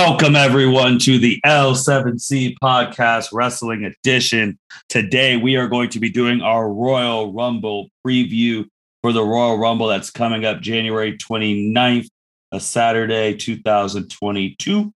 Welcome, 0.00 0.36
everyone, 0.36 1.00
to 1.00 1.18
the 1.18 1.40
L7C 1.44 2.54
Podcast 2.62 3.30
Wrestling 3.32 3.84
Edition. 3.84 4.56
Today, 4.88 5.36
we 5.36 5.56
are 5.56 5.66
going 5.66 5.90
to 5.90 5.98
be 5.98 6.08
doing 6.08 6.40
our 6.40 6.72
Royal 6.72 7.32
Rumble 7.32 7.90
preview 8.06 8.64
for 9.02 9.12
the 9.12 9.24
Royal 9.24 9.58
Rumble 9.58 9.88
that's 9.88 10.12
coming 10.12 10.44
up 10.44 10.60
January 10.60 11.18
29th, 11.18 12.06
a 12.52 12.60
Saturday, 12.60 13.36
2022. 13.36 14.92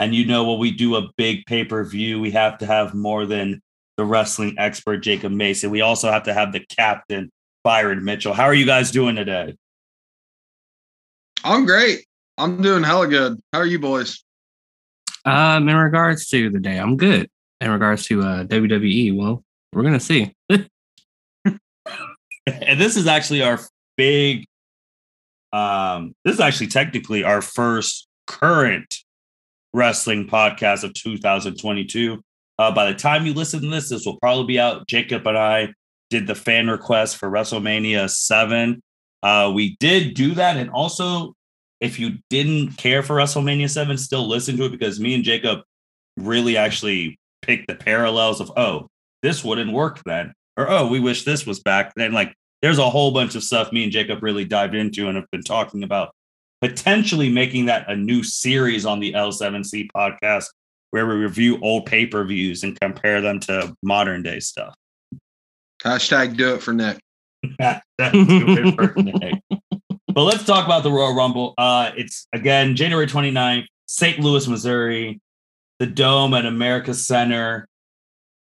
And 0.00 0.14
you 0.14 0.24
know, 0.24 0.50
when 0.50 0.58
we 0.58 0.70
do 0.70 0.96
a 0.96 1.10
big 1.18 1.44
pay 1.44 1.62
per 1.62 1.84
view, 1.84 2.18
we 2.18 2.30
have 2.30 2.56
to 2.58 2.66
have 2.66 2.94
more 2.94 3.26
than 3.26 3.60
the 3.98 4.06
wrestling 4.06 4.54
expert, 4.56 5.02
Jacob 5.02 5.32
Mason. 5.32 5.70
We 5.70 5.82
also 5.82 6.10
have 6.10 6.22
to 6.22 6.32
have 6.32 6.52
the 6.52 6.60
captain, 6.60 7.30
Byron 7.62 8.02
Mitchell. 8.02 8.32
How 8.32 8.44
are 8.44 8.54
you 8.54 8.64
guys 8.64 8.90
doing 8.90 9.16
today? 9.16 9.54
I'm 11.44 11.66
great. 11.66 12.06
I'm 12.38 12.62
doing 12.62 12.82
hella 12.82 13.06
good. 13.06 13.38
How 13.52 13.58
are 13.58 13.66
you 13.66 13.78
boys? 13.78 14.24
Um, 15.26 15.68
in 15.68 15.76
regards 15.76 16.28
to 16.28 16.50
the 16.50 16.60
day, 16.60 16.78
I'm 16.78 16.96
good. 16.96 17.28
In 17.60 17.70
regards 17.70 18.06
to 18.06 18.22
uh, 18.22 18.44
WWE, 18.44 19.16
well, 19.16 19.42
we're 19.72 19.82
gonna 19.82 20.00
see. 20.00 20.32
and 20.48 20.70
this 22.46 22.96
is 22.96 23.06
actually 23.06 23.42
our 23.42 23.58
big. 23.96 24.46
Um, 25.52 26.14
this 26.24 26.34
is 26.34 26.40
actually 26.40 26.68
technically 26.68 27.24
our 27.24 27.42
first 27.42 28.06
current 28.26 28.94
wrestling 29.72 30.28
podcast 30.28 30.84
of 30.84 30.94
2022. 30.94 32.22
Uh, 32.58 32.70
by 32.72 32.90
the 32.90 32.96
time 32.96 33.26
you 33.26 33.34
listen 33.34 33.60
to 33.60 33.68
this, 33.68 33.90
this 33.90 34.06
will 34.06 34.18
probably 34.18 34.46
be 34.46 34.60
out. 34.60 34.86
Jacob 34.86 35.26
and 35.26 35.36
I 35.36 35.72
did 36.08 36.26
the 36.26 36.34
fan 36.34 36.68
request 36.68 37.16
for 37.16 37.30
WrestleMania 37.30 38.08
7. 38.08 38.82
Uh, 39.22 39.52
we 39.54 39.76
did 39.80 40.14
do 40.14 40.34
that. 40.34 40.56
And 40.56 40.70
also, 40.70 41.34
if 41.80 41.98
you 41.98 42.18
didn't 42.30 42.76
care 42.76 43.02
for 43.02 43.16
WrestleMania 43.16 43.70
7, 43.70 43.98
still 43.98 44.26
listen 44.26 44.56
to 44.56 44.64
it 44.64 44.72
because 44.72 44.98
me 44.98 45.14
and 45.14 45.24
Jacob 45.24 45.60
really 46.16 46.56
actually 46.56 47.18
picked 47.42 47.68
the 47.68 47.74
parallels 47.74 48.40
of, 48.40 48.50
oh, 48.56 48.88
this 49.22 49.44
wouldn't 49.44 49.72
work 49.72 50.02
then. 50.04 50.32
Or, 50.56 50.70
oh, 50.70 50.86
we 50.88 51.00
wish 51.00 51.24
this 51.24 51.46
was 51.46 51.60
back 51.60 51.92
then. 51.96 52.12
Like, 52.12 52.34
there's 52.62 52.78
a 52.78 52.88
whole 52.88 53.10
bunch 53.10 53.34
of 53.34 53.44
stuff 53.44 53.72
me 53.72 53.82
and 53.82 53.92
Jacob 53.92 54.22
really 54.22 54.44
dived 54.44 54.74
into 54.74 55.08
and 55.08 55.16
have 55.16 55.30
been 55.30 55.42
talking 55.42 55.82
about 55.82 56.14
potentially 56.60 57.28
making 57.28 57.66
that 57.66 57.88
a 57.90 57.96
new 57.96 58.22
series 58.22 58.86
on 58.86 59.00
the 59.00 59.12
L7C 59.12 59.88
podcast 59.94 60.46
where 60.90 61.06
we 61.06 61.14
review 61.14 61.58
old 61.60 61.86
pay 61.86 62.06
per 62.06 62.24
views 62.24 62.62
and 62.62 62.80
compare 62.80 63.20
them 63.20 63.38
to 63.40 63.74
modern 63.82 64.22
day 64.22 64.40
stuff. 64.40 64.74
Hashtag 65.84 66.36
do 66.36 66.54
it 66.54 66.62
for 66.62 66.72
Nick. 66.72 66.98
but 70.16 70.24
let's 70.24 70.44
talk 70.44 70.64
about 70.64 70.82
the 70.82 70.90
Royal 70.90 71.14
Rumble. 71.14 71.52
Uh, 71.58 71.92
it's 71.94 72.26
again 72.32 72.74
January 72.74 73.06
29th, 73.06 73.66
St. 73.84 74.18
Louis, 74.18 74.48
Missouri, 74.48 75.20
the 75.78 75.86
Dome 75.86 76.32
at 76.32 76.46
America 76.46 76.94
Center. 76.94 77.68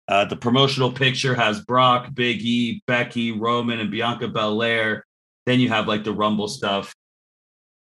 Uh, 0.06 0.24
the 0.24 0.36
promotional 0.36 0.92
picture 0.92 1.34
has 1.34 1.60
Brock, 1.62 2.14
Big 2.14 2.40
E, 2.42 2.80
Becky, 2.86 3.32
Roman, 3.32 3.80
and 3.80 3.90
Bianca 3.90 4.28
Belair. 4.28 5.04
Then 5.46 5.58
you 5.58 5.68
have 5.70 5.88
like 5.88 6.04
the 6.04 6.12
Rumble 6.12 6.46
stuff 6.46 6.94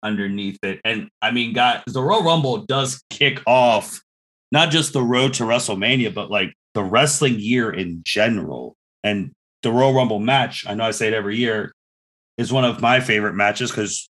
underneath 0.04 0.58
it. 0.62 0.80
And 0.84 1.08
I 1.20 1.32
mean, 1.32 1.52
guys, 1.52 1.82
the 1.88 2.02
Royal 2.02 2.22
Rumble 2.22 2.58
does 2.58 3.02
kick 3.10 3.40
off 3.48 4.00
not 4.52 4.70
just 4.70 4.92
the 4.92 5.02
road 5.02 5.34
to 5.34 5.42
WrestleMania, 5.42 6.14
but 6.14 6.30
like 6.30 6.54
the 6.74 6.84
wrestling 6.84 7.40
year 7.40 7.72
in 7.72 8.02
general. 8.04 8.76
And 9.02 9.32
the 9.64 9.72
Royal 9.72 9.92
Rumble 9.92 10.20
match, 10.20 10.64
I 10.68 10.74
know 10.74 10.84
I 10.84 10.92
say 10.92 11.08
it 11.08 11.14
every 11.14 11.36
year, 11.36 11.72
is 12.38 12.52
one 12.52 12.64
of 12.64 12.80
my 12.80 13.00
favorite 13.00 13.34
matches 13.34 13.70
because 13.70 14.08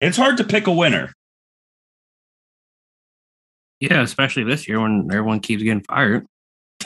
it's 0.00 0.16
hard 0.16 0.36
to 0.38 0.44
pick 0.44 0.66
a 0.66 0.72
winner. 0.72 1.12
Yeah, 3.80 4.02
especially 4.02 4.44
this 4.44 4.66
year 4.66 4.80
when 4.80 5.08
everyone 5.12 5.40
keeps 5.40 5.62
getting 5.62 5.84
fired. 5.84 6.26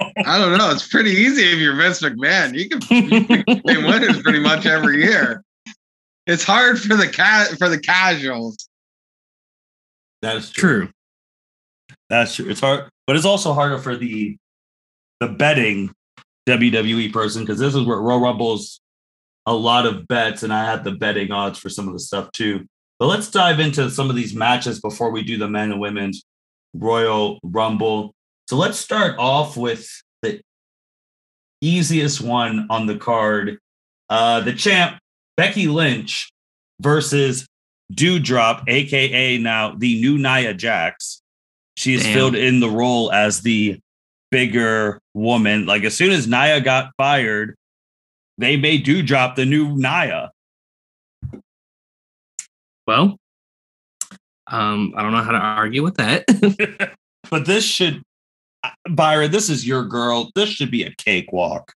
I 0.00 0.38
don't 0.38 0.56
know. 0.56 0.70
It's 0.70 0.88
pretty 0.88 1.10
easy 1.10 1.42
if 1.42 1.58
you're 1.58 1.76
Vince 1.76 2.00
McMahon. 2.00 2.54
You 2.54 2.68
can, 2.68 2.80
you 3.10 3.24
can 3.26 3.44
winners 3.84 4.22
pretty 4.22 4.40
much 4.40 4.66
every 4.66 5.02
year. 5.02 5.44
It's 6.26 6.44
hard 6.44 6.80
for 6.80 6.96
the 6.96 7.08
cat 7.08 7.58
for 7.58 7.68
the 7.68 7.78
casuals. 7.78 8.68
That's 10.22 10.50
true. 10.50 10.86
true. 10.86 10.92
That's 12.08 12.34
true. 12.36 12.48
It's 12.48 12.60
hard, 12.60 12.88
but 13.06 13.16
it's 13.16 13.24
also 13.24 13.52
harder 13.52 13.78
for 13.78 13.96
the 13.96 14.36
the 15.20 15.28
betting 15.28 15.92
WWE 16.48 17.12
person 17.12 17.42
because 17.42 17.58
this 17.58 17.74
is 17.74 17.84
where 17.84 17.98
Royal 17.98 18.20
Rumble's 18.20 18.80
a 19.46 19.54
lot 19.54 19.86
of 19.86 20.06
bets, 20.06 20.42
and 20.42 20.52
I 20.52 20.64
had 20.64 20.84
the 20.84 20.92
betting 20.92 21.32
odds 21.32 21.58
for 21.58 21.68
some 21.68 21.88
of 21.88 21.94
the 21.94 22.00
stuff 22.00 22.30
too. 22.32 22.66
But 22.98 23.06
let's 23.06 23.30
dive 23.30 23.58
into 23.58 23.90
some 23.90 24.10
of 24.10 24.16
these 24.16 24.34
matches 24.34 24.80
before 24.80 25.10
we 25.10 25.22
do 25.22 25.36
the 25.36 25.48
men 25.48 25.72
and 25.72 25.80
women's 25.80 26.24
Royal 26.74 27.40
Rumble. 27.42 28.14
So 28.48 28.56
let's 28.56 28.78
start 28.78 29.18
off 29.18 29.56
with 29.56 29.88
the 30.22 30.40
easiest 31.60 32.20
one 32.20 32.66
on 32.70 32.86
the 32.86 32.96
card. 32.96 33.58
Uh, 34.08 34.40
the 34.40 34.52
champ, 34.52 34.98
Becky 35.36 35.66
Lynch 35.66 36.30
versus 36.80 37.46
Doudrop, 37.92 38.64
aka 38.68 39.38
now 39.38 39.74
the 39.74 40.00
new 40.00 40.18
Nia 40.18 40.54
Jax. 40.54 41.22
She's 41.76 42.02
Damn. 42.02 42.14
filled 42.14 42.34
in 42.34 42.60
the 42.60 42.70
role 42.70 43.10
as 43.12 43.40
the 43.40 43.80
bigger 44.30 45.00
woman. 45.14 45.66
Like 45.66 45.84
as 45.84 45.96
soon 45.96 46.12
as 46.12 46.26
Nia 46.26 46.60
got 46.60 46.92
fired, 46.96 47.56
they 48.38 48.56
may 48.56 48.78
do 48.78 49.02
drop 49.02 49.36
the 49.36 49.44
new 49.44 49.76
Nia. 49.76 50.32
Well, 52.86 53.16
um, 54.46 54.92
I 54.96 55.02
don't 55.02 55.12
know 55.12 55.22
how 55.22 55.32
to 55.32 55.38
argue 55.38 55.82
with 55.82 55.96
that. 55.96 56.24
but 57.30 57.46
this 57.46 57.64
should, 57.64 58.02
Byron, 58.88 59.30
this 59.30 59.48
is 59.48 59.66
your 59.66 59.84
girl. 59.84 60.30
This 60.34 60.48
should 60.48 60.70
be 60.70 60.82
a 60.82 60.94
cakewalk. 60.96 61.72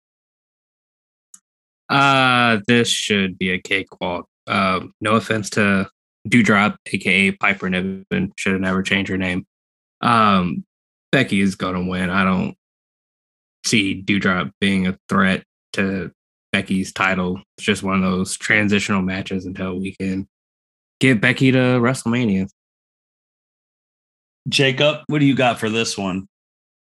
Uh, 1.89 2.59
this 2.67 2.89
should 2.89 3.37
be 3.37 3.51
a 3.51 3.59
cakewalk. 3.59 4.27
Um, 4.47 4.93
no 5.01 5.15
offense 5.15 5.49
to 5.51 5.89
Doudrop, 6.27 6.75
aka 6.87 7.31
Piper 7.31 7.69
Niven, 7.69 8.33
should 8.35 8.53
have 8.53 8.61
never 8.61 8.81
changed 8.81 9.09
her 9.11 9.17
name. 9.17 9.45
Um, 10.01 10.65
Becky 11.11 11.39
is 11.39 11.55
gonna 11.55 11.83
win. 11.83 12.09
I 12.09 12.23
don't 12.23 12.55
see 13.65 14.01
Doudrop 14.01 14.51
being 14.59 14.87
a 14.87 14.97
threat 15.09 15.43
to 15.73 16.11
Becky's 16.55 16.93
title. 16.93 17.41
It's 17.57 17.65
just 17.65 17.83
one 17.83 18.01
of 18.01 18.09
those 18.09 18.37
transitional 18.37 19.01
matches 19.01 19.45
until 19.45 19.77
we 19.77 19.93
can 19.99 20.25
get 21.01 21.19
Becky 21.19 21.51
to 21.51 21.57
WrestleMania. 21.57 22.47
Jacob, 24.47 24.99
what 25.07 25.19
do 25.19 25.25
you 25.25 25.35
got 25.35 25.59
for 25.59 25.69
this 25.69 25.97
one? 25.97 26.29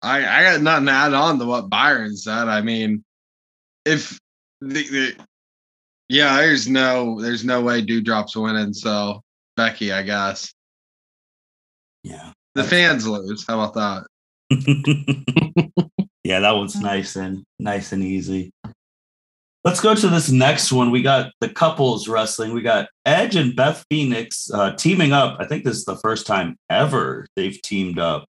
I, 0.00 0.26
I 0.26 0.42
got 0.42 0.62
nothing 0.62 0.86
to 0.86 0.92
add 0.92 1.12
on 1.12 1.38
to 1.38 1.44
what 1.44 1.68
Byron 1.68 2.16
said. 2.16 2.48
I 2.48 2.62
mean, 2.62 3.04
if 3.84 4.18
the, 4.62 4.88
the 4.88 5.16
yeah, 6.08 6.38
there's 6.38 6.66
no 6.66 7.20
there's 7.20 7.44
no 7.44 7.60
way 7.60 7.84
Doudrop's 7.84 8.34
winning, 8.34 8.72
so 8.72 9.20
Becky, 9.54 9.92
I 9.92 10.02
guess. 10.02 10.50
Yeah. 12.04 12.32
The 12.54 12.64
fans 12.64 13.06
lose. 13.06 13.44
How 13.46 13.60
about 13.60 14.06
that? 14.50 15.80
yeah, 16.24 16.40
that 16.40 16.52
one's 16.52 16.80
nice 16.80 17.16
and 17.16 17.44
nice 17.58 17.92
and 17.92 18.02
easy. 18.02 18.50
Let's 19.68 19.80
go 19.80 19.94
to 19.94 20.09
this 20.09 20.30
next 20.30 20.72
one. 20.72 20.91
We 20.91 21.03
got 21.03 21.30
the 21.42 21.48
couples 21.50 22.09
wrestling. 22.09 22.54
We 22.54 22.62
got 22.62 22.88
Edge 23.04 23.36
and 23.36 23.54
Beth 23.54 23.84
Phoenix 23.91 24.50
uh, 24.50 24.72
teaming 24.76 25.12
up. 25.12 25.36
I 25.41 25.44
think 25.44 25.62
this 25.62 25.76
is 25.76 25.84
the 25.84 25.98
first 25.98 26.26
time 26.26 26.56
ever 26.70 27.26
they've 27.36 27.60
teamed 27.60 27.98
up. 27.98 28.24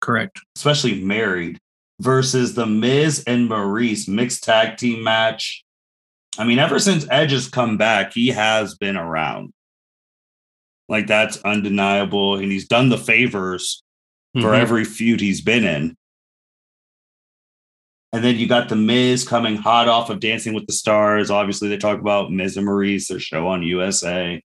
Correct. 0.00 0.38
Especially 0.54 1.02
married 1.02 1.58
versus 1.98 2.54
the 2.54 2.64
Miz 2.64 3.24
and 3.26 3.50
Maryse 3.50 4.08
mixed 4.08 4.44
tag 4.44 4.76
team 4.76 5.02
match. 5.02 5.64
I 6.38 6.44
mean, 6.44 6.60
ever 6.60 6.78
since 6.78 7.08
Edge 7.10 7.32
has 7.32 7.48
come 7.48 7.76
back, 7.76 8.12
he 8.12 8.28
has 8.28 8.76
been 8.76 8.96
around. 8.96 9.50
Like 10.88 11.08
that's 11.08 11.38
undeniable. 11.38 12.36
And 12.36 12.52
he's 12.52 12.68
done 12.68 12.88
the 12.88 12.98
favors 12.98 13.82
mm-hmm. 14.36 14.46
for 14.46 14.54
every 14.54 14.84
feud 14.84 15.20
he's 15.20 15.40
been 15.40 15.64
in. 15.64 15.96
And 18.16 18.24
then 18.24 18.36
you 18.36 18.48
got 18.48 18.70
the 18.70 18.76
Miz 18.76 19.28
coming 19.28 19.56
hot 19.56 19.88
off 19.88 20.08
of 20.08 20.20
Dancing 20.20 20.54
with 20.54 20.66
the 20.66 20.72
Stars. 20.72 21.30
Obviously, 21.30 21.68
they 21.68 21.76
talk 21.76 22.00
about 22.00 22.32
Miz 22.32 22.56
and 22.56 22.66
Maryse, 22.66 23.08
their 23.08 23.20
show 23.20 23.46
on 23.46 23.62
USA. 23.62 24.42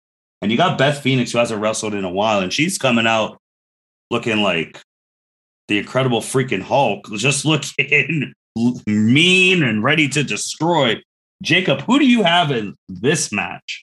And 0.42 0.52
you 0.52 0.58
got 0.58 0.76
Beth 0.76 1.00
Phoenix, 1.00 1.32
who 1.32 1.38
hasn't 1.38 1.62
wrestled 1.62 1.94
in 1.94 2.04
a 2.04 2.10
while, 2.10 2.40
and 2.40 2.52
she's 2.52 2.76
coming 2.76 3.06
out 3.06 3.40
looking 4.10 4.42
like 4.42 4.82
the 5.68 5.78
incredible 5.78 6.20
freaking 6.20 6.60
Hulk, 6.60 7.10
just 7.14 7.46
looking 7.46 8.34
mean 8.86 9.62
and 9.62 9.82
ready 9.82 10.10
to 10.10 10.22
destroy. 10.22 11.00
Jacob, 11.42 11.80
who 11.80 11.98
do 11.98 12.06
you 12.06 12.22
have 12.22 12.50
in 12.50 12.74
this 12.88 13.32
match? 13.32 13.82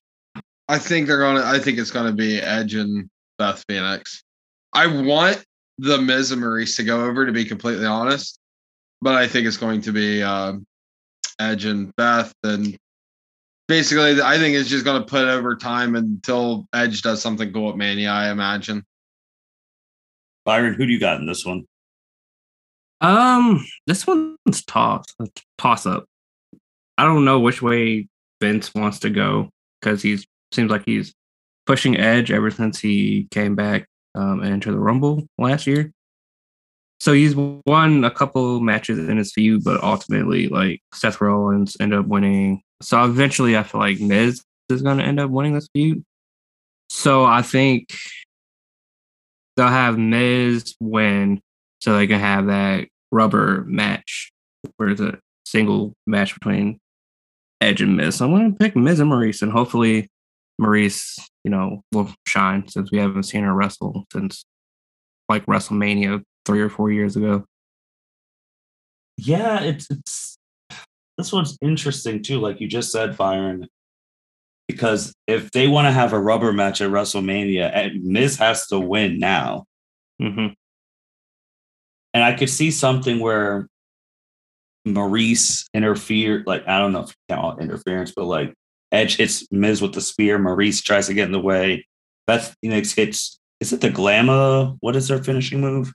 I 0.67 0.77
think 0.77 1.07
they're 1.07 1.17
gonna. 1.17 1.43
I 1.43 1.57
think 1.57 1.79
it's 1.79 1.89
gonna 1.89 2.13
be 2.13 2.39
Edge 2.39 2.75
and 2.75 3.09
Beth 3.39 3.65
Phoenix. 3.67 4.21
I 4.73 4.85
want 4.85 5.43
the 5.79 5.97
Miz 5.97 6.29
and 6.29 6.43
Maryse 6.43 6.75
to 6.75 6.83
go 6.83 7.03
over, 7.03 7.25
to 7.25 7.31
be 7.31 7.45
completely 7.45 7.87
honest, 7.87 8.37
but 9.01 9.15
I 9.15 9.27
think 9.27 9.47
it's 9.47 9.57
going 9.57 9.81
to 9.81 9.91
be 9.91 10.21
uh, 10.21 10.53
Edge 11.39 11.65
and 11.65 11.95
Beth, 11.95 12.33
and 12.43 12.77
basically, 13.67 14.21
I 14.21 14.37
think 14.37 14.55
it's 14.55 14.69
just 14.69 14.85
gonna 14.85 15.05
put 15.05 15.27
over 15.27 15.55
time 15.55 15.95
until 15.95 16.65
Edge 16.73 17.01
does 17.01 17.21
something 17.21 17.51
cool 17.51 17.69
at 17.71 17.77
Mania. 17.77 18.11
I 18.11 18.31
imagine. 18.31 18.83
Byron, 20.45 20.73
who 20.73 20.85
do 20.85 20.91
you 20.91 20.99
got 20.99 21.19
in 21.19 21.27
this 21.27 21.45
one? 21.45 21.65
Um, 23.01 23.65
this 23.87 24.05
one's 24.05 24.63
toss 24.67 25.05
toss 25.57 25.85
up. 25.85 26.05
I 26.97 27.03
don't 27.03 27.25
know 27.25 27.39
which 27.39 27.61
way 27.61 28.07
Vince 28.39 28.73
wants 28.73 28.99
to 28.99 29.09
go 29.09 29.49
because 29.79 30.01
he's 30.03 30.25
seems 30.51 30.69
like 30.69 30.83
he's 30.85 31.13
pushing 31.65 31.97
Edge 31.97 32.31
ever 32.31 32.51
since 32.51 32.79
he 32.79 33.27
came 33.31 33.55
back 33.55 33.87
um, 34.15 34.41
and 34.41 34.53
entered 34.53 34.73
the 34.73 34.79
Rumble 34.79 35.25
last 35.37 35.65
year. 35.65 35.91
So 37.01 37.13
he's 37.13 37.35
won 37.35 38.03
a 38.03 38.11
couple 38.11 38.59
matches 38.59 39.09
in 39.09 39.17
his 39.17 39.33
feud, 39.33 39.63
but 39.63 39.81
ultimately, 39.81 40.49
like 40.49 40.83
Seth 40.93 41.19
Rollins 41.19 41.75
ended 41.79 41.97
up 41.97 42.05
winning. 42.05 42.61
So 42.83 43.03
eventually, 43.03 43.57
I 43.57 43.63
feel 43.63 43.81
like 43.81 43.99
Miz 43.99 44.43
is 44.69 44.83
going 44.83 44.99
to 44.99 45.03
end 45.03 45.19
up 45.19 45.31
winning 45.31 45.55
this 45.55 45.67
feud. 45.73 46.05
So 46.91 47.25
I 47.25 47.41
think 47.41 47.97
they'll 49.57 49.69
have 49.69 49.97
Miz 49.97 50.75
win, 50.79 51.41
so 51.79 51.97
they 51.97 52.05
can 52.05 52.19
have 52.19 52.45
that 52.45 52.87
rubber 53.11 53.63
match 53.65 54.31
where 54.77 54.89
it's 54.89 55.01
a 55.01 55.17
single 55.43 55.95
match 56.05 56.35
between 56.35 56.77
Edge 57.61 57.81
and 57.81 57.97
Miz. 57.97 58.17
So 58.17 58.25
I'm 58.25 58.31
going 58.31 58.51
to 58.51 58.59
pick 58.59 58.75
Miz 58.75 58.99
and 58.99 59.11
Maryse, 59.11 59.41
and 59.41 59.51
hopefully 59.51 60.07
Maryse, 60.61 61.19
you 61.43 61.49
know, 61.49 61.81
will 61.93 62.13
shine 62.27 62.67
since 62.67 62.91
we 62.91 62.99
haven't 62.99 63.23
seen 63.23 63.41
her 63.43 63.55
wrestle 63.55 64.05
since 64.13 64.45
like 65.27 65.47
WrestleMania 65.47 66.21
three 66.51 66.61
or 66.61 66.69
four 66.69 66.91
years 66.91 67.15
ago. 67.15 67.45
Yeah, 69.15 69.61
it's 69.61 69.89
it's 69.89 70.37
this 71.17 71.31
one's 71.31 71.57
interesting 71.61 72.21
too, 72.21 72.39
like 72.39 72.59
you 72.59 72.67
just 72.67 72.91
said, 72.91 73.15
Byron. 73.15 73.67
Because 74.67 75.13
if 75.27 75.51
they 75.51 75.67
want 75.67 75.85
to 75.85 75.91
have 75.91 76.11
a 76.11 76.19
rubber 76.19 76.51
match 76.51 76.81
at 76.81 76.89
WrestleMania, 76.89 78.01
Miz 78.01 78.37
has 78.37 78.67
to 78.67 78.79
win 78.79 79.17
now. 79.19 79.65
Mm-hmm. 80.21 80.53
And 82.13 82.23
I 82.23 82.33
could 82.33 82.49
see 82.49 82.71
something 82.71 83.19
where 83.19 83.67
Maryse 84.85 85.65
interfered, 85.73 86.47
like 86.47 86.67
I 86.67 86.79
don't 86.79 86.91
know 86.91 87.03
if 87.03 87.15
you 87.29 87.35
it 87.35 87.61
interference, 87.61 88.11
but 88.11 88.25
like 88.25 88.53
Edge 88.91 89.15
hits 89.15 89.49
Miz 89.51 89.81
with 89.81 89.93
the 89.93 90.01
spear. 90.01 90.37
Maryse 90.37 90.83
tries 90.83 91.07
to 91.07 91.13
get 91.13 91.27
in 91.27 91.31
the 91.31 91.39
way. 91.39 91.85
Beth 92.27 92.55
Phoenix 92.61 92.91
hits. 92.93 93.39
Is 93.61 93.71
it 93.71 93.79
the 93.79 93.89
Glamma? 93.89 94.75
What 94.81 94.95
is 94.95 95.07
their 95.07 95.23
finishing 95.23 95.61
move? 95.61 95.93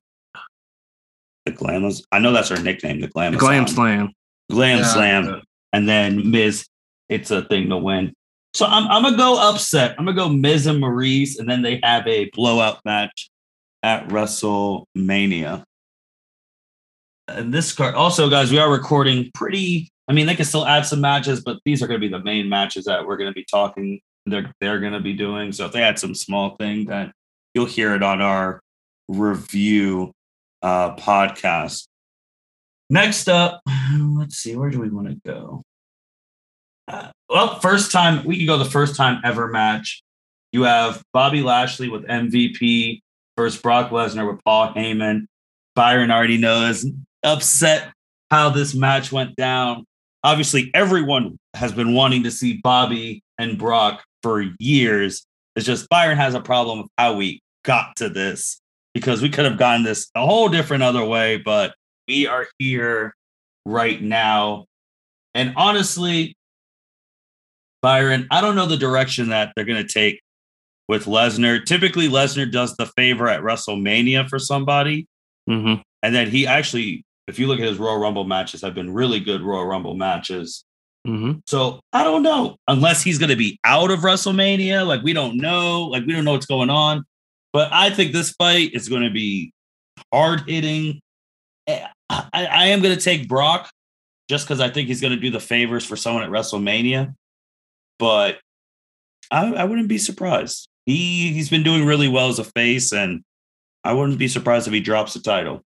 The 1.46 1.52
Glammas. 1.52 2.02
I 2.12 2.19
know 2.19 2.32
that's 2.32 2.48
her 2.50 2.60
nickname. 2.60 3.00
The 3.00 3.08
Glamma. 3.08 3.38
Glam 3.38 3.66
Slam. 3.66 4.12
Glam 4.50 4.78
Yeah. 4.78 4.84
Slam, 4.84 5.43
and 5.72 5.88
then 5.88 6.31
Miz. 6.31 6.66
It's 7.08 7.31
a 7.31 7.43
thing 7.43 7.69
to 7.70 7.76
win. 7.76 8.12
So 8.52 8.66
I'm 8.66 8.88
I'm 8.88 9.02
gonna 9.02 9.16
go 9.16 9.38
upset. 9.50 9.94
I'm 9.98 10.04
gonna 10.04 10.16
go 10.16 10.28
Miz 10.28 10.66
and 10.66 10.82
Maryse, 10.82 11.38
and 11.38 11.48
then 11.48 11.62
they 11.62 11.81
have 11.84 12.06
a 12.06 12.28
blowout 12.31 12.81
match 12.84 13.31
at 13.82 14.08
WrestleMania. 14.08 15.62
And 17.28 17.54
this 17.54 17.72
card 17.72 17.94
also, 17.94 18.28
guys, 18.28 18.50
we 18.50 18.58
are 18.58 18.70
recording 18.70 19.31
pretty. 19.34 19.90
I 20.08 20.12
mean, 20.12 20.26
they 20.26 20.34
can 20.34 20.44
still 20.44 20.66
add 20.66 20.87
some 20.87 21.00
matches, 21.00 21.43
but 21.43 21.58
these 21.64 21.82
are 21.82 21.87
going 21.87 22.00
to 22.00 22.06
be 22.06 22.10
the 22.10 22.22
main 22.22 22.48
matches 22.48 22.84
that 22.84 23.06
we're 23.06 23.16
going 23.16 23.31
to 23.31 23.34
be 23.34 23.44
talking. 23.44 24.00
They're 24.26 24.52
they're 24.60 24.81
going 24.81 24.93
to 24.93 25.00
be 25.00 25.12
doing. 25.12 25.52
So 25.52 25.66
if 25.66 25.72
they 25.72 25.82
add 25.82 25.98
some 25.98 26.14
small 26.14 26.56
thing, 26.56 26.87
then 26.87 27.12
you'll 27.54 27.66
hear 27.66 27.94
it 27.94 28.02
on 28.02 28.20
our 28.20 28.60
review 29.08 30.12
uh, 30.62 30.97
podcast. 30.97 31.88
Next 32.91 33.29
up, 33.29 33.61
let's 34.17 34.37
see, 34.37 34.56
where 34.56 34.70
do 34.70 34.81
we 34.81 34.88
want 34.88 35.08
to 35.08 35.17
go? 35.25 35.62
Uh, 36.88 37.11
well, 37.29 37.58
first 37.61 37.91
time 37.91 38.25
we 38.25 38.37
can 38.37 38.47
go 38.47 38.58
the 38.58 38.64
first 38.64 38.97
time 38.97 39.20
ever 39.25 39.49
match. 39.49 40.03
You 40.53 40.62
have 40.62 41.03
Bobby 41.12 41.43
Lashley 41.43 41.88
with 41.88 42.06
MVP 42.06 43.00
versus 43.37 43.61
Brock 43.61 43.91
Lesnar 43.91 44.31
with 44.31 44.43
Paul 44.44 44.73
Heyman. 44.73 45.26
Byron 45.75 46.11
already 46.11 46.38
knows 46.38 46.87
upset 47.23 47.93
how 48.31 48.50
this 48.50 48.75
match 48.75 49.12
went 49.12 49.37
down. 49.37 49.85
Obviously, 50.23 50.70
everyone 50.75 51.38
has 51.55 51.73
been 51.73 51.94
wanting 51.94 52.23
to 52.23 52.31
see 52.31 52.61
Bobby 52.62 53.23
and 53.38 53.58
Brock 53.58 54.05
for 54.23 54.44
years. 54.58 55.26
It's 55.55 55.67
just 55.67 55.88
Byron 55.88 56.19
has 56.19 56.35
a 56.35 56.41
problem 56.41 56.79
with 56.79 56.91
how 56.97 57.14
we 57.14 57.41
got 57.64 57.97
to 57.97 58.08
this 58.08 58.61
because 58.96 59.20
we 59.20 59.28
could 59.28 59.44
have 59.44 59.58
gotten 59.58 59.82
this 59.82 60.10
a 60.14 60.25
whole 60.25 60.48
different 60.48 60.82
other 60.82 61.04
way, 61.04 61.37
but 61.37 61.75
we 62.08 62.26
are 62.26 62.46
here 62.58 63.14
right 63.66 64.00
now. 64.00 64.64
And 65.34 65.52
honestly, 65.54 66.34
Byron, 67.82 68.26
I 68.31 68.40
don't 68.40 68.56
know 68.56 68.64
the 68.64 68.78
direction 68.78 69.28
that 69.28 69.52
they're 69.54 69.66
going 69.66 69.87
to 69.87 69.93
take 69.93 70.22
with 70.88 71.04
Lesnar. 71.04 71.62
Typically, 71.62 72.08
Lesnar 72.08 72.50
does 72.50 72.75
the 72.78 72.87
favor 72.87 73.28
at 73.28 73.43
WrestleMania 73.43 74.31
for 74.31 74.38
somebody. 74.38 75.06
Mm-hmm. 75.46 75.82
And 76.02 76.14
then 76.14 76.31
he 76.31 76.46
actually, 76.46 77.04
if 77.28 77.38
you 77.38 77.48
look 77.48 77.60
at 77.60 77.66
his 77.66 77.76
Royal 77.76 77.98
Rumble 77.98 78.25
matches, 78.25 78.62
have 78.62 78.75
been 78.75 78.94
really 78.94 79.20
good 79.20 79.43
Royal 79.43 79.66
Rumble 79.66 79.94
matches. 79.94 80.64
Mm-hmm. 81.06 81.40
So 81.46 81.81
I 81.93 82.02
don't 82.02 82.22
know 82.22 82.56
unless 82.66 83.02
he's 83.02 83.19
going 83.19 83.28
to 83.28 83.37
be 83.37 83.60
out 83.62 83.90
of 83.90 84.00
WrestleMania. 84.00 84.87
Like 84.87 85.02
we 85.02 85.12
don't 85.12 85.37
know. 85.37 85.82
Like 85.84 86.06
we 86.06 86.14
don't 86.14 86.25
know 86.25 86.32
what's 86.32 86.46
going 86.46 86.70
on. 86.70 87.04
But 87.52 87.72
I 87.72 87.90
think 87.90 88.12
this 88.12 88.32
fight 88.32 88.72
is 88.75 88.88
going 88.88 89.02
to 89.02 89.10
be 89.10 89.52
hard 90.12 90.43
hitting. 90.48 91.00
Eh, 91.66 91.87
I, 92.08 92.28
I 92.32 92.66
am 92.66 92.82
going 92.82 92.94
to 92.94 93.00
take 93.00 93.28
Brock 93.28 93.70
just 94.28 94.46
because 94.46 94.60
I 94.60 94.69
think 94.69 94.88
he's 94.88 95.00
going 95.00 95.14
to 95.14 95.20
do 95.20 95.31
the 95.31 95.40
favors 95.40 95.84
for 95.84 95.96
someone 95.96 96.22
at 96.22 96.31
WrestleMania. 96.31 97.14
But 97.98 98.38
I, 99.31 99.52
I 99.54 99.64
wouldn't 99.64 99.88
be 99.88 99.98
surprised. 99.98 100.69
He 100.84 101.32
he's 101.32 101.48
been 101.50 101.62
doing 101.62 101.84
really 101.84 102.08
well 102.08 102.28
as 102.28 102.38
a 102.38 102.44
face, 102.44 102.93
and 102.93 103.22
I 103.82 103.93
wouldn't 103.93 104.19
be 104.19 104.28
surprised 104.28 104.69
if 104.69 104.75
he 104.75 104.81
drops 104.81 105.14
the 105.14 105.20
title. 105.20 105.62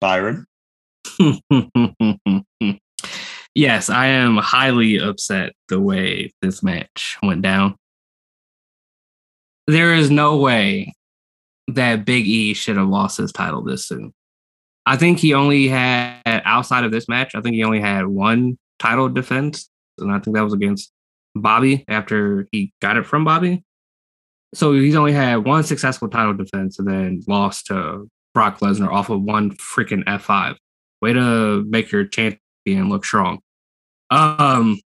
Byron. 0.00 0.46
yes, 3.54 3.90
I 3.90 4.06
am 4.06 4.36
highly 4.36 4.98
upset 4.98 5.52
the 5.68 5.80
way 5.80 6.32
this 6.42 6.62
match 6.62 7.18
went 7.22 7.42
down. 7.42 7.76
There 9.66 9.94
is 9.94 10.10
no 10.10 10.36
way 10.36 10.94
that 11.68 12.04
Big 12.04 12.26
E 12.26 12.54
should 12.54 12.76
have 12.76 12.88
lost 12.88 13.18
his 13.18 13.32
title 13.32 13.62
this 13.62 13.86
soon. 13.86 14.12
I 14.84 14.96
think 14.96 15.18
he 15.18 15.34
only 15.34 15.66
had 15.66 16.20
outside 16.24 16.84
of 16.84 16.92
this 16.92 17.08
match, 17.08 17.34
I 17.34 17.40
think 17.40 17.54
he 17.54 17.64
only 17.64 17.80
had 17.80 18.06
one 18.06 18.56
title 18.78 19.08
defense, 19.08 19.68
and 19.98 20.12
I 20.12 20.20
think 20.20 20.36
that 20.36 20.44
was 20.44 20.52
against 20.52 20.92
Bobby 21.34 21.84
after 21.88 22.46
he 22.52 22.72
got 22.80 22.96
it 22.96 23.06
from 23.06 23.24
Bobby. 23.24 23.64
So 24.54 24.72
he's 24.72 24.94
only 24.94 25.12
had 25.12 25.44
one 25.44 25.64
successful 25.64 26.08
title 26.08 26.34
defense 26.34 26.78
and 26.78 26.88
then 26.88 27.22
lost 27.26 27.66
to 27.66 28.08
Brock 28.32 28.60
Lesnar 28.60 28.92
off 28.92 29.10
of 29.10 29.22
one 29.22 29.50
freaking 29.52 30.04
F5. 30.04 30.56
Way 31.02 31.12
to 31.12 31.64
make 31.68 31.90
your 31.90 32.06
champion 32.06 32.88
look 32.88 33.04
strong. 33.04 33.40
Um, 34.10 34.78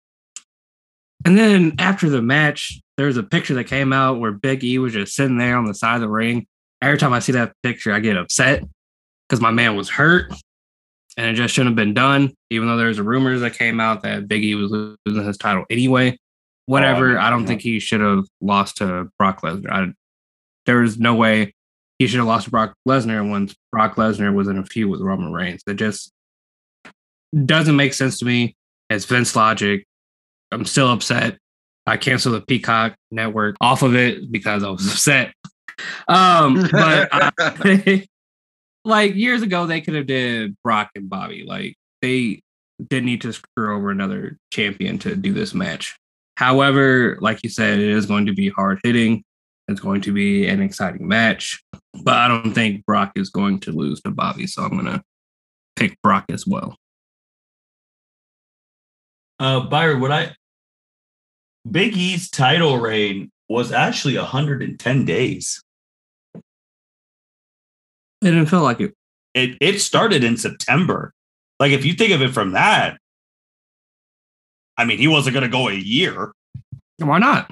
and 1.25 1.38
then 1.38 1.74
after 1.77 2.09
the 2.09 2.21
match, 2.21 2.79
there 2.99 3.07
was 3.07 3.15
a 3.15 3.23
picture 3.23 3.53
that 3.53 3.63
came 3.63 3.93
out 3.93 4.19
where 4.19 4.33
Big 4.33 4.61
E 4.61 4.77
was 4.77 4.91
just 4.91 5.15
sitting 5.15 5.37
there 5.37 5.55
on 5.55 5.63
the 5.63 5.73
side 5.73 5.95
of 5.95 6.01
the 6.01 6.09
ring. 6.09 6.45
Every 6.81 6.97
time 6.97 7.13
I 7.13 7.19
see 7.19 7.31
that 7.31 7.53
picture, 7.63 7.93
I 7.93 8.01
get 8.01 8.17
upset 8.17 8.61
because 9.25 9.39
my 9.39 9.51
man 9.51 9.77
was 9.77 9.87
hurt 9.87 10.33
and 11.15 11.27
it 11.27 11.35
just 11.35 11.53
shouldn't 11.53 11.69
have 11.69 11.77
been 11.77 11.93
done. 11.93 12.33
Even 12.49 12.67
though 12.67 12.75
there's 12.75 12.99
rumors 12.99 13.39
that 13.39 13.53
came 13.53 13.79
out 13.79 14.01
that 14.01 14.27
Big 14.27 14.43
E 14.43 14.53
was 14.53 14.69
losing 15.05 15.25
his 15.25 15.37
title 15.37 15.63
anyway. 15.69 16.19
Whatever. 16.65 17.17
Oh, 17.17 17.21
I 17.21 17.29
don't 17.29 17.47
think 17.47 17.61
he 17.61 17.79
should 17.79 18.01
have 18.01 18.25
lost 18.41 18.75
to 18.79 19.07
Brock 19.17 19.43
Lesnar. 19.43 19.71
I, 19.71 19.93
there 20.65 20.81
was 20.81 20.99
no 20.99 21.15
way 21.15 21.53
he 21.99 22.07
should 22.07 22.17
have 22.17 22.27
lost 22.27 22.45
to 22.45 22.51
Brock 22.51 22.73
Lesnar 22.85 23.29
once 23.29 23.55
Brock 23.71 23.95
Lesnar 23.95 24.33
was 24.33 24.49
in 24.49 24.57
a 24.57 24.65
feud 24.65 24.89
with 24.89 24.99
Roman 24.99 25.31
Reigns. 25.31 25.63
It 25.65 25.75
just 25.75 26.11
doesn't 27.45 27.77
make 27.77 27.93
sense 27.93 28.19
to 28.19 28.25
me. 28.25 28.57
It's 28.89 29.05
Vince 29.05 29.37
logic. 29.37 29.85
I'm 30.51 30.65
still 30.65 30.91
upset. 30.91 31.37
I 31.86 31.98
canceled 31.98 32.36
the 32.36 32.41
Peacock 32.41 32.95
network 33.12 33.55
off 33.62 33.81
of 33.81 33.95
it 33.95 34.31
because 34.31 34.63
I 34.63 34.69
was 34.69 34.88
upset. 34.91 35.33
Um, 36.07 36.67
but 36.71 37.09
I, 37.12 38.07
like 38.86 39.15
years 39.15 39.41
ago, 39.41 39.65
they 39.65 39.81
could 39.81 39.95
have 39.95 40.07
did 40.07 40.55
Brock 40.63 40.89
and 40.95 41.09
Bobby. 41.09 41.45
Like 41.48 41.75
they 42.01 42.41
didn't 42.88 43.05
need 43.05 43.21
to 43.21 43.33
screw 43.33 43.75
over 43.75 43.91
another 43.91 44.38
champion 44.51 44.98
to 45.00 45.15
do 45.15 45.33
this 45.33 45.53
match. 45.53 45.98
However, 46.36 47.17
like 47.19 47.39
you 47.43 47.50
said, 47.50 47.79
it 47.79 47.89
is 47.89 48.05
going 48.05 48.25
to 48.27 48.33
be 48.33 48.50
hard 48.50 48.79
hitting. 48.83 49.24
It's 49.67 49.81
going 49.81 50.01
to 50.01 50.13
be 50.13 50.48
an 50.48 50.62
exciting 50.62 51.07
match, 51.07 51.62
but 52.03 52.15
I 52.15 52.27
don't 52.27 52.53
think 52.53 52.86
Brock 52.86 53.12
is 53.15 53.29
going 53.29 53.59
to 53.62 53.71
lose 53.71 54.01
to 54.01 54.12
Bobby. 54.12 54.48
So 54.48 54.63
I'm 54.63 54.71
going 54.71 54.86
to 54.86 55.03
pick 55.75 56.01
Brock 56.01 56.25
as 56.29 56.48
well. 56.48 56.75
Uh, 59.39 59.62
Byron, 59.62 60.01
what 60.01 60.12
I 60.12 60.33
Big 61.69 61.95
E's 61.95 62.29
title 62.29 62.77
reign 62.77 63.31
was 63.47 63.71
actually 63.71 64.17
110 64.17 65.05
days. 65.05 65.63
It 66.33 66.43
didn't 68.21 68.47
feel 68.47 68.61
like 68.61 68.81
it. 68.81 68.93
It 69.33 69.57
it 69.61 69.79
started 69.79 70.23
in 70.23 70.37
September. 70.37 71.13
Like 71.59 71.71
if 71.71 71.85
you 71.85 71.93
think 71.93 72.11
of 72.13 72.21
it 72.21 72.33
from 72.33 72.51
that, 72.51 72.97
I 74.77 74.85
mean, 74.85 74.97
he 74.97 75.07
wasn't 75.07 75.33
going 75.33 75.43
to 75.43 75.49
go 75.49 75.69
a 75.69 75.73
year. 75.73 76.31
Why 76.97 77.19
not? 77.19 77.51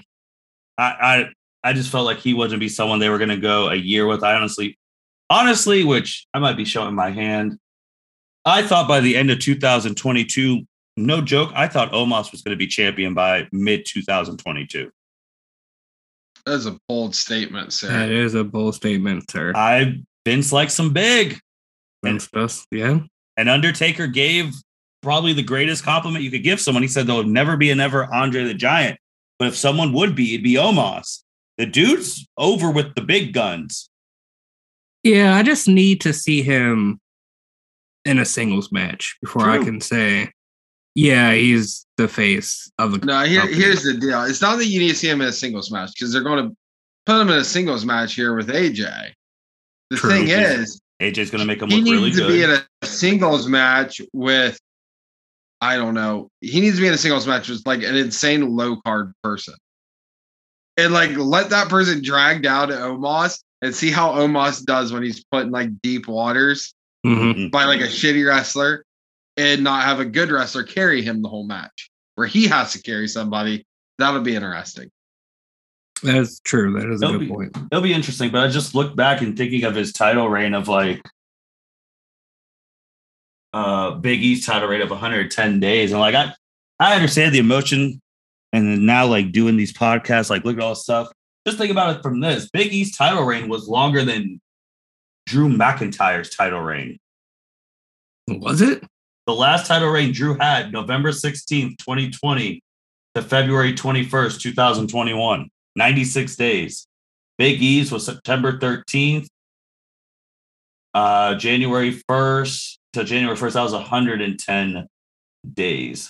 I, 0.77 0.83
I 1.63 1.69
I 1.69 1.73
just 1.73 1.91
felt 1.91 2.05
like 2.05 2.19
he 2.19 2.33
wasn't 2.33 2.59
be 2.59 2.69
someone 2.69 2.99
they 2.99 3.09
were 3.09 3.17
going 3.17 3.29
to 3.29 3.37
go 3.37 3.69
a 3.69 3.75
year 3.75 4.05
with. 4.05 4.23
I 4.23 4.35
honestly, 4.35 4.77
honestly, 5.29 5.83
which 5.83 6.25
I 6.33 6.39
might 6.39 6.57
be 6.57 6.65
showing 6.65 6.95
my 6.95 7.11
hand. 7.11 7.57
I 8.45 8.61
thought 8.63 8.87
by 8.87 9.01
the 9.01 9.17
end 9.17 9.29
of 9.29 9.39
2022, 9.39 10.65
no 10.97 11.21
joke, 11.21 11.51
I 11.55 11.67
thought 11.67 11.91
Omos 11.91 12.31
was 12.31 12.41
going 12.41 12.55
to 12.55 12.57
be 12.57 12.67
champion 12.67 13.13
by 13.13 13.47
mid 13.51 13.85
2022. 13.85 14.91
That's 16.45 16.65
a 16.65 16.77
bold 16.87 17.15
statement, 17.15 17.73
sir. 17.73 17.87
That 17.87 18.09
is 18.09 18.33
a 18.33 18.43
bold 18.43 18.75
statement, 18.75 19.29
sir. 19.29 19.53
I 19.55 20.01
Vince 20.25 20.51
likes 20.51 20.73
some 20.73 20.91
big. 20.91 21.39
Vince 22.03 22.27
does, 22.27 22.65
yeah. 22.71 22.99
And 23.37 23.49
Undertaker 23.49 24.07
gave 24.07 24.53
probably 25.01 25.33
the 25.33 25.43
greatest 25.43 25.83
compliment 25.83 26.23
you 26.23 26.31
could 26.31 26.43
give 26.43 26.59
someone. 26.59 26.83
He 26.83 26.89
said 26.89 27.05
there'll 27.05 27.23
never 27.23 27.57
be 27.57 27.69
a 27.69 27.75
never 27.75 28.11
Andre 28.13 28.43
the 28.43 28.53
Giant, 28.53 28.99
but 29.39 29.49
if 29.49 29.55
someone 29.55 29.93
would 29.93 30.15
be, 30.15 30.33
it'd 30.33 30.43
be 30.43 30.55
Omos. 30.55 31.21
The 31.57 31.65
dude's 31.65 32.27
over 32.37 32.71
with 32.71 32.95
the 32.95 33.01
big 33.01 33.33
guns. 33.33 33.89
Yeah, 35.03 35.35
I 35.35 35.43
just 35.43 35.67
need 35.67 36.01
to 36.01 36.13
see 36.13 36.41
him 36.41 36.99
in 38.05 38.19
a 38.19 38.25
singles 38.25 38.71
match 38.71 39.17
before 39.21 39.49
I 39.49 39.63
can 39.63 39.81
say, 39.81 40.31
yeah, 40.97 41.31
he's 41.33 41.85
the 41.97 42.07
face 42.07 42.71
of 42.79 42.91
the. 42.91 43.05
No, 43.05 43.23
here, 43.23 43.45
here's 43.47 43.83
the 43.83 43.93
deal. 43.93 44.23
It's 44.23 44.41
not 44.41 44.57
that 44.57 44.65
you 44.65 44.79
need 44.79 44.89
to 44.89 44.95
see 44.95 45.07
him 45.07 45.21
in 45.21 45.27
a 45.27 45.31
singles 45.31 45.69
match 45.71 45.91
because 45.93 46.11
they're 46.11 46.23
going 46.23 46.49
to 46.49 46.55
put 47.05 47.21
him 47.21 47.29
in 47.29 47.37
a 47.37 47.43
singles 47.43 47.85
match 47.85 48.15
here 48.15 48.35
with 48.35 48.47
AJ. 48.49 49.11
The 49.91 49.97
True. 49.97 50.09
thing 50.09 50.27
is, 50.29 50.81
AJ's 50.99 51.29
going 51.29 51.41
to 51.41 51.45
make 51.45 51.61
him 51.61 51.69
look 51.69 51.83
really 51.85 51.85
good. 51.85 51.85
he 51.85 51.93
look 51.93 52.03
needs 52.03 52.19
really 52.19 52.41
to 52.41 52.47
be 52.47 52.53
in 52.55 52.59
a 52.81 52.85
singles 52.87 53.47
match 53.47 54.01
with, 54.11 54.59
I 55.61 55.75
don't 55.77 55.93
know, 55.93 56.29
he 56.41 56.59
needs 56.61 56.77
to 56.77 56.81
be 56.81 56.87
in 56.87 56.95
a 56.95 56.97
singles 56.97 57.27
match 57.27 57.47
with 57.47 57.61
like 57.67 57.83
an 57.83 57.95
insane 57.95 58.49
low 58.55 58.77
card 58.77 59.13
person. 59.23 59.53
And 60.77 60.93
like 60.93 61.15
let 61.15 61.51
that 61.51 61.69
person 61.69 62.01
drag 62.03 62.41
down 62.41 62.69
to 62.69 62.73
Omos 62.73 63.39
and 63.61 63.73
see 63.75 63.91
how 63.91 64.13
Omos 64.13 64.65
does 64.65 64.91
when 64.91 65.03
he's 65.03 65.23
put 65.31 65.43
in 65.43 65.51
like 65.51 65.69
deep 65.83 66.07
waters 66.07 66.73
Mhm. 67.05 67.33
Mhm. 67.35 67.51
by 67.51 67.65
like 67.65 67.81
a 67.81 67.87
shitty 67.87 68.27
wrestler 68.27 68.83
and 69.37 69.63
not 69.63 69.83
have 69.85 69.99
a 69.99 70.05
good 70.05 70.31
wrestler 70.31 70.63
carry 70.63 71.01
him 71.01 71.21
the 71.21 71.29
whole 71.29 71.45
match 71.45 71.91
where 72.15 72.27
he 72.27 72.47
has 72.47 72.73
to 72.73 72.81
carry 72.81 73.07
somebody. 73.07 73.65
That'll 73.99 74.21
be 74.21 74.35
interesting. 74.35 74.89
That's 76.03 76.39
true. 76.41 76.73
That 76.79 76.89
is 76.91 77.01
a 77.01 77.05
That'll 77.05 77.19
good 77.19 77.27
be- 77.27 77.33
point. 77.33 77.57
It'll 77.71 77.83
be 77.83 77.93
interesting, 77.93 78.31
but 78.31 78.43
I 78.43 78.47
just 78.49 78.75
look 78.75 78.95
back 78.95 79.21
and 79.21 79.37
thinking 79.37 79.63
of 79.63 79.75
his 79.75 79.93
title 79.93 80.29
reign 80.29 80.53
of 80.53 80.67
like 80.67 81.01
uh 83.53 83.91
Big 83.91 84.21
E's 84.21 84.45
title 84.45 84.67
reign 84.67 84.81
of 84.81 84.89
110 84.89 85.59
days. 85.59 85.91
And 85.91 85.99
like 85.99 86.15
I 86.15 86.33
I 86.79 86.95
understand 86.95 87.33
the 87.33 87.39
emotion 87.39 87.99
and 88.53 88.85
now 88.85 89.05
like 89.07 89.31
doing 89.31 89.57
these 89.57 89.73
podcasts, 89.73 90.29
like 90.29 90.45
look 90.45 90.57
at 90.57 90.61
all 90.63 90.71
this 90.71 90.83
stuff. 90.83 91.07
Just 91.45 91.57
think 91.57 91.71
about 91.71 91.95
it 91.95 92.01
from 92.03 92.19
this. 92.19 92.49
Big 92.49 92.73
E's 92.73 92.95
title 92.95 93.23
reign 93.23 93.47
was 93.49 93.67
longer 93.67 94.03
than 94.03 94.39
Drew 95.25 95.49
McIntyre's 95.49 96.29
title 96.29 96.59
reign. 96.61 96.99
Was 98.27 98.61
it? 98.61 98.83
The 99.27 99.35
last 99.35 99.67
title 99.67 99.89
reign 99.89 100.13
Drew 100.13 100.37
had 100.39 100.71
November 100.71 101.11
16th, 101.11 101.77
2020 101.79 102.61
to 103.13 103.21
February 103.21 103.73
21st, 103.73 104.39
2021. 104.39 105.49
96 105.75 106.35
days. 106.37 106.87
Big 107.37 107.61
E's 107.61 107.91
was 107.91 108.05
September 108.05 108.57
13th. 108.57 109.27
Uh, 110.93 111.35
January 111.35 112.01
1st 112.09 112.77
to 112.93 113.03
January 113.03 113.35
1st, 113.37 113.53
that 113.53 113.63
was 113.63 113.73
110 113.73 114.87
days. 115.53 116.09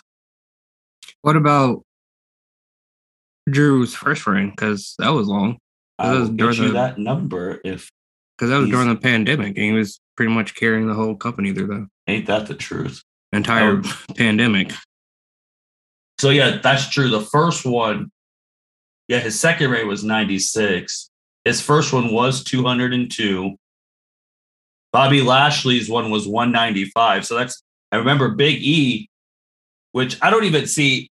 What 1.24 1.36
about 1.36 1.82
Drew's 3.50 3.96
first 3.96 4.28
reign? 4.28 4.52
Because 4.52 4.94
that 5.00 5.10
was 5.10 5.28
long. 5.28 5.58
I 5.98 6.14
That 6.14 6.20
will 6.20 6.28
get 6.30 6.58
you 6.58 6.68
the- 6.68 6.74
that 6.74 7.00
number 7.00 7.60
if 7.66 7.90
Because 8.38 8.52
that 8.52 8.60
was 8.60 8.70
during 8.70 8.88
the 8.88 8.96
pandemic, 8.96 9.58
and 9.58 9.66
he 9.66 9.72
was 9.72 10.00
pretty 10.16 10.32
much 10.32 10.54
carrying 10.54 10.88
the 10.88 10.94
whole 10.94 11.16
company 11.16 11.52
through 11.52 11.68
the 11.68 11.88
ain't 12.06 12.28
that 12.28 12.46
the 12.46 12.54
truth. 12.54 13.04
Entire 13.34 13.82
Oh. 13.84 14.04
pandemic. 14.16 14.72
So 16.20 16.30
yeah, 16.30 16.58
that's 16.64 16.90
true. 16.90 17.10
The 17.10 17.22
first 17.22 17.66
one, 17.66 18.12
yeah, 19.08 19.20
his 19.20 19.40
second 19.40 19.70
rate 19.72 19.86
was 19.86 20.04
96. 20.04 21.10
His 21.46 21.62
first 21.62 21.94
one 21.94 22.12
was 22.12 22.44
202. 22.44 23.56
Bobby 24.92 25.22
Lashley's 25.22 25.90
one 25.90 26.10
was 26.10 26.28
195. 26.28 27.26
So 27.26 27.36
that's 27.36 27.62
I 27.92 27.98
remember 27.98 28.30
Big 28.30 28.62
E, 28.62 29.10
which 29.92 30.18
I 30.22 30.30
don't 30.30 30.44
even 30.46 30.66
see. 30.68 31.10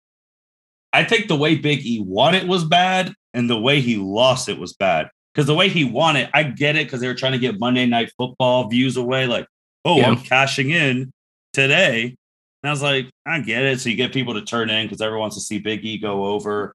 I 0.92 1.04
think 1.04 1.28
the 1.28 1.36
way 1.36 1.56
Big 1.56 1.84
E 1.84 2.00
won 2.00 2.34
it 2.34 2.46
was 2.46 2.64
bad, 2.64 3.12
and 3.34 3.48
the 3.48 3.58
way 3.60 3.80
he 3.80 3.96
lost 3.96 4.48
it 4.48 4.58
was 4.58 4.72
bad. 4.74 5.08
Because 5.34 5.46
the 5.46 5.54
way 5.54 5.68
he 5.70 5.84
won 5.84 6.16
it, 6.16 6.28
I 6.34 6.42
get 6.44 6.76
it 6.76 6.86
because 6.86 7.00
they 7.00 7.08
were 7.08 7.14
trying 7.14 7.32
to 7.32 7.38
get 7.38 7.58
Monday 7.58 7.86
Night 7.86 8.12
Football 8.18 8.68
views 8.68 8.96
away. 8.98 9.26
Like, 9.26 9.46
oh, 9.86 9.96
Yeah. 9.96 10.08
I'm 10.08 10.18
cashing 10.18 10.70
in 10.70 11.10
today. 11.52 12.14
And 12.62 12.68
I 12.68 12.70
was 12.70 12.82
like, 12.82 13.10
I 13.26 13.40
get 13.40 13.64
it. 13.64 13.80
So 13.80 13.88
you 13.88 13.96
get 13.96 14.12
people 14.12 14.34
to 14.34 14.42
turn 14.42 14.70
in 14.70 14.86
because 14.86 15.00
everyone 15.00 15.22
wants 15.22 15.36
to 15.36 15.42
see 15.42 15.58
Big 15.58 15.84
E 15.84 15.98
go 15.98 16.26
over. 16.26 16.74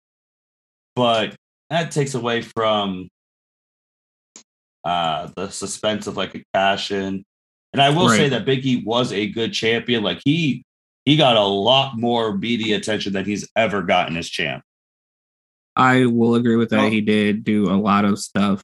But 0.96 1.36
that 1.70 1.92
takes 1.92 2.14
away 2.14 2.42
from 2.42 3.10
uh 4.84 5.30
the 5.36 5.50
suspense 5.50 6.08
of 6.08 6.18
like 6.18 6.36
a 6.36 6.44
cash 6.54 6.92
in. 6.92 7.24
And 7.74 7.82
I 7.82 7.90
will 7.90 8.10
say 8.10 8.30
that 8.30 8.46
Big 8.46 8.66
E 8.66 8.84
was 8.86 9.12
a 9.12 9.28
good 9.28 9.54
champion. 9.54 10.04
Like 10.04 10.20
he 10.24 10.64
he 11.06 11.16
got 11.16 11.38
a 11.38 11.44
lot 11.44 11.98
more 11.98 12.38
media 12.38 12.76
attention 12.78 13.14
than 13.14 13.26
he's 13.26 13.48
ever 13.56 13.82
gotten 13.82 14.18
as 14.18 14.28
champ. 14.28 14.64
I 15.76 16.06
will 16.06 16.36
agree 16.36 16.56
with 16.56 16.70
that. 16.72 16.92
He 16.92 17.02
did 17.02 17.44
do 17.44 17.72
a 17.72 17.78
lot 17.78 18.04
of 18.04 18.20
stuff 18.20 18.64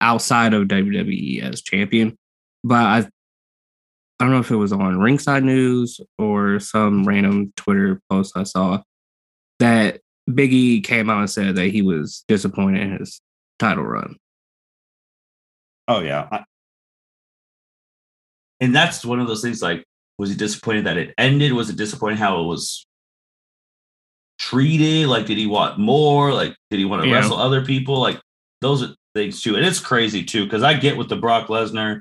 outside 0.00 0.54
of 0.54 0.66
WWE 0.66 1.42
as 1.42 1.62
champion, 1.62 2.16
but 2.64 2.80
I 2.80 3.08
I 4.20 4.24
don't 4.24 4.32
know 4.32 4.40
if 4.40 4.50
it 4.50 4.56
was 4.56 4.72
on 4.72 4.98
Ringside 5.00 5.42
News 5.44 6.00
or 6.18 6.60
some 6.60 7.04
random 7.04 7.52
Twitter 7.56 8.00
post 8.08 8.32
I 8.36 8.44
saw 8.44 8.82
that 9.58 10.00
Biggie 10.30 10.82
came 10.84 11.10
out 11.10 11.18
and 11.20 11.30
said 11.30 11.56
that 11.56 11.66
he 11.68 11.82
was 11.82 12.24
disappointed 12.28 12.82
in 12.82 12.98
his 12.98 13.20
title 13.58 13.84
run. 13.84 14.16
Oh 15.88 16.00
yeah. 16.00 16.28
I- 16.30 16.44
and 18.60 18.74
that's 18.74 19.04
one 19.04 19.20
of 19.20 19.26
those 19.26 19.42
things 19.42 19.60
like 19.60 19.84
was 20.16 20.30
he 20.30 20.36
disappointed 20.36 20.86
that 20.86 20.96
it 20.96 21.12
ended? 21.18 21.52
Was 21.52 21.68
it 21.70 21.76
disappointed 21.76 22.18
how 22.18 22.40
it 22.40 22.44
was 22.46 22.86
treated? 24.38 25.08
Like 25.08 25.26
did 25.26 25.38
he 25.38 25.46
want 25.46 25.78
more? 25.78 26.32
Like 26.32 26.56
did 26.70 26.78
he 26.78 26.84
want 26.84 27.02
to 27.02 27.08
Yeah. 27.08 27.16
wrestle 27.16 27.36
other 27.36 27.64
people? 27.64 28.00
Like 28.00 28.20
those 28.60 28.82
are 28.82 28.94
things 29.14 29.42
too. 29.42 29.56
And 29.56 29.66
it's 29.66 29.80
crazy 29.80 30.24
too 30.24 30.48
cuz 30.48 30.62
I 30.62 30.74
get 30.74 30.96
with 30.96 31.08
the 31.08 31.16
Brock 31.16 31.48
Lesnar 31.48 32.00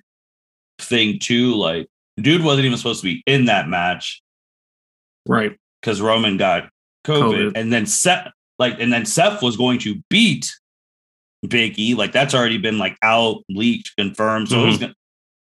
thing 0.80 1.20
too 1.20 1.56
like 1.56 1.88
dude 2.18 2.44
wasn't 2.44 2.66
even 2.66 2.78
supposed 2.78 3.02
to 3.02 3.06
be 3.06 3.24
in 3.26 3.46
that 3.46 3.68
match. 3.68 4.22
Right. 5.28 5.58
cuz 5.82 6.02
Roman 6.02 6.38
got 6.38 6.70
COVID, 7.06 7.52
COVID. 7.52 7.52
and 7.56 7.72
then 7.72 7.86
Seth 7.86 8.30
like 8.60 8.80
and 8.80 8.92
then 8.92 9.06
Seth 9.06 9.42
was 9.42 9.58
going 9.58 9.80
to 9.80 10.02
beat 10.10 10.54
Big 11.48 11.78
E. 11.80 11.96
Like 11.96 12.12
that's 12.12 12.34
already 12.34 12.58
been 12.58 12.78
like 12.78 12.98
out 13.02 13.44
leaked 13.50 13.96
confirmed. 13.98 14.50
So 14.50 14.64
it 14.64 14.66
was 14.66 14.76
mm-hmm. 14.76 14.84
gonna, 14.86 14.96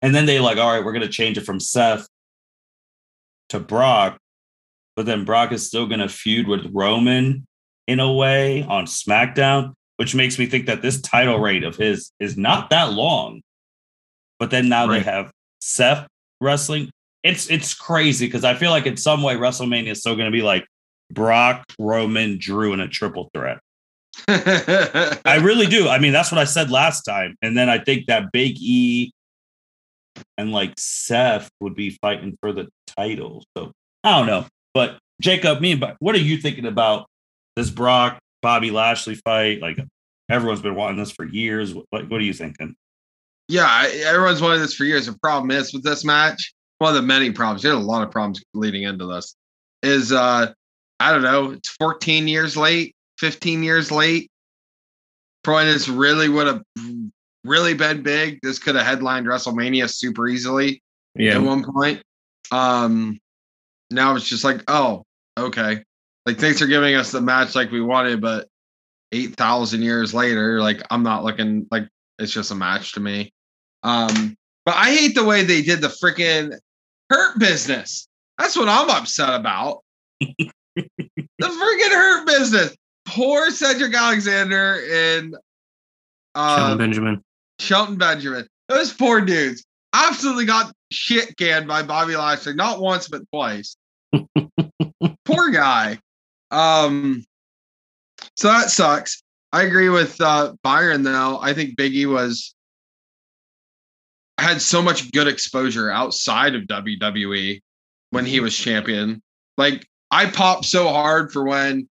and 0.03 0.15
then 0.15 0.27
they 0.27 0.39
like 0.39 0.59
all 0.59 0.73
right 0.73 0.85
we're 0.85 0.93
going 0.93 1.07
to 1.07 1.09
change 1.09 1.39
it 1.39 1.45
from 1.45 1.61
Seth 1.61 2.07
to 3.51 3.61
Brock. 3.61 4.19
But 4.97 5.07
then 5.07 5.25
Brock 5.25 5.53
is 5.53 5.67
still 5.67 5.87
going 5.87 6.01
to 6.01 6.09
feud 6.09 6.47
with 6.47 6.71
Roman 6.73 7.47
in 7.87 8.01
a 8.01 8.13
way 8.13 8.63
on 8.65 8.85
SmackDown 8.85 9.75
which 10.01 10.15
makes 10.15 10.39
me 10.39 10.47
think 10.47 10.65
that 10.65 10.81
this 10.81 10.99
title 10.99 11.39
reign 11.39 11.63
of 11.63 11.77
his 11.77 12.11
is 12.19 12.35
not 12.35 12.71
that 12.71 12.91
long. 12.91 13.43
But 14.39 14.51
then 14.51 14.71
now 14.71 14.89
Right. 14.89 15.05
they 15.05 15.11
have 15.11 15.31
Seth 15.61 16.07
wrestling 16.41 16.91
it's 17.23 17.51
it's 17.51 17.75
crazy 17.75 18.27
because 18.27 18.45
I 18.45 18.55
feel 18.55 18.71
like 18.71 18.87
in 18.87 18.97
some 18.97 19.23
way 19.23 19.35
WrestleMania 19.35 19.91
is 19.91 20.01
still 20.01 20.15
going 20.15 20.31
to 20.31 20.37
be 20.37 20.43
like 20.43 20.67
Brock, 21.11 21.65
Roman, 21.79 22.39
Drew, 22.39 22.73
and 22.73 22.81
a 22.81 22.89
triple 22.89 23.31
threat. 23.35 23.59
I 24.29 25.41
really 25.43 25.67
do. 25.67 25.89
I 25.89 25.99
mean, 25.99 26.13
that's 26.13 26.33
what 26.33 26.39
I 26.39 26.45
said 26.45 26.71
last 26.71 27.03
time. 27.03 27.37
And 27.43 27.57
then 27.57 27.69
I 27.69 27.79
think 27.79 28.07
that 28.07 28.33
Big 28.33 28.57
E 28.59 29.13
and 30.39 30.53
like 30.53 30.75
Seth 30.79 31.51
would 31.61 31.75
be 31.75 31.91
fighting 32.03 32.37
for 32.41 32.53
the 32.53 32.69
title. 32.87 33.45
So 33.57 33.73
I 34.03 34.19
don't 34.19 34.27
know. 34.27 34.47
But 34.73 34.99
Jacob, 35.21 35.61
me, 35.61 35.75
but 35.75 35.97
what 35.99 36.15
are 36.15 36.19
you 36.19 36.39
thinking 36.39 36.67
about 36.67 37.07
this 37.57 37.71
Brock 37.71 38.19
Bobby 38.41 38.71
Lashley 38.71 39.15
fight? 39.15 39.61
Like 39.61 39.79
everyone's 40.29 40.63
been 40.63 40.75
wanting 40.75 40.99
this 40.99 41.11
for 41.11 41.25
years. 41.25 41.75
What, 41.75 42.09
what 42.09 42.21
are 42.21 42.25
you 42.25 42.33
thinking? 42.33 42.75
Yeah, 43.51 43.91
everyone's 44.05 44.41
wanted 44.41 44.61
this 44.61 44.75
for 44.75 44.85
years. 44.85 45.07
The 45.07 45.19
problem 45.19 45.51
is 45.51 45.73
with 45.73 45.83
this 45.83 46.05
match, 46.05 46.55
one 46.79 46.91
of 46.91 46.95
the 46.95 47.07
many 47.07 47.33
problems, 47.33 47.63
there's 47.63 47.75
a 47.75 47.79
lot 47.79 48.03
of 48.03 48.11
problems 48.11 48.43
leading 48.55 48.85
into 48.85 49.07
this, 49.07 49.35
is 49.83 50.13
uh 50.13 50.53
I 51.01 51.13
don't 51.13 51.23
know, 51.23 51.53
it's 51.53 51.71
14 51.71 52.29
years 52.29 52.57
late, 52.57 52.95
15 53.19 53.63
years 53.63 53.91
late. 53.91 54.31
When 55.45 55.67
this 55.67 55.89
really 55.89 56.29
would 56.29 56.47
have 56.47 56.63
really 57.45 57.75
been 57.75 58.03
big. 58.03 58.39
This 58.43 58.59
could 58.59 58.77
have 58.77 58.87
headlined 58.87 59.27
WrestleMania 59.27 59.91
super 59.91 60.29
easily 60.29 60.83
yeah. 61.15 61.35
at 61.35 61.43
one 61.43 61.65
point. 61.65 62.03
Um 62.53 63.19
now 63.91 64.15
it's 64.15 64.29
just 64.29 64.45
like, 64.45 64.63
oh, 64.69 65.05
okay. 65.37 65.83
Like 66.25 66.39
thanks 66.39 66.61
for 66.61 66.67
giving 66.67 66.95
us 66.95 67.11
the 67.11 67.21
match 67.21 67.57
like 67.57 67.73
we 67.73 67.81
wanted, 67.81 68.21
but 68.21 68.47
eight 69.11 69.35
thousand 69.35 69.83
years 69.83 70.15
later. 70.15 70.61
Like 70.61 70.83
I'm 70.91 71.03
not 71.03 71.25
looking 71.25 71.67
like 71.73 71.89
it's 72.21 72.33
just 72.33 72.53
a 72.53 72.55
match 72.55 72.93
to 72.93 73.01
me. 73.01 73.33
Um, 73.83 74.37
but 74.65 74.77
I 74.77 74.95
hate 74.95 75.15
the 75.15 75.25
way 75.25 75.43
they 75.43 75.63
did 75.63 75.81
the 75.81 75.89
freaking 75.89 76.59
hurt 77.09 77.39
business. 77.39 78.09
That's 78.39 78.57
what 78.57 78.69
I'm 78.69 78.91
upset 78.91 79.35
about. 79.35 79.83
the 80.21 80.51
freaking 80.77 81.91
hurt 81.91 82.27
business. 82.27 82.77
Poor 83.07 83.51
Cedric 83.51 83.95
Alexander 83.95 84.81
and 84.93 85.37
uh, 86.35 86.57
Shelton 86.57 86.79
Benjamin. 86.79 87.25
Shelton 87.59 87.97
Benjamin. 87.97 88.47
Those 88.69 88.93
poor 88.93 89.21
dudes 89.21 89.65
absolutely 89.93 90.45
got 90.47 90.73
shit 90.93 91.37
canned 91.37 91.67
by 91.67 91.83
Bobby 91.83 92.17
Lashley, 92.17 92.55
not 92.55 92.81
once 92.81 93.09
but 93.09 93.23
twice. 93.33 93.77
poor 95.25 95.51
guy. 95.51 95.99
Um, 96.51 97.25
so 98.37 98.49
that 98.49 98.71
sucks. 98.71 99.23
I 99.53 99.63
agree 99.63 99.89
with 99.89 100.21
uh, 100.21 100.55
Byron 100.63 101.03
though. 101.03 101.39
I 101.41 101.53
think 101.53 101.77
Biggie 101.77 102.07
was 102.07 102.55
had 104.41 104.61
so 104.63 104.83
much 104.83 105.11
good 105.13 105.29
exposure 105.29 105.91
outside 105.91 106.55
of 106.55 106.63
WWE 106.63 107.61
when 108.11 108.25
he 108.25 108.41
was 108.41 108.57
champion. 108.57 109.23
Like 109.57 109.87
I 110.11 110.27
popped 110.27 110.65
so 110.65 110.89
hard 110.89 111.33
for 111.33 111.45
when 111.45 111.89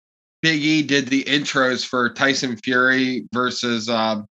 Big 0.42 0.62
E 0.62 0.82
did 0.82 1.08
the 1.08 1.24
intros 1.24 1.84
for 1.84 2.12
Tyson 2.12 2.56
Fury 2.56 3.26
versus 3.32 3.88
um 3.88 4.26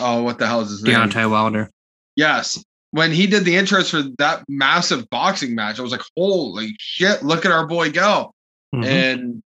oh 0.00 0.22
what 0.22 0.38
the 0.38 0.46
hell 0.46 0.60
is 0.60 0.70
his 0.70 0.82
name? 0.82 0.96
Deontay 0.96 1.30
Wilder. 1.30 1.70
Yes. 2.16 2.62
When 2.92 3.10
he 3.10 3.26
did 3.26 3.44
the 3.44 3.54
intros 3.54 3.90
for 3.90 4.08
that 4.18 4.44
massive 4.48 5.10
boxing 5.10 5.54
match, 5.56 5.78
I 5.78 5.82
was 5.82 5.90
like, 5.90 6.02
holy 6.16 6.76
shit, 6.78 7.24
look 7.24 7.44
at 7.44 7.50
our 7.50 7.66
boy 7.66 7.90
go. 7.90 8.32
Mhm. 8.74 8.84
And 8.84 9.42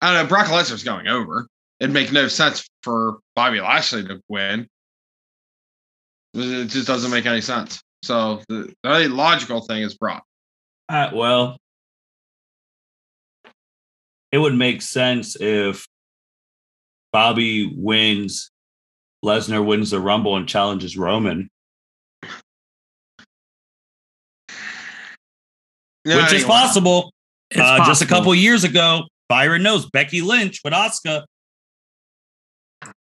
I 0.00 0.12
don't 0.12 0.24
know, 0.24 0.28
Brock 0.28 0.48
Lesnar's 0.48 0.82
going 0.82 1.06
over. 1.06 1.46
It'd 1.78 1.94
make 1.94 2.12
no 2.12 2.26
sense 2.28 2.66
for 2.82 3.18
Bobby 3.36 3.60
Lashley 3.60 4.04
to 4.04 4.20
win. 4.28 4.66
It 6.34 6.66
just 6.66 6.86
doesn't 6.86 7.10
make 7.10 7.26
any 7.26 7.40
sense. 7.40 7.82
So 8.02 8.40
the, 8.48 8.72
the 8.82 8.88
only 8.90 9.08
logical 9.08 9.60
thing 9.60 9.82
is 9.82 9.94
Brock. 9.94 10.24
Uh, 10.88 11.10
well, 11.14 11.58
it 14.32 14.38
would 14.38 14.54
make 14.54 14.82
sense 14.82 15.36
if 15.40 15.86
Bobby 17.12 17.70
wins, 17.76 18.50
Lesnar 19.24 19.64
wins 19.64 19.90
the 19.90 20.00
Rumble 20.00 20.36
and 20.36 20.48
challenges 20.48 20.96
Roman, 20.96 21.48
Yeah, 26.04 26.16
which 26.24 26.32
is 26.32 26.44
possible. 26.44 27.12
It's 27.50 27.60
Uh, 27.60 27.76
just 27.78 28.02
a 28.02 28.06
possible. 28.06 28.16
couple 28.16 28.34
years 28.34 28.64
ago, 28.64 29.02
Byron 29.28 29.62
knows 29.62 29.88
Becky 29.90 30.20
Lynch 30.20 30.60
with 30.64 30.72
Asuka. 30.72 31.24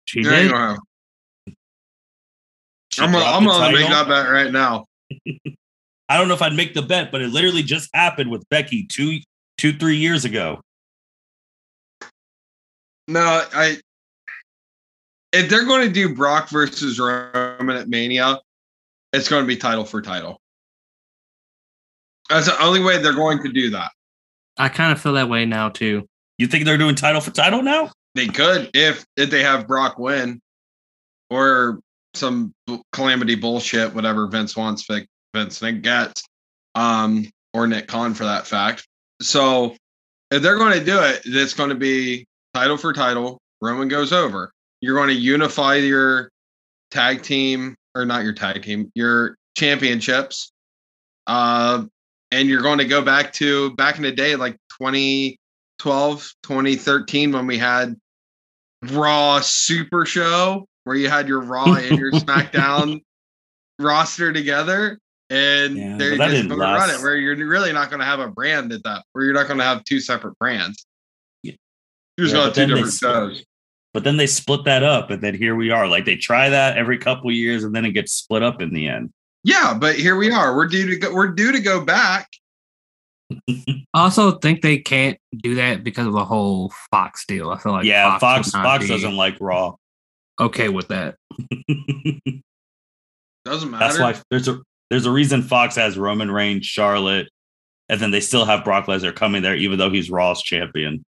She 0.04 0.20
Yeah, 0.22 0.30
did. 0.30 0.78
Anyway. 2.98 3.20
She 3.20 3.24
I'm 3.24 3.44
gonna, 3.44 3.54
I'm 3.56 3.60
gonna 3.60 3.72
make 3.72 3.88
that 3.88 4.08
bet 4.08 4.30
right 4.30 4.52
now. 4.52 4.86
I 6.08 6.18
don't 6.18 6.28
know 6.28 6.34
if 6.34 6.42
I'd 6.42 6.52
make 6.52 6.74
the 6.74 6.82
bet, 6.82 7.10
but 7.10 7.22
it 7.22 7.28
literally 7.28 7.62
just 7.62 7.88
happened 7.94 8.30
with 8.30 8.46
Becky 8.50 8.86
two, 8.86 9.20
two, 9.56 9.72
three 9.72 9.96
years 9.96 10.24
ago. 10.24 10.60
No, 13.08 13.20
I. 13.54 13.78
If 15.32 15.48
they're 15.48 15.64
going 15.64 15.86
to 15.86 15.92
do 15.92 16.14
Brock 16.14 16.50
versus 16.50 17.00
Roman 17.00 17.76
at 17.76 17.88
Mania, 17.88 18.38
it's 19.14 19.30
going 19.30 19.42
to 19.42 19.46
be 19.46 19.56
title 19.56 19.86
for 19.86 20.02
title. 20.02 20.38
That's 22.28 22.46
the 22.46 22.62
only 22.62 22.80
way 22.80 23.00
they're 23.00 23.14
going 23.14 23.42
to 23.42 23.50
do 23.50 23.70
that. 23.70 23.90
I 24.58 24.68
kind 24.68 24.92
of 24.92 25.00
feel 25.00 25.14
that 25.14 25.30
way 25.30 25.46
now 25.46 25.70
too. 25.70 26.06
You 26.36 26.46
think 26.46 26.66
they're 26.66 26.76
doing 26.76 26.94
title 26.94 27.22
for 27.22 27.30
title 27.30 27.62
now? 27.62 27.90
They 28.14 28.26
could 28.26 28.70
if 28.74 29.06
if 29.16 29.30
they 29.30 29.42
have 29.42 29.66
Brock 29.66 29.98
win, 29.98 30.40
or 31.30 31.80
some 32.14 32.54
calamity 32.92 33.34
bullshit, 33.34 33.94
whatever 33.94 34.26
Vince 34.26 34.56
wants, 34.56 34.86
Vince 35.34 35.62
Nick 35.62 35.82
gets, 35.82 36.22
um, 36.74 37.28
or 37.54 37.66
Nick 37.66 37.88
Khan 37.88 38.14
for 38.14 38.24
that 38.24 38.46
fact. 38.46 38.86
So 39.20 39.76
if 40.30 40.42
they're 40.42 40.58
going 40.58 40.78
to 40.78 40.84
do 40.84 41.00
it, 41.00 41.22
it's 41.24 41.54
going 41.54 41.70
to 41.70 41.74
be 41.74 42.26
title 42.54 42.76
for 42.76 42.92
title. 42.92 43.38
Roman 43.60 43.88
goes 43.88 44.12
over. 44.12 44.52
You're 44.80 44.96
going 44.96 45.08
to 45.08 45.14
unify 45.14 45.76
your 45.76 46.30
tag 46.90 47.22
team, 47.22 47.76
or 47.94 48.04
not 48.04 48.24
your 48.24 48.32
tag 48.32 48.62
team, 48.62 48.90
your 48.94 49.36
championships. 49.56 50.52
Uh, 51.26 51.84
and 52.30 52.48
you're 52.48 52.62
going 52.62 52.78
to 52.78 52.86
go 52.86 53.02
back 53.02 53.32
to 53.34 53.74
back 53.76 53.96
in 53.96 54.02
the 54.02 54.10
day, 54.10 54.36
like 54.36 54.56
2012, 54.80 56.32
2013, 56.42 57.32
when 57.32 57.46
we 57.46 57.58
had 57.58 57.94
Raw 58.90 59.40
Super 59.40 60.04
Show, 60.04 60.66
where 60.84 60.96
you 60.96 61.08
had 61.08 61.28
your 61.28 61.40
Raw 61.40 61.74
and 61.74 61.98
your 61.98 62.12
SmackDown 62.12 63.02
roster 63.78 64.32
together. 64.32 64.98
And 65.30 65.76
Yeah, 65.76 65.96
they're 65.96 66.16
just 66.16 66.48
going 66.48 66.48
to 66.50 66.56
run 66.56 66.90
it 66.90 67.00
where 67.00 67.16
you're 67.16 67.36
really 67.48 67.72
not 67.72 67.88
going 67.88 68.00
to 68.00 68.06
have 68.06 68.20
a 68.20 68.28
brand 68.28 68.72
at 68.72 68.82
that, 68.84 69.04
where 69.12 69.24
you're 69.24 69.34
not 69.34 69.46
going 69.46 69.58
to 69.58 69.64
have 69.64 69.82
two 69.84 69.98
separate 70.00 70.38
brands. 70.38 70.84
Yeah. 71.42 71.54
You're 72.18 72.26
just 72.26 72.34
Yeah, 72.36 72.42
going 72.42 72.48
but 72.50 72.54
to 72.54 72.60
have 72.60 72.66
two 72.66 72.66
then 72.66 72.68
they 72.68 72.74
different 72.74 72.92
split- 72.94 73.12
shows. 73.38 73.44
But 73.94 74.04
then 74.04 74.16
they 74.16 74.26
split 74.26 74.64
that 74.64 74.82
up, 74.82 75.10
and 75.10 75.22
then 75.22 75.34
here 75.34 75.54
we 75.54 75.70
are. 75.70 75.86
Like 75.86 76.06
they 76.06 76.16
try 76.16 76.48
that 76.48 76.78
every 76.78 76.96
couple 76.96 77.30
years, 77.30 77.62
and 77.62 77.74
then 77.74 77.84
it 77.84 77.90
gets 77.92 78.12
split 78.12 78.42
up 78.42 78.62
in 78.62 78.72
the 78.72 78.88
end. 78.88 79.10
Yeah, 79.44 79.74
but 79.78 79.96
here 79.96 80.16
we 80.16 80.30
are. 80.30 80.56
We're 80.56 80.66
due 80.66 80.86
to 80.88 80.96
go. 80.96 81.12
We're 81.12 81.28
due 81.28 81.52
to 81.52 81.60
go 81.60 81.84
back. 81.84 82.28
Also 83.94 84.38
think 84.38 84.62
they 84.62 84.78
can't 84.78 85.18
do 85.36 85.56
that 85.56 85.84
because 85.84 86.06
of 86.06 86.14
the 86.14 86.24
whole 86.24 86.72
Fox 86.90 87.26
deal. 87.26 87.50
I 87.50 87.58
feel 87.58 87.72
like 87.72 87.84
yeah, 87.84 88.18
Fox 88.18 88.46
would 88.48 88.54
not 88.54 88.64
Fox 88.64 88.84
be 88.84 88.88
doesn't 88.88 89.14
like 89.16 89.36
Raw. 89.38 89.74
Okay 90.40 90.68
with 90.68 90.88
that. 90.88 91.16
Doesn't 93.44 93.70
matter. 93.70 93.84
That's 93.84 93.98
why 93.98 94.14
there's 94.30 94.48
a 94.48 94.60
there's 94.90 95.06
a 95.06 95.10
reason 95.10 95.42
Fox 95.42 95.76
has 95.76 95.98
Roman 95.98 96.30
Reigns, 96.30 96.66
Charlotte, 96.66 97.28
and 97.88 98.00
then 98.00 98.10
they 98.10 98.20
still 98.20 98.44
have 98.44 98.64
Brock 98.64 98.86
Lesnar 98.86 99.14
coming 99.14 99.42
there, 99.42 99.56
even 99.56 99.78
though 99.78 99.90
he's 99.90 100.10
Raw's 100.10 100.42
champion. 100.42 101.04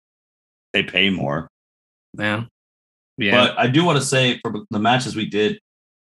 They 0.74 0.84
pay 0.84 1.10
more. 1.10 1.50
Yeah, 2.18 2.44
yeah. 3.18 3.32
But 3.32 3.60
I 3.60 3.68
do 3.68 3.84
want 3.84 3.98
to 3.98 4.06
say 4.06 4.40
for 4.42 4.54
the 4.70 4.80
matches 4.80 5.16
we 5.16 5.26
did, 5.28 5.60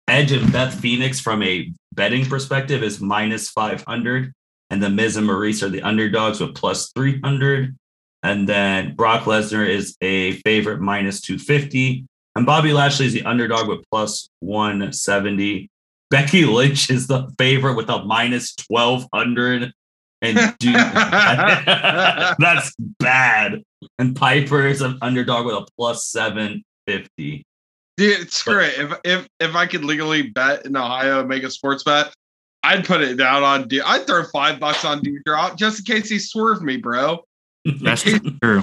Edge 0.08 0.32
and 0.32 0.52
Beth 0.52 0.74
Phoenix 0.80 1.20
from 1.20 1.42
a 1.42 1.72
betting 1.92 2.24
perspective 2.26 2.82
is 2.82 3.00
minus 3.00 3.50
500. 3.50 4.32
And 4.70 4.82
the 4.82 4.90
Miz 4.90 5.16
and 5.16 5.28
Maryse 5.28 5.62
are 5.62 5.68
the 5.68 5.82
underdogs 5.82 6.40
with 6.40 6.54
plus 6.54 6.92
300. 6.92 7.76
And 8.22 8.48
then 8.48 8.94
Brock 8.94 9.24
Lesnar 9.24 9.66
is 9.66 9.96
a 10.00 10.32
favorite 10.42 10.80
minus 10.80 11.20
250. 11.20 12.06
And 12.38 12.46
Bobby 12.46 12.72
Lashley 12.72 13.06
is 13.06 13.12
the 13.12 13.24
underdog 13.24 13.66
with 13.66 13.80
plus 13.90 14.30
170. 14.38 15.68
Becky 16.08 16.44
Lynch 16.44 16.88
is 16.88 17.08
the 17.08 17.28
favorite 17.36 17.74
with 17.74 17.88
a 17.88 18.04
minus 18.04 18.54
1200. 18.68 19.72
And 20.22 20.54
dude, 20.60 20.74
that's 20.76 22.76
bad. 23.00 23.64
And 23.98 24.14
Piper 24.14 24.68
is 24.68 24.82
an 24.82 24.98
underdog 25.02 25.46
with 25.46 25.56
a 25.56 25.66
plus 25.76 26.06
750. 26.06 27.42
Dude, 27.96 28.32
screw 28.32 28.60
it. 28.60 28.78
If 28.78 28.92
if 29.02 29.28
if 29.40 29.56
I 29.56 29.66
could 29.66 29.84
legally 29.84 30.22
bet 30.22 30.64
in 30.64 30.76
Ohio 30.76 31.18
and 31.18 31.28
make 31.28 31.42
a 31.42 31.50
sports 31.50 31.82
bet, 31.82 32.14
I'd 32.62 32.86
put 32.86 33.00
it 33.00 33.16
down 33.16 33.42
on. 33.42 33.66
D- 33.66 33.80
I'd 33.80 34.06
throw 34.06 34.22
five 34.32 34.60
bucks 34.60 34.84
on 34.84 35.02
Doudrop 35.02 35.56
just 35.56 35.80
in 35.80 35.86
case 35.86 36.08
he 36.08 36.20
swerved 36.20 36.62
me, 36.62 36.76
bro. 36.76 37.18
That's 37.82 38.04
true. 38.04 38.62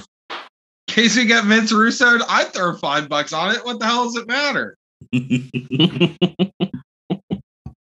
In 0.95 1.03
case 1.03 1.17
we 1.17 1.25
get 1.25 1.43
Vince 1.43 1.73
Russo, 1.73 2.19
I'd 2.29 2.53
throw 2.53 2.73
five 2.77 3.09
bucks 3.09 3.33
on 3.33 3.53
it. 3.53 3.65
What 3.65 3.79
the 3.79 3.85
hell 3.85 4.05
does 4.05 4.15
it 4.15 4.27
matter? 4.29 4.77
it'll, 5.11 6.09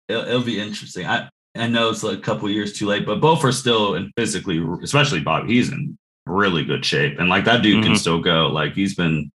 it'll 0.09 0.43
be 0.43 0.59
interesting. 0.59 1.07
I 1.07 1.29
I 1.55 1.67
know 1.67 1.91
it's 1.91 2.03
like 2.03 2.17
a 2.17 2.21
couple 2.23 2.49
years 2.49 2.73
too 2.73 2.87
late, 2.87 3.05
but 3.05 3.21
both 3.21 3.45
are 3.45 3.53
still 3.53 3.95
in 3.95 4.11
physically, 4.17 4.65
especially 4.83 5.21
Bobby. 5.21 5.53
He's 5.53 5.71
in 5.71 5.99
really 6.25 6.65
good 6.65 6.83
shape, 6.83 7.19
and 7.19 7.29
like 7.29 7.45
that 7.45 7.63
dude 7.63 7.85
can 7.85 7.93
Mhm. 7.93 7.99
still 7.99 8.23
go. 8.23 8.47
Like 8.47 8.73
he's 8.73 8.95
been 8.95 9.31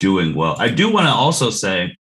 doing 0.00 0.34
well. 0.34 0.56
I 0.58 0.68
do 0.68 0.90
want 0.90 1.04
to 1.06 1.12
also 1.12 1.50
say 1.50 1.94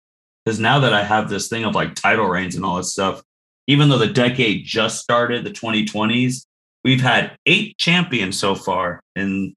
because 0.45 0.59
now 0.59 0.77
that 0.81 0.93
I 0.93 1.03
have 1.03 1.29
this 1.29 1.47
thing 1.47 1.65
of 1.65 1.73
like 1.73 1.95
title 1.95 2.27
reigns 2.27 2.55
and 2.55 2.63
all 2.63 2.77
this 2.77 2.93
stuff, 2.93 3.23
even 3.65 3.89
though 3.89 3.97
the 3.97 4.05
decade 4.05 4.65
just 4.65 5.01
started, 5.01 5.43
the 5.43 5.49
2020s, 5.51 6.45
we've 6.83 7.01
had 7.01 7.35
eight 7.47 7.75
champions 7.79 8.37
so 8.37 8.53
far 8.53 8.99
in 9.15 9.55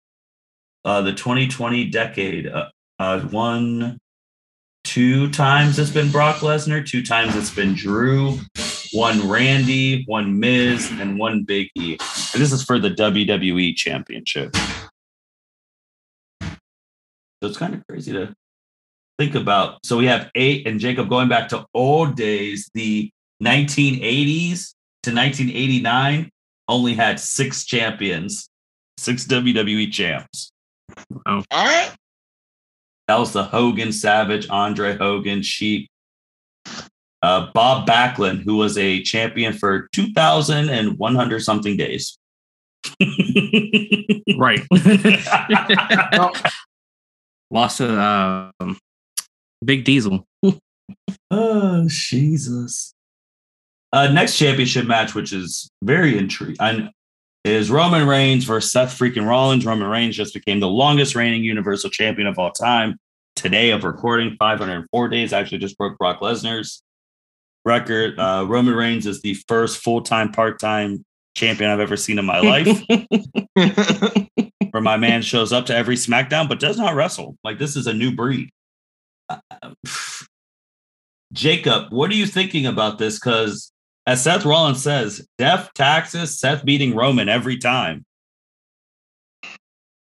uh, 0.84 1.02
the 1.02 1.12
2020 1.12 1.90
decade. 1.90 2.46
Uh, 2.46 2.68
uh, 2.98 3.20
one, 3.20 3.98
two 4.84 5.30
times 5.30 5.78
it's 5.78 5.90
been 5.90 6.10
Brock 6.10 6.36
Lesnar, 6.36 6.86
two 6.86 7.02
times 7.02 7.34
it's 7.36 7.54
been 7.54 7.74
Drew, 7.74 8.38
one 8.92 9.28
Randy, 9.28 10.04
one 10.06 10.38
Miz, 10.38 10.90
and 10.92 11.18
one 11.18 11.44
Big 11.44 11.68
E. 11.76 11.96
And 12.32 12.42
this 12.42 12.52
is 12.52 12.62
for 12.62 12.78
the 12.78 12.90
WWE 12.90 13.74
Championship. 13.76 14.54
So 16.42 17.48
it's 17.48 17.58
kind 17.58 17.74
of 17.74 17.82
crazy 17.88 18.12
to 18.12 18.32
think 19.18 19.34
about. 19.34 19.84
So 19.84 19.96
we 19.96 20.06
have 20.06 20.30
eight, 20.34 20.66
and 20.66 20.78
Jacob 20.78 21.08
going 21.08 21.28
back 21.28 21.48
to 21.48 21.66
old 21.74 22.16
days, 22.16 22.70
the 22.74 23.10
1980s 23.42 24.74
to 25.02 25.10
1989 25.12 26.30
only 26.68 26.94
had 26.94 27.18
six 27.18 27.64
champions, 27.64 28.48
six 28.96 29.26
WWE 29.26 29.90
champs. 29.90 30.51
All 31.26 31.42
right. 31.52 31.90
That 33.08 33.18
was 33.18 33.32
the 33.32 33.42
Hogan 33.42 33.92
Savage, 33.92 34.46
Andre 34.48 34.96
Hogan, 34.96 35.42
Sheik, 35.42 35.88
uh, 37.22 37.50
Bob 37.52 37.86
Backlund, 37.86 38.42
who 38.42 38.56
was 38.56 38.78
a 38.78 39.02
champion 39.02 39.52
for 39.52 39.88
2,100 39.92 41.40
something 41.40 41.76
days. 41.76 42.16
right. 44.36 44.60
Lost 47.50 47.78
to 47.78 48.00
um, 48.00 48.78
Big 49.64 49.84
Diesel. 49.84 50.24
oh, 51.30 51.84
Jesus. 51.88 52.94
Uh, 53.92 54.08
next 54.08 54.38
championship 54.38 54.86
match, 54.86 55.14
which 55.14 55.32
is 55.32 55.68
very 55.82 56.16
intriguing, 56.16 56.90
is 57.44 57.70
Roman 57.70 58.06
Reigns 58.06 58.44
versus 58.44 58.70
Seth 58.70 58.96
freaking 58.98 59.26
Rollins. 59.26 59.66
Roman 59.66 59.88
Reigns 59.88 60.16
just 60.16 60.34
became 60.34 60.60
the 60.60 60.68
longest 60.68 61.14
reigning 61.14 61.42
Universal 61.42 61.90
Champion 61.90 62.28
of 62.28 62.38
all 62.38 62.52
time. 62.52 62.98
Today 63.34 63.70
of 63.70 63.84
recording, 63.84 64.36
504 64.38 65.08
days. 65.08 65.32
Actually, 65.32 65.58
just 65.58 65.78
broke 65.78 65.98
Brock 65.98 66.20
Lesnar's 66.20 66.82
record. 67.64 68.18
Uh, 68.18 68.44
Roman 68.48 68.74
Reigns 68.74 69.06
is 69.06 69.22
the 69.22 69.34
first 69.48 69.82
full 69.82 70.02
time, 70.02 70.30
part 70.30 70.60
time 70.60 71.04
champion 71.34 71.70
I've 71.70 71.80
ever 71.80 71.96
seen 71.96 72.18
in 72.18 72.24
my 72.24 72.40
life. 72.40 72.82
Where 74.70 74.82
my 74.82 74.96
man 74.96 75.22
shows 75.22 75.52
up 75.52 75.66
to 75.66 75.76
every 75.76 75.96
SmackDown 75.96 76.48
but 76.48 76.60
does 76.60 76.78
not 76.78 76.94
wrestle. 76.94 77.36
Like 77.42 77.58
this 77.58 77.76
is 77.76 77.86
a 77.86 77.94
new 77.94 78.14
breed. 78.14 78.50
Uh, 79.28 79.38
Jacob, 81.32 81.92
what 81.92 82.10
are 82.10 82.14
you 82.14 82.26
thinking 82.26 82.66
about 82.66 82.98
this? 82.98 83.18
Because 83.18 83.72
as 84.06 84.22
Seth 84.22 84.44
Rollins 84.44 84.82
says, 84.82 85.26
death 85.38 85.70
taxes, 85.74 86.38
Seth 86.38 86.64
beating 86.64 86.94
Roman 86.94 87.28
every 87.28 87.58
time. 87.58 88.04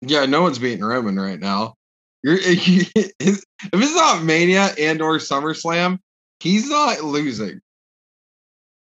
Yeah, 0.00 0.26
no 0.26 0.42
one's 0.42 0.59
beating 0.59 0.85
Roman 0.85 1.18
right 1.18 1.38
now. 1.38 1.74
You're, 2.22 2.38
if 2.40 3.14
it's 3.20 3.94
not 3.94 4.22
Mania 4.22 4.70
and 4.78 5.00
or 5.00 5.18
SummerSlam, 5.18 5.98
he's 6.40 6.68
not 6.68 7.02
losing. 7.02 7.61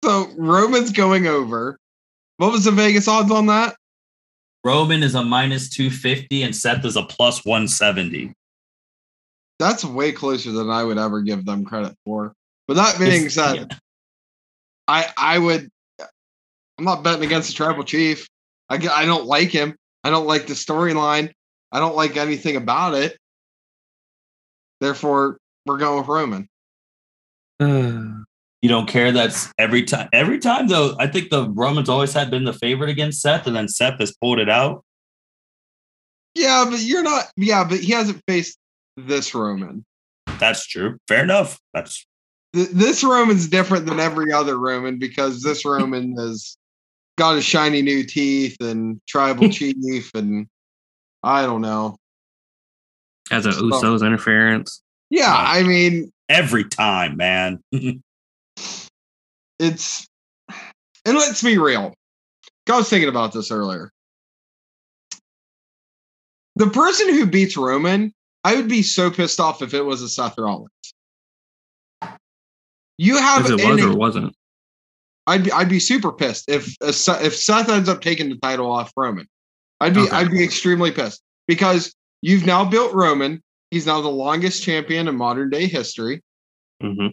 So 0.05 0.29
Roman's 0.37 0.93
going 0.93 1.27
over. 1.27 1.79
What 2.39 2.53
was 2.53 2.65
the 2.65 2.71
Vegas 2.71 3.09
odds 3.09 3.31
on 3.31 3.47
that? 3.47 3.77
Roman 4.65 5.03
is 5.03 5.15
a 5.15 5.23
minus 5.23 5.69
250 5.71 6.43
and 6.43 6.57
Seth 6.57 6.85
is 6.85 6.97
a 6.97 7.03
plus 7.03 7.45
170. 7.45 8.33
That's 9.59 9.85
way 9.85 10.13
closer 10.13 10.53
than 10.53 10.71
I 10.71 10.83
would 10.83 10.99
ever 10.99 11.21
give 11.21 11.45
them 11.45 11.65
credit 11.65 11.95
for. 12.05 12.35
But 12.67 12.75
that 12.75 12.99
being 12.99 13.29
said, 13.29 13.55
yeah. 13.71 13.79
I 14.89 15.07
I 15.17 15.39
would 15.39 15.69
I'm 16.79 16.85
not 16.85 17.03
betting 17.03 17.25
against 17.25 17.49
the 17.49 17.55
tribal 17.55 17.85
chief. 17.85 18.29
I 18.69 18.77
I 18.77 19.07
don't 19.07 19.27
like 19.27 19.51
him. 19.51 19.77
I 20.03 20.11
don't 20.11 20.27
like 20.27 20.47
the 20.47 20.55
storyline. 20.55 21.33
I 21.73 21.81
don't 21.81 21.97
like 21.97 22.17
anything 22.17 22.57
about 22.57 22.95
it. 22.95 23.19
Therefore, 24.81 25.39
we're 25.67 25.79
going 25.79 25.99
with 25.99 26.09
Roman. 26.09 26.49
you 28.65 28.69
don't 28.69 28.89
care 28.89 29.13
that's 29.13 29.53
every 29.59 29.83
time 29.83 30.09
every 30.15 30.39
time 30.39 30.67
though 30.69 30.97
i 30.99 31.07
think 31.07 31.29
the 31.29 31.51
romans 31.51 31.89
always 31.89 32.15
had 32.15 32.31
been 32.31 32.45
the 32.45 32.53
favorite 32.55 32.89
against 32.89 33.21
seth 33.21 33.47
and 33.47 33.55
then 33.55 33.69
seth 33.69 34.01
has 34.01 34.17
pulled 34.17 34.39
it 34.39 34.49
out 34.49 34.83
yeah 36.35 36.65
but 36.69 36.81
you're 36.81 37.03
not 37.03 37.27
yeah 37.37 37.63
but 37.63 37.79
he 37.79 37.93
hasn't 37.93 38.23
faced 38.27 38.57
this 38.97 39.35
roman 39.35 39.85
that's 40.39 40.67
true 40.67 40.97
fair 41.07 41.23
enough 41.23 41.61
that's 41.75 42.07
this 42.55 43.03
roman's 43.05 43.49
different 43.49 43.87
than 43.87 44.01
every 44.01 44.33
other 44.33 44.59
roman 44.59 44.99
because 44.99 45.43
this 45.43 45.65
roman 45.67 46.17
has 46.17 46.57
got 47.17 47.35
his 47.37 47.45
shiny 47.45 47.83
new 47.83 48.05
teeth 48.05 48.57
and 48.61 49.01
tribal 49.07 49.49
chief 49.51 50.11
and 50.15 50.47
i 51.23 51.43
don't 51.43 51.61
know 51.61 51.97
As 53.31 53.47
a 53.47 53.53
so, 53.53 53.63
usos 53.63 54.07
interference 54.07 54.83
yeah 55.11 55.35
i 55.35 55.63
mean 55.63 56.13
every 56.29 56.65
time 56.65 57.17
man 57.17 57.61
it's 59.59 60.07
and 61.05 61.17
let's 61.17 61.43
be 61.43 61.59
real. 61.59 61.95
I 62.69 62.77
was 62.77 62.89
thinking 62.89 63.09
about 63.09 63.33
this 63.33 63.51
earlier. 63.51 63.91
The 66.57 66.69
person 66.69 67.09
who 67.11 67.27
beats 67.27 67.57
Roman, 67.57 68.13
I 68.43 68.55
would 68.57 68.69
be 68.69 68.83
so 68.83 69.11
pissed 69.11 69.41
off 69.41 69.61
if 69.61 69.75
it 69.75 69.83
was 69.83 70.03
a 70.03 70.09
Seth 70.09 70.39
Rollins. 70.39 70.71
You 72.99 73.17
have 73.17 73.45
if 73.45 73.59
it 73.59 73.67
was 73.67 73.83
or 73.83 73.91
it 73.91 73.97
wasn't. 73.97 74.37
I'd 75.27 75.45
be 75.45 75.53
I'd 75.53 75.69
be 75.69 75.81
super 75.81 76.13
pissed 76.13 76.49
if 76.49 76.77
if 76.81 77.37
Seth 77.37 77.69
ends 77.69 77.89
up 77.89 78.01
taking 78.01 78.29
the 78.29 78.37
title 78.37 78.71
off 78.71 78.93
Roman. 78.97 79.27
I'd 79.81 79.95
be 79.95 80.01
okay. 80.01 80.11
I'd 80.11 80.31
be 80.31 80.45
extremely 80.45 80.93
pissed 80.93 81.23
because 81.49 81.95
you've 82.23 82.47
now 82.47 82.65
built 82.65 82.93
Roman. 82.95 83.43
He's 83.71 83.87
now 83.87 84.01
the 84.01 84.09
longest 84.09 84.63
champion 84.63 85.09
in 85.09 85.17
modern 85.17 85.51
day 85.51 85.67
history. 85.67 86.23
Mm-hmm. 86.83 87.09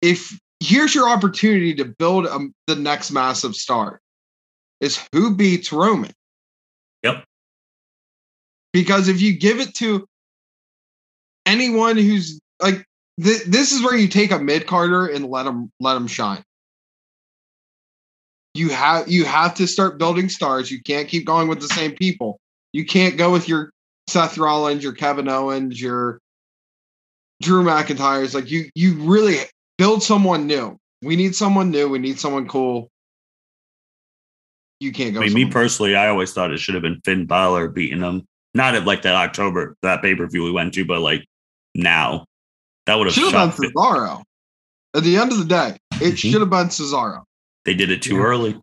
If 0.00 0.38
here's 0.60 0.94
your 0.94 1.08
opportunity 1.08 1.74
to 1.74 1.84
build 1.84 2.26
a, 2.26 2.38
the 2.66 2.76
next 2.76 3.10
massive 3.10 3.54
star 3.54 4.00
is 4.80 5.00
who 5.12 5.34
beats 5.34 5.72
Roman. 5.72 6.12
Yep. 7.02 7.24
Because 8.72 9.08
if 9.08 9.20
you 9.20 9.38
give 9.38 9.60
it 9.60 9.74
to 9.76 10.06
anyone 11.44 11.96
who's 11.96 12.40
like 12.60 12.86
th- 13.22 13.44
this 13.44 13.72
is 13.72 13.82
where 13.82 13.96
you 13.96 14.08
take 14.08 14.30
a 14.30 14.38
mid 14.38 14.66
carder 14.66 15.06
and 15.06 15.26
let 15.26 15.44
them 15.44 15.70
let 15.80 15.94
them 15.94 16.06
shine. 16.06 16.42
You 18.54 18.70
have 18.70 19.08
you 19.08 19.24
have 19.24 19.54
to 19.56 19.66
start 19.66 19.98
building 19.98 20.28
stars. 20.28 20.70
You 20.70 20.82
can't 20.82 21.08
keep 21.08 21.26
going 21.26 21.48
with 21.48 21.60
the 21.60 21.68
same 21.68 21.92
people. 21.92 22.40
You 22.72 22.84
can't 22.84 23.16
go 23.16 23.30
with 23.30 23.48
your 23.48 23.70
Seth 24.08 24.38
Rollins, 24.38 24.82
your 24.82 24.92
Kevin 24.92 25.28
Owens, 25.28 25.80
your 25.80 26.20
Drew 27.42 27.62
McIntyre's. 27.62 28.34
Like 28.34 28.50
you 28.50 28.70
you 28.74 28.94
really 28.94 29.36
build 29.78 30.02
someone 30.02 30.46
new. 30.46 30.78
We 31.02 31.16
need 31.16 31.34
someone 31.34 31.70
new. 31.70 31.88
We 31.88 31.98
need 31.98 32.18
someone 32.18 32.48
cool. 32.48 32.90
You 34.80 34.92
can't 34.92 35.14
go. 35.14 35.20
I 35.20 35.24
mean, 35.26 35.34
me 35.34 35.50
personally, 35.50 35.94
I 35.94 36.08
always 36.08 36.32
thought 36.32 36.50
it 36.50 36.58
should 36.58 36.74
have 36.74 36.82
been 36.82 37.00
Finn 37.04 37.26
Balor 37.26 37.68
beating 37.68 38.00
him. 38.00 38.26
Not 38.54 38.74
at 38.74 38.84
like 38.84 39.02
that 39.02 39.14
October 39.14 39.76
that 39.82 40.02
pay 40.02 40.14
per 40.14 40.26
view 40.26 40.44
we 40.44 40.52
went 40.52 40.72
to, 40.74 40.84
but 40.84 41.00
like 41.00 41.26
now, 41.74 42.24
that 42.86 42.94
would 42.96 43.06
have 43.06 43.14
should 43.14 43.32
have 43.32 43.56
been 43.56 43.70
Cesaro. 43.70 44.22
At 44.94 45.02
the 45.02 45.16
end 45.16 45.32
of 45.32 45.38
the 45.38 45.44
day, 45.44 45.76
it 45.92 45.98
mm-hmm. 45.98 46.14
should 46.14 46.40
have 46.40 46.50
been 46.50 46.68
Cesaro. 46.68 47.22
They 47.64 47.74
did 47.74 47.90
it 47.90 48.02
too 48.02 48.16
yeah. 48.16 48.22
early. 48.22 48.60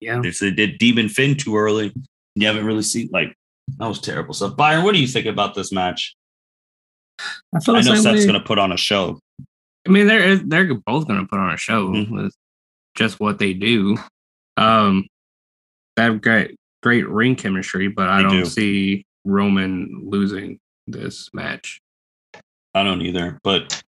Yeah, 0.00 0.20
they, 0.22 0.30
they 0.30 0.50
did 0.50 0.78
Demon 0.78 1.08
Finn 1.08 1.36
too 1.36 1.56
early. 1.56 1.92
You 2.34 2.46
haven't 2.46 2.64
really 2.64 2.82
seen 2.82 3.08
like 3.12 3.34
that 3.78 3.86
was 3.86 4.00
terrible 4.00 4.34
stuff. 4.34 4.56
Byron, 4.56 4.84
what 4.84 4.94
do 4.94 5.00
you 5.00 5.06
think 5.06 5.26
about 5.26 5.54
this 5.54 5.72
match? 5.72 6.14
I, 7.20 7.58
I 7.68 7.80
know 7.82 7.94
Seth's 7.94 8.24
going 8.24 8.38
to 8.38 8.46
put 8.46 8.58
on 8.58 8.72
a 8.72 8.76
show. 8.76 9.18
I 9.86 9.90
mean, 9.90 10.06
they're 10.06 10.36
they're 10.36 10.74
both 10.74 11.06
going 11.06 11.20
to 11.20 11.26
put 11.26 11.38
on 11.38 11.52
a 11.52 11.56
show 11.56 11.88
mm-hmm. 11.88 12.14
with 12.14 12.34
just 12.94 13.20
what 13.20 13.38
they 13.38 13.52
do. 13.52 13.96
Um, 14.56 15.06
they 15.96 16.04
have 16.04 16.20
great 16.20 16.56
great 16.82 17.08
ring 17.08 17.36
chemistry, 17.36 17.88
but 17.88 18.08
I 18.08 18.18
they 18.18 18.22
don't 18.24 18.38
do. 18.40 18.44
see 18.46 19.04
Roman 19.24 20.02
losing 20.04 20.58
this 20.86 21.30
match. 21.32 21.79
I 22.74 22.82
don't 22.82 23.02
either. 23.02 23.38
But 23.42 23.82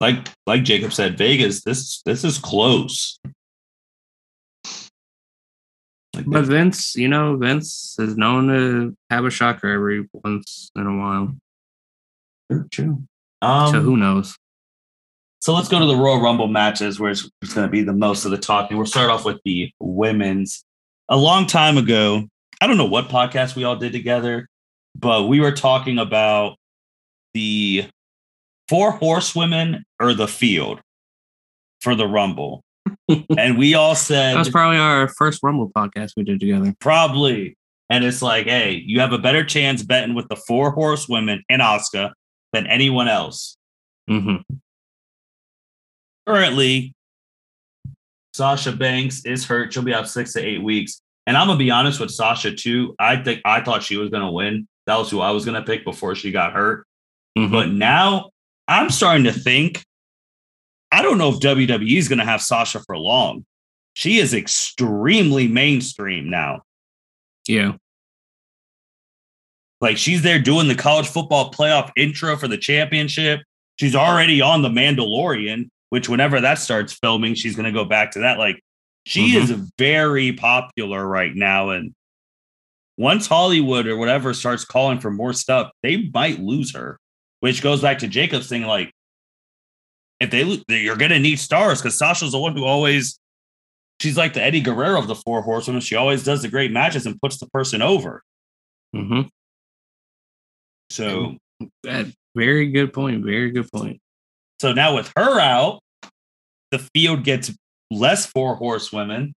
like 0.00 0.28
like 0.46 0.64
Jacob 0.64 0.92
said, 0.92 1.18
Vegas, 1.18 1.62
this 1.62 2.02
this 2.02 2.24
is 2.24 2.38
close. 2.38 3.18
Like 6.14 6.26
but 6.26 6.44
Vince, 6.44 6.94
you 6.94 7.08
know, 7.08 7.36
Vince 7.36 7.96
is 7.98 8.16
known 8.16 8.48
to 8.48 8.96
have 9.10 9.24
a 9.24 9.30
shocker 9.30 9.68
every 9.68 10.06
once 10.12 10.70
in 10.76 10.86
a 10.86 10.96
while. 10.96 11.34
True, 12.50 12.68
true. 12.70 13.02
Um, 13.40 13.72
so 13.72 13.80
who 13.80 13.96
knows? 13.96 14.36
So 15.40 15.54
let's 15.54 15.68
go 15.68 15.80
to 15.80 15.86
the 15.86 15.96
Royal 15.96 16.20
Rumble 16.20 16.46
matches, 16.46 17.00
where 17.00 17.10
it's, 17.10 17.28
it's 17.40 17.54
going 17.54 17.66
to 17.66 17.70
be 17.70 17.82
the 17.82 17.92
most 17.92 18.24
of 18.24 18.30
the 18.30 18.38
talking. 18.38 18.76
We'll 18.76 18.86
start 18.86 19.10
off 19.10 19.24
with 19.24 19.40
the 19.44 19.72
women's. 19.80 20.64
A 21.08 21.16
long 21.16 21.46
time 21.46 21.78
ago, 21.78 22.28
I 22.60 22.68
don't 22.68 22.76
know 22.76 22.86
what 22.86 23.08
podcast 23.08 23.56
we 23.56 23.64
all 23.64 23.74
did 23.74 23.92
together, 23.92 24.48
but 24.94 25.24
we 25.24 25.40
were 25.40 25.50
talking 25.50 25.98
about 25.98 26.56
the 27.34 27.86
four 28.72 28.92
horsewomen 28.92 29.84
or 30.00 30.14
the 30.14 30.28
field 30.28 30.80
for 31.80 31.94
the 31.94 32.06
Rumble. 32.06 32.62
and 33.36 33.58
we 33.58 33.74
all 33.74 33.94
said 33.94 34.34
that 34.34 34.38
was 34.38 34.48
probably 34.48 34.78
our 34.78 35.08
first 35.08 35.40
Rumble 35.42 35.70
podcast 35.70 36.12
we 36.16 36.24
did 36.24 36.40
together. 36.40 36.74
Probably. 36.80 37.56
And 37.90 38.04
it's 38.04 38.22
like, 38.22 38.46
hey, 38.46 38.82
you 38.86 39.00
have 39.00 39.12
a 39.12 39.18
better 39.18 39.44
chance 39.44 39.82
betting 39.82 40.14
with 40.14 40.28
the 40.28 40.36
four 40.36 40.70
horsewomen 40.70 41.42
and 41.50 41.60
Asuka 41.60 42.12
than 42.52 42.66
anyone 42.66 43.08
else. 43.08 43.56
Mm-hmm 44.08 44.56
currently, 46.26 46.94
Sasha 48.34 48.72
Banks 48.72 49.24
is 49.24 49.44
hurt. 49.44 49.72
She'll 49.72 49.82
be 49.82 49.94
out 49.94 50.08
six 50.08 50.32
to 50.34 50.40
eight 50.40 50.62
weeks. 50.62 51.00
And 51.26 51.36
I'm 51.36 51.46
gonna 51.46 51.58
be 51.58 51.70
honest 51.70 52.00
with 52.00 52.10
Sasha 52.10 52.54
too. 52.54 52.94
I 52.98 53.16
think 53.16 53.42
I 53.44 53.60
thought 53.60 53.82
she 53.82 53.96
was 53.96 54.10
gonna 54.10 54.32
win. 54.32 54.66
That 54.86 54.96
was 54.96 55.10
who 55.10 55.20
I 55.20 55.30
was 55.30 55.44
gonna 55.44 55.62
pick 55.62 55.84
before 55.84 56.14
she 56.14 56.32
got 56.32 56.52
hurt. 56.52 56.86
Mm-hmm. 57.38 57.52
But 57.52 57.68
now 57.70 58.30
I'm 58.68 58.90
starting 58.90 59.24
to 59.24 59.32
think 59.32 59.84
I 60.90 61.00
don't 61.02 61.16
know 61.18 61.30
if 61.30 61.40
WWE 61.40 61.96
is 61.96 62.08
gonna 62.08 62.24
have 62.24 62.42
Sasha 62.42 62.80
for 62.80 62.96
long. 62.98 63.44
She 63.94 64.18
is 64.18 64.34
extremely 64.34 65.48
mainstream 65.48 66.28
now. 66.30 66.62
Yeah. 67.48 67.72
Like 69.80 69.96
she's 69.96 70.22
there 70.22 70.38
doing 70.38 70.68
the 70.68 70.74
college 70.74 71.08
football 71.08 71.50
playoff 71.50 71.90
intro 71.96 72.36
for 72.36 72.46
the 72.48 72.58
championship. 72.58 73.40
She's 73.80 73.96
already 73.96 74.40
on 74.40 74.62
the 74.62 74.68
Mandalorian, 74.68 75.68
which 75.90 76.08
whenever 76.08 76.40
that 76.40 76.58
starts 76.58 76.92
filming, 76.92 77.34
she's 77.34 77.56
going 77.56 77.66
to 77.66 77.72
go 77.72 77.84
back 77.84 78.12
to 78.12 78.20
that. 78.20 78.38
Like 78.38 78.62
she 79.06 79.32
Mhm. 79.32 79.42
is 79.42 79.72
very 79.78 80.32
popular 80.32 81.04
right 81.04 81.34
now. 81.34 81.70
And 81.70 81.94
once 82.96 83.26
Hollywood 83.26 83.86
or 83.86 83.96
whatever 83.96 84.32
starts 84.34 84.64
calling 84.64 85.00
for 85.00 85.10
more 85.10 85.32
stuff, 85.32 85.72
they 85.82 86.08
might 86.14 86.38
lose 86.38 86.74
her, 86.74 86.98
which 87.42 87.60
goes 87.60 87.82
back 87.82 87.98
to 87.98 88.06
Jacob's 88.06 88.48
thing. 88.48 88.62
Like, 88.62 88.92
if 90.20 90.30
they 90.30 90.78
you're 90.80 90.96
going 90.96 91.10
to 91.10 91.18
need 91.18 91.40
stars 91.40 91.82
because 91.82 91.98
Sasha's 91.98 92.30
the 92.30 92.38
one 92.38 92.56
who 92.56 92.64
always, 92.64 93.18
she's 94.00 94.16
like 94.16 94.32
the 94.32 94.40
Eddie 94.40 94.60
Guerrero 94.60 94.96
of 95.00 95.08
the 95.08 95.16
Four 95.16 95.42
Horsewomen. 95.42 95.80
She 95.80 95.96
always 95.96 96.22
does 96.22 96.42
the 96.42 96.48
great 96.48 96.70
matches 96.70 97.04
and 97.04 97.20
puts 97.20 97.38
the 97.38 97.48
person 97.48 97.82
over. 97.82 98.22
hmm 98.94 99.22
So, 100.92 101.36
very 102.36 102.70
good 102.70 102.92
point. 102.92 103.24
Very 103.24 103.50
good 103.50 103.68
point. 103.72 103.98
so 104.60 104.72
now 104.72 104.94
with 104.94 105.12
her 105.16 105.40
out, 105.40 105.80
the 106.70 106.78
field 106.94 107.24
gets 107.24 107.52
less 107.90 108.24
Four 108.24 108.54
Horsewomen. 108.54 109.34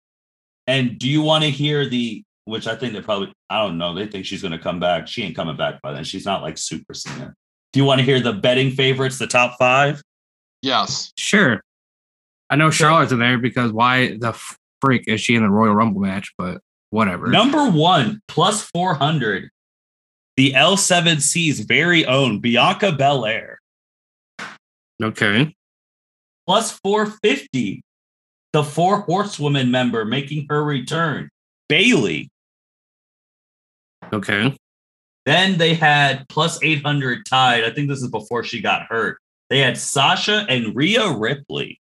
And 0.67 0.99
do 0.99 1.07
you 1.07 1.21
want 1.21 1.45
to 1.45 1.49
hear 1.49 1.87
the, 1.87 2.21
which 2.43 2.67
I 2.67 2.75
think 2.75 2.91
they 2.91 3.01
probably, 3.01 3.31
I 3.49 3.65
don't 3.65 3.77
know, 3.77 3.93
they 3.95 4.07
think 4.07 4.25
she's 4.25 4.41
going 4.41 4.51
to 4.51 4.59
come 4.59 4.81
back. 4.81 5.07
She 5.07 5.23
ain't 5.23 5.37
coming 5.37 5.55
back 5.55 5.81
by 5.81 5.93
then. 5.93 6.03
She's 6.03 6.25
not 6.25 6.41
like 6.41 6.57
super 6.57 6.93
singer. 6.93 7.33
Do 7.73 7.79
you 7.79 7.85
want 7.85 7.99
to 7.99 8.05
hear 8.05 8.19
the 8.19 8.33
betting 8.33 8.71
favorites, 8.71 9.17
the 9.17 9.27
top 9.27 9.57
five? 9.57 10.01
Yes. 10.61 11.11
Sure. 11.17 11.61
I 12.49 12.55
know 12.55 12.69
Charlotte's 12.69 13.11
in 13.11 13.19
there 13.19 13.39
because 13.39 13.71
why 13.71 14.15
the 14.17 14.39
freak 14.79 15.07
is 15.07 15.19
she 15.19 15.35
in 15.35 15.41
the 15.41 15.49
Royal 15.49 15.73
Rumble 15.73 16.01
match? 16.01 16.31
But 16.37 16.61
whatever. 16.91 17.27
Number 17.27 17.69
one, 17.69 18.21
plus 18.27 18.61
400, 18.61 19.49
the 20.37 20.53
L7C's 20.53 21.61
very 21.61 22.05
own 22.05 22.39
Bianca 22.39 22.91
Belair. 22.91 23.59
Okay. 25.01 25.55
Plus 26.45 26.79
450, 26.83 27.83
the 28.51 28.63
Four 28.63 29.01
Horsewomen 29.01 29.71
member 29.71 30.05
making 30.05 30.45
her 30.49 30.63
return, 30.63 31.29
Bayley. 31.67 32.29
Okay. 34.11 34.55
Then 35.25 35.57
they 35.57 35.73
had 35.73 36.27
plus 36.29 36.61
800 36.61 37.25
tied. 37.25 37.63
I 37.63 37.69
think 37.71 37.87
this 37.87 38.01
is 38.01 38.09
before 38.09 38.43
she 38.43 38.61
got 38.61 38.83
hurt. 38.83 39.19
They 39.49 39.59
had 39.59 39.77
Sasha 39.77 40.45
and 40.49 40.75
Rhea 40.75 41.11
Ripley. 41.11 41.79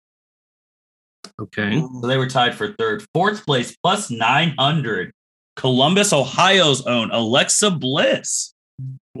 Okay. 1.40 1.80
So 1.80 2.06
they 2.06 2.16
were 2.16 2.26
tied 2.26 2.54
for 2.54 2.72
third. 2.72 3.04
Fourth 3.14 3.44
place, 3.46 3.76
plus 3.76 4.10
900. 4.10 5.12
Columbus, 5.56 6.12
Ohio's 6.12 6.86
own 6.86 7.10
Alexa 7.10 7.70
Bliss. 7.72 8.54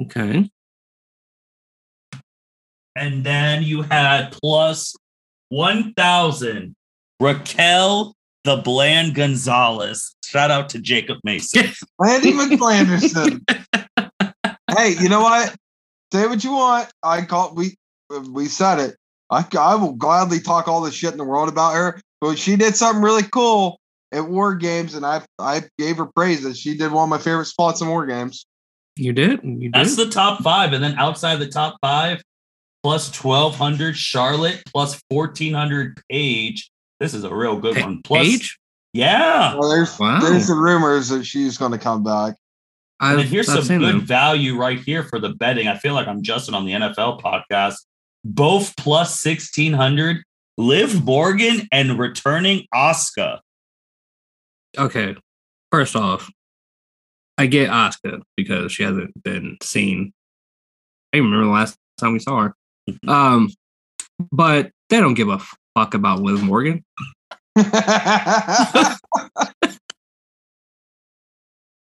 Okay. 0.00 0.50
And 2.96 3.24
then 3.24 3.62
you 3.62 3.82
had 3.82 4.32
plus 4.32 4.96
1,000 5.50 6.74
Raquel 7.20 8.14
the 8.44 8.56
Bland 8.56 9.14
Gonzalez. 9.14 10.14
Shout 10.24 10.50
out 10.50 10.68
to 10.70 10.78
Jacob 10.78 11.18
Mason. 11.24 11.64
Andy 12.04 12.32
McFlanderson. 12.32 13.42
hey, 14.76 14.94
you 15.00 15.08
know 15.08 15.20
what? 15.22 15.54
Say 16.12 16.26
what 16.26 16.42
you 16.44 16.52
want. 16.52 16.90
I 17.02 17.22
call 17.22 17.54
we 17.54 17.76
we 18.30 18.46
said 18.46 18.78
it. 18.78 18.96
I, 19.30 19.44
I 19.58 19.74
will 19.74 19.92
gladly 19.92 20.40
talk 20.40 20.68
all 20.68 20.80
the 20.80 20.90
shit 20.90 21.12
in 21.12 21.18
the 21.18 21.24
world 21.24 21.48
about 21.50 21.74
her, 21.74 22.00
but 22.20 22.38
she 22.38 22.56
did 22.56 22.74
something 22.76 23.02
really 23.02 23.24
cool 23.24 23.78
at 24.12 24.26
War 24.26 24.54
Games, 24.54 24.94
and 24.94 25.04
I 25.04 25.22
I 25.38 25.62
gave 25.78 25.98
her 25.98 26.06
praise 26.06 26.42
that 26.44 26.56
she 26.56 26.76
did 26.76 26.92
one 26.92 27.04
of 27.04 27.10
my 27.10 27.18
favorite 27.18 27.44
spots 27.46 27.80
in 27.82 27.88
War 27.88 28.06
Games. 28.06 28.46
You 28.96 29.12
did. 29.12 29.40
You 29.44 29.58
did. 29.70 29.72
That's 29.74 29.96
the 29.96 30.08
top 30.08 30.42
five. 30.42 30.72
And 30.72 30.82
then 30.82 30.94
outside 30.98 31.36
the 31.36 31.46
top 31.48 31.76
five, 31.82 32.20
plus 32.82 33.14
1,200 33.22 33.96
Charlotte, 33.96 34.62
plus 34.66 35.00
1,400 35.10 36.00
Paige. 36.10 36.70
This 36.98 37.14
is 37.14 37.22
a 37.22 37.32
real 37.32 37.58
good 37.60 37.76
Pa- 37.76 37.82
one. 37.82 38.02
Plus, 38.02 38.26
Paige. 38.26 38.58
yeah. 38.92 39.54
Well, 39.54 39.68
there's 39.70 39.96
Wow. 40.00 40.18
there's 40.20 40.48
the 40.48 40.54
rumors 40.54 41.10
that 41.10 41.24
she's 41.24 41.56
going 41.58 41.70
to 41.72 41.78
come 41.78 42.02
back. 42.02 42.34
And 43.00 43.12
I've, 43.12 43.16
then 43.18 43.26
here's 43.26 43.46
some 43.46 43.78
good 43.78 43.80
them. 43.80 44.00
value 44.00 44.56
right 44.56 44.80
here 44.80 45.04
for 45.04 45.20
the 45.20 45.30
betting. 45.30 45.68
I 45.68 45.76
feel 45.76 45.94
like 45.94 46.08
I'm 46.08 46.22
Justin 46.22 46.54
on 46.54 46.64
the 46.64 46.72
NFL 46.72 47.20
podcast. 47.20 47.76
Both 48.24 48.76
plus 48.76 49.24
1,600. 49.24 50.22
Liv 50.56 51.04
Morgan 51.04 51.68
and 51.70 51.98
returning 51.98 52.66
Asuka. 52.74 53.38
Okay. 54.76 55.16
First 55.70 55.94
off, 55.94 56.28
I 57.38 57.46
get 57.46 57.70
Asuka 57.70 58.22
because 58.36 58.72
she 58.72 58.82
hasn't 58.82 59.22
been 59.22 59.56
seen. 59.62 60.12
I 61.12 61.18
even 61.18 61.30
remember 61.30 61.46
the 61.46 61.52
last 61.52 61.76
time 61.98 62.12
we 62.12 62.18
saw 62.18 62.40
her. 62.40 62.54
Um, 63.06 63.50
but 64.32 64.72
they 64.90 64.98
don't 64.98 65.14
give 65.14 65.28
a 65.28 65.40
fuck 65.76 65.94
about 65.94 66.20
Liv 66.20 66.42
Morgan. 66.42 66.84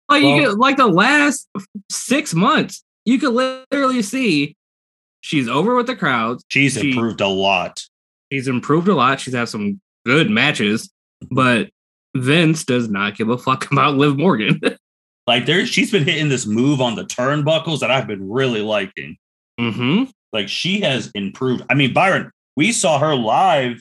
Like 0.08 0.22
Well- 0.22 0.36
you 0.36 0.40
get 0.42 0.58
like 0.58 0.76
the 0.76 0.86
last 0.86 1.48
six 1.90 2.34
months, 2.34 2.82
you 3.04 3.18
could 3.18 3.32
literally 3.32 4.02
see 4.02 4.54
she's 5.20 5.48
over 5.48 5.74
with 5.74 5.86
the 5.86 5.96
crowds. 5.96 6.44
She's 6.48 6.74
She- 6.74 6.90
improved 6.90 7.20
a 7.20 7.28
lot. 7.28 7.84
She's 8.32 8.48
improved 8.48 8.88
a 8.88 8.94
lot. 8.94 9.20
She's 9.20 9.34
had 9.34 9.48
some 9.48 9.80
good 10.04 10.30
matches, 10.30 10.90
but 11.30 11.70
Vince 12.16 12.64
does 12.64 12.88
not 12.88 13.16
give 13.16 13.28
a 13.28 13.38
fuck 13.38 13.70
about 13.72 13.96
Liv 13.96 14.16
Morgan. 14.18 14.60
Like 15.28 15.44
there, 15.44 15.66
she's 15.66 15.90
been 15.90 16.04
hitting 16.04 16.28
this 16.28 16.46
move 16.46 16.80
on 16.80 16.94
the 16.94 17.02
turnbuckles 17.04 17.80
that 17.80 17.90
I've 17.90 18.06
been 18.06 18.30
really 18.30 18.60
liking. 18.60 19.16
mm-hmm. 19.58 20.04
Like 20.32 20.48
she 20.48 20.80
has 20.82 21.10
improved. 21.16 21.64
I 21.68 21.74
mean, 21.74 21.92
Byron, 21.92 22.30
we 22.56 22.70
saw 22.70 23.00
her 23.00 23.16
live 23.16 23.80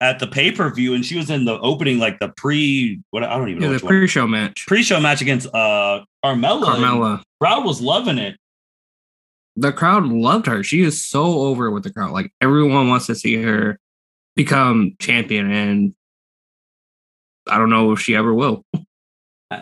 at 0.00 0.18
the 0.18 0.26
pay 0.26 0.50
per 0.50 0.72
view, 0.72 0.94
and 0.94 1.04
she 1.04 1.16
was 1.16 1.28
in 1.30 1.44
the 1.44 1.58
opening, 1.60 1.98
like 1.98 2.18
the 2.20 2.28
pre. 2.36 3.00
What 3.10 3.22
I 3.24 3.36
don't 3.36 3.48
even 3.48 3.60
know 3.60 3.66
Yeah, 3.68 3.72
which 3.72 3.80
the 3.82 3.86
one. 3.86 3.92
pre-show 3.92 4.26
match. 4.26 4.64
Pre 4.66 4.82
show 4.82 5.00
match 5.00 5.20
against 5.20 5.46
uh 5.54 6.04
Carmella. 6.24 6.64
Carmella. 6.64 7.22
Crowd 7.40 7.64
was 7.64 7.80
loving 7.80 8.18
it. 8.18 8.36
The 9.56 9.72
crowd 9.72 10.06
loved 10.06 10.46
her. 10.46 10.62
She 10.62 10.82
is 10.82 11.04
so 11.04 11.40
over 11.40 11.70
with 11.70 11.82
the 11.82 11.92
crowd. 11.92 12.12
Like 12.12 12.32
everyone 12.40 12.88
wants 12.88 13.06
to 13.06 13.14
see 13.14 13.34
her 13.42 13.78
become 14.36 14.94
champion, 15.00 15.50
and 15.50 15.94
I 17.48 17.58
don't 17.58 17.70
know 17.70 17.92
if 17.92 18.00
she 18.00 18.14
ever 18.16 18.32
will. 18.32 18.64
I, 19.50 19.56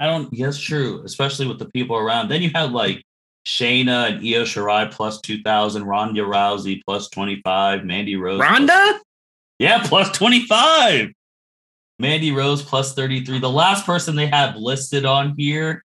I- 0.00 0.06
don't. 0.06 0.28
Yes, 0.32 0.58
true. 0.58 1.02
Especially 1.04 1.46
with 1.46 1.58
the 1.58 1.66
people 1.70 1.96
around. 1.96 2.28
Then 2.28 2.42
you 2.42 2.50
had 2.54 2.72
like 2.72 3.02
Shayna 3.46 4.08
and 4.10 4.16
Io 4.18 4.42
Shirai 4.44 4.90
plus 4.90 5.20
two 5.20 5.40
thousand, 5.42 5.84
Ronda 5.84 6.20
Rousey 6.22 6.80
plus 6.86 7.08
twenty 7.08 7.40
five, 7.44 7.84
Mandy 7.84 8.16
Rose. 8.16 8.40
Ronda? 8.40 9.00
Yeah, 9.60 9.82
plus 9.84 10.10
twenty 10.10 10.46
five. 10.46 11.10
Mandy 11.98 12.32
Rose 12.32 12.62
plus 12.62 12.94
thirty 12.94 13.24
three. 13.24 13.38
The 13.38 13.50
last 13.50 13.84
person 13.84 14.16
they 14.16 14.26
have 14.26 14.56
listed 14.56 15.04
on 15.04 15.34
here 15.36 15.84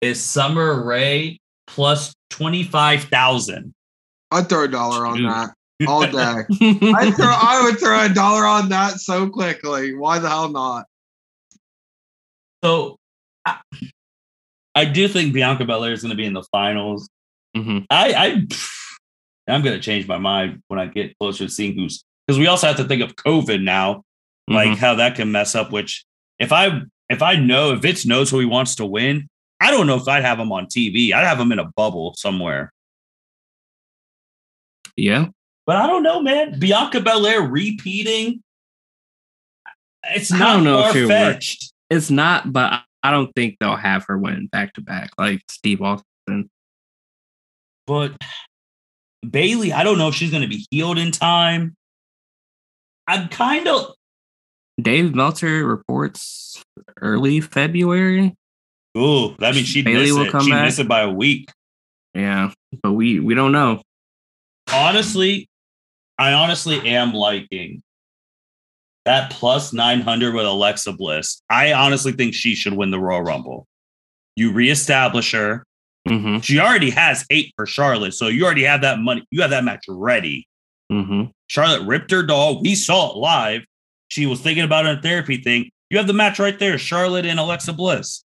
is 0.00 0.22
Summer 0.22 0.84
Rae 0.84 1.40
plus 1.66 2.14
twenty 2.30 2.62
five 2.62 3.02
thousand. 3.04 3.74
I'd 4.30 4.48
throw 4.48 4.64
a 4.64 4.68
dollar 4.68 5.04
on 5.04 5.22
that 5.24 5.50
all 5.88 6.02
day. 6.06 6.12
I 6.14 7.10
throw 7.10 7.26
I 7.26 7.62
would 7.64 7.80
throw 7.80 8.04
a 8.04 8.08
dollar 8.08 8.46
on 8.46 8.68
that 8.68 9.00
so 9.00 9.28
quickly. 9.28 9.96
Why 9.96 10.20
the 10.20 10.28
hell 10.28 10.48
not? 10.48 10.86
So 12.62 12.98
I, 13.44 13.58
I 14.76 14.84
do 14.84 15.08
think 15.08 15.34
Bianca 15.34 15.64
Belair 15.64 15.92
is 15.92 16.02
going 16.02 16.10
to 16.10 16.16
be 16.16 16.24
in 16.24 16.34
the 16.34 16.44
finals. 16.52 17.08
Mhm. 17.56 17.84
I, 17.90 18.12
I 18.12 19.52
I'm 19.52 19.62
going 19.62 19.76
to 19.76 19.82
change 19.82 20.06
my 20.06 20.18
mind 20.18 20.62
when 20.68 20.78
I 20.78 20.86
get 20.86 21.18
closer 21.18 21.46
to 21.46 21.50
seeing 21.50 21.74
who's 21.76 22.04
because 22.28 22.38
we 22.38 22.46
also 22.46 22.66
have 22.66 22.76
to 22.76 22.84
think 22.84 23.00
of 23.02 23.16
COVID 23.16 23.62
now, 23.62 24.04
like 24.46 24.72
Mhm. 24.72 24.76
how 24.76 24.94
that 24.96 25.16
can 25.16 25.32
mess 25.32 25.54
up. 25.54 25.72
Which 25.72 26.04
if 26.38 26.52
I 26.52 26.82
if 27.08 27.22
I 27.22 27.36
know 27.36 27.72
if 27.72 27.80
Vince 27.80 28.04
knows 28.04 28.28
who 28.30 28.38
he 28.38 28.44
wants 28.44 28.74
to 28.76 28.84
win, 28.86 29.28
I 29.60 29.70
don't 29.70 29.86
know 29.86 29.96
if 29.96 30.06
I'd 30.06 30.22
have 30.24 30.38
him 30.38 30.52
on 30.52 30.66
TV. 30.66 31.14
I'd 31.14 31.26
have 31.26 31.40
him 31.40 31.50
in 31.52 31.58
a 31.58 31.64
bubble 31.74 32.14
somewhere. 32.18 32.70
yeah. 34.96 35.26
But 35.66 35.76
I 35.76 35.86
don't 35.86 36.02
know, 36.02 36.20
man. 36.20 36.58
Bianca 36.58 37.00
Belair 37.00 37.42
repeating. 37.42 38.42
It's 40.02 40.30
not 40.30 40.40
I 40.40 40.52
don't 40.54 40.64
know 40.64 40.88
if 40.88 40.94
work. 40.94 41.08
fetched. 41.08 41.72
It's 41.90 42.10
not, 42.10 42.52
but 42.52 42.72
I- 42.72 42.82
I 43.02 43.10
don't 43.12 43.32
think 43.34 43.58
they'll 43.60 43.76
have 43.76 44.04
her 44.06 44.18
win 44.18 44.48
back 44.48 44.72
to 44.74 44.80
back 44.80 45.10
like 45.18 45.42
Steve 45.48 45.80
Austin. 45.80 46.50
But 47.86 48.16
Bayley, 49.28 49.72
I 49.72 49.84
don't 49.84 49.98
know 49.98 50.08
if 50.08 50.14
she's 50.16 50.30
going 50.32 50.42
to 50.42 50.48
be 50.48 50.66
healed 50.70 50.98
in 50.98 51.12
time. 51.12 51.76
I'm 53.08 53.28
kind 53.28 53.66
of 53.66 53.94
Dave 54.80 55.14
Meltzer 55.14 55.66
reports 55.66 56.62
early 57.00 57.40
February. 57.40 58.36
ooh. 58.96 59.34
That 59.38 59.54
means 59.54 59.66
she'd 59.66 59.84
Bayley 59.84 60.12
will 60.12 60.26
it. 60.26 60.30
come 60.30 60.42
She'd 60.44 60.50
back? 60.52 60.66
miss 60.66 60.78
it 60.78 60.86
by 60.86 61.00
a 61.00 61.10
week. 61.10 61.50
Yeah, 62.14 62.52
but 62.82 62.92
we 62.92 63.18
we 63.18 63.34
don't 63.34 63.52
know. 63.52 63.82
Honestly, 64.72 65.48
I 66.18 66.32
honestly 66.32 66.86
am 66.88 67.12
liking 67.12 67.82
that 69.04 69.30
plus 69.30 69.72
nine 69.72 70.00
hundred 70.00 70.34
with 70.34 70.44
Alexa 70.46 70.92
Bliss. 70.92 71.40
I 71.48 71.72
honestly 71.72 72.12
think 72.12 72.34
she 72.34 72.54
should 72.54 72.74
win 72.74 72.90
the 72.90 73.00
Royal 73.00 73.22
Rumble. 73.22 73.66
You 74.36 74.52
reestablish 74.52 75.32
her. 75.32 75.64
Mm-hmm. 76.08 76.38
She 76.40 76.58
already 76.60 76.90
has 76.90 77.24
eight 77.30 77.52
for 77.56 77.66
Charlotte, 77.66 78.14
so 78.14 78.28
you 78.28 78.44
already 78.44 78.64
have 78.64 78.82
that 78.82 78.98
money. 79.00 79.24
You 79.30 79.40
have 79.42 79.50
that 79.50 79.64
match 79.64 79.84
ready. 79.88 80.46
Mm-hmm. 80.90 81.30
Charlotte 81.48 81.86
ripped 81.86 82.10
her 82.10 82.22
doll. 82.22 82.60
We 82.62 82.74
saw 82.74 83.10
it 83.12 83.16
live. 83.16 83.62
She 84.08 84.26
was 84.26 84.40
thinking 84.40 84.64
about 84.64 84.86
it 84.86 84.98
a 84.98 85.02
therapy 85.02 85.36
thing. 85.38 85.70
You 85.90 85.98
have 85.98 86.06
the 86.06 86.12
match 86.12 86.38
right 86.38 86.58
there. 86.58 86.78
Charlotte 86.78 87.26
and 87.26 87.38
Alexa 87.40 87.72
Bliss. 87.72 88.24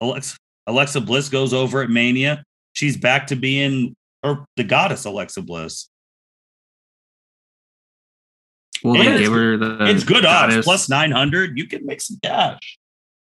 Alexa, 0.00 0.36
Alexa 0.66 1.00
Bliss 1.00 1.28
goes 1.28 1.52
over 1.52 1.82
at 1.82 1.90
Mania. 1.90 2.42
She's 2.72 2.96
back 2.96 3.28
to 3.28 3.36
being 3.36 3.94
or 4.22 4.44
the 4.56 4.64
goddess 4.64 5.04
Alexa 5.04 5.42
Bliss. 5.42 5.88
Will 8.82 8.96
And 8.96 9.02
they 9.06 9.12
it's 9.12 9.20
give 9.20 9.32
her 9.32 9.56
the? 9.56 9.76
it's 9.88 10.04
good 10.04 10.24
odds. 10.24 10.64
Plus 10.64 10.88
900. 10.88 11.56
You 11.56 11.66
can 11.68 11.86
make 11.86 12.00
some 12.00 12.18
cash. 12.22 12.78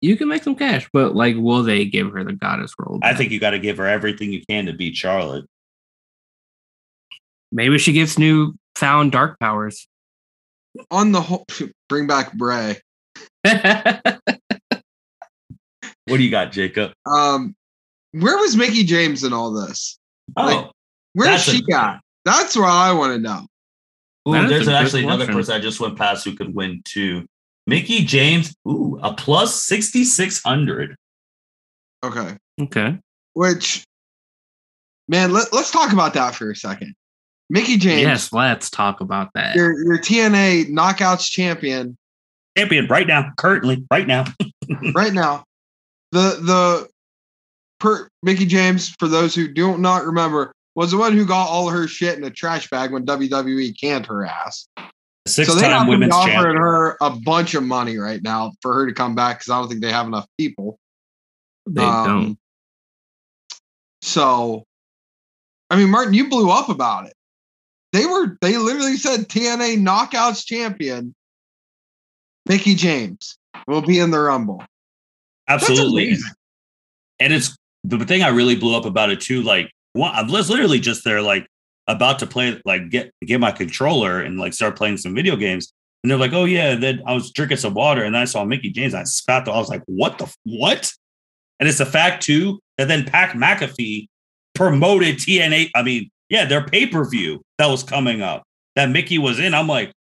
You 0.01 0.17
can 0.17 0.29
make 0.29 0.43
some 0.43 0.55
cash, 0.57 0.89
but 0.93 1.15
like, 1.15 1.37
will 1.37 1.63
they 1.63 1.85
give 1.85 2.11
her 2.13 2.25
the 2.25 2.33
goddess 2.35 2.73
role? 2.79 2.99
I 3.03 3.15
think 3.15 3.31
you 3.31 3.41
got 3.41 3.51
to 3.51 3.59
give 3.59 3.77
her 3.79 3.87
everything 3.87 4.33
you 4.33 4.43
can 4.49 4.67
to 4.67 4.73
beat 4.73 4.97
Charlotte. 4.97 5.47
maybe 7.53 7.79
she 7.79 7.93
gets 7.93 8.19
new 8.19 8.53
found 8.77 9.13
dark 9.13 9.39
powers. 9.39 9.87
On 10.91 11.13
the 11.13 11.21
whole, 11.21 11.47
bring 11.89 12.07
back 12.07 12.33
Bray. 12.33 12.77
What 16.07 16.19
do 16.19 16.23
you 16.23 16.31
got, 16.31 16.53
Jacob? 16.53 16.93
Um, 17.07 17.55
where 18.13 18.37
was 18.39 18.57
Mickie 18.57 18.85
James 18.85 19.25
in 19.25 19.33
all 19.33 19.53
this? 19.53 19.99
Oh, 20.37 20.45
Like, 20.47 20.71
Where's 21.15 21.31
That's 21.31 21.49
a- 21.49 21.51
she 21.53 21.73
at? 21.73 22.01
That's 22.25 22.57
what 22.57 22.69
I 22.69 22.93
want 22.93 23.13
to 23.15 23.19
know. 23.19 23.47
Ooh, 24.27 24.49
there's 24.49 24.63
a 24.63 24.71
good 24.71 24.75
actually 24.75 25.05
another 25.05 25.25
question. 25.27 25.41
person 25.41 25.55
I 25.55 25.61
just 25.61 25.81
went 25.81 25.97
past 25.99 26.25
who 26.25 26.35
could 26.35 26.55
win 26.55 26.83
too. 26.85 27.27
Mickie 27.67 28.05
James, 28.05 28.55
ooh, 28.67 28.99
a 29.03 29.13
plus 29.15 29.63
6,600. 29.63 30.97
Okay. 32.03 32.37
okay. 32.61 32.99
Which, 33.35 33.85
man, 35.09 35.33
let, 35.33 35.53
let's 35.53 35.71
talk 35.71 35.93
about 35.93 36.15
that 36.15 36.35
for 36.35 36.51
a 36.51 36.57
second. 36.57 36.95
Mickie 37.51 37.77
James, 37.77 38.03
Yes, 38.03 38.33
let's 38.33 38.71
talk 38.71 39.01
about 39.01 39.31
that. 39.35 39.55
your, 39.55 39.83
your 39.85 39.99
TNA 39.99 40.71
Knockouts 40.71 41.31
champion 41.31 41.97
Champion 42.57 42.87
right 42.87 43.07
now, 43.07 43.33
currently, 43.37 43.85
right 43.91 44.07
now. 44.07 44.25
right 44.95 45.13
now. 45.13 45.43
The 46.13 46.39
the 46.41 46.89
per 47.81 48.09
Mickie 48.23 48.47
James, 48.47 48.95
for 49.01 49.09
those 49.09 49.35
who 49.35 49.49
do 49.53 49.77
not 49.77 50.05
remember, 50.05 50.53
was 50.77 50.93
the 50.93 50.97
one 50.97 51.13
who 51.15 51.27
got 51.27 51.49
all 51.49 51.69
her 51.69 51.89
shit 51.89 52.17
in 52.17 52.23
a 52.25 52.31
trash 52.31 52.71
bag 52.71 52.93
when 52.93 53.05
WWE 53.05 53.79
canned 53.81 54.07
her 54.07 54.25
ass. 54.25 54.69
Six 55.27 55.49
so 55.49 55.55
they 55.57 55.63
have 55.63 55.73
time 55.73 55.81
to 55.81 55.85
be 55.87 55.91
women's 55.97 56.15
offering 56.15 56.35
champion. 56.35 56.57
her 56.59 56.97
a 57.01 57.11
bunch 57.11 57.55
of 57.55 57.65
money 57.65 57.97
right 57.97 58.23
now 58.23 58.53
for 58.63 58.73
her 58.75 58.87
to 58.87 58.93
come 58.93 59.15
back 59.17 59.39
because 59.41 59.51
I 59.51 59.59
don't 59.59 59.69
think 59.69 59.81
they 59.83 59.91
have 59.91 60.07
enough 60.07 60.27
people. 60.39 60.79
They 61.69 61.83
Um, 61.83 62.07
don't. 62.07 62.39
So, 64.03 64.65
I 65.71 65.77
mean, 65.77 65.91
Martin, 65.91 66.15
you 66.15 66.29
blew 66.29 66.51
up 66.51 66.69
about 66.69 67.07
it. 67.07 67.15
They 67.95 68.07
were 68.07 68.37
they 68.41 68.57
literally 68.57 68.97
said 68.97 69.29
TNA 69.29 69.79
Knockouts 69.79 70.45
champion 70.45 71.15
Mickie 72.45 72.75
James 72.75 73.39
will 73.69 73.83
be 73.83 74.01
in 74.01 74.11
the 74.11 74.19
Rumble. 74.19 74.65
Absolutely. 75.49 76.17
And 77.21 77.33
it's 77.33 77.57
the 77.85 78.05
thing 78.05 78.25
I 78.25 78.29
really 78.31 78.57
blew 78.57 78.77
up 78.77 78.85
about 78.85 79.11
it 79.11 79.21
too. 79.21 79.43
Like, 79.43 79.71
one, 79.93 80.13
I 80.13 80.23
was 80.23 80.51
literally 80.51 80.81
just 80.81 81.05
there, 81.05 81.23
like, 81.23 81.47
about 81.87 82.19
to 82.19 82.27
play, 82.27 82.61
like, 82.65 82.91
get 82.91 83.13
get 83.25 83.39
my 83.39 83.53
controller 83.53 84.21
and 84.21 84.41
like 84.41 84.55
start 84.55 84.77
playing 84.77 84.97
some 84.97 85.15
video 85.15 85.37
games. 85.37 85.73
And 86.03 86.11
they're 86.11 86.19
like, 86.19 86.33
"Oh 86.33 86.47
yeah." 86.47 86.75
Then 86.75 87.01
I 87.07 87.15
was 87.15 87.31
drinking 87.31 87.59
some 87.59 87.75
water, 87.75 88.03
and 88.03 88.13
then 88.13 88.23
I 88.23 88.27
saw 88.27 88.45
Mickie 88.45 88.71
James. 88.71 88.93
And 88.93 89.03
I 89.03 89.05
spat. 89.05 89.45
The, 89.45 89.53
I 89.53 89.59
was 89.59 89.69
like, 89.69 89.83
"What 89.87 90.19
the 90.19 90.35
what?" 90.43 90.93
And 91.61 91.69
it's 91.69 91.79
a 91.79 91.87
fact 91.87 92.25
too 92.25 92.59
that 92.77 92.89
then 92.89 93.05
Pat 93.05 93.37
McAfee 93.37 94.09
promoted 94.55 95.19
TNA. 95.19 95.71
I 95.77 95.83
mean, 95.83 96.11
yeah, 96.35 96.45
their 96.45 96.65
pay 96.67 96.85
per 96.85 97.09
view 97.09 97.41
that 97.59 97.69
was 97.69 97.85
coming 97.85 98.21
up 98.21 98.43
that 98.75 98.91
Mickie 98.91 99.19
was 99.19 99.39
in. 99.39 99.55
I'm 99.55 99.69
like, 99.69 99.93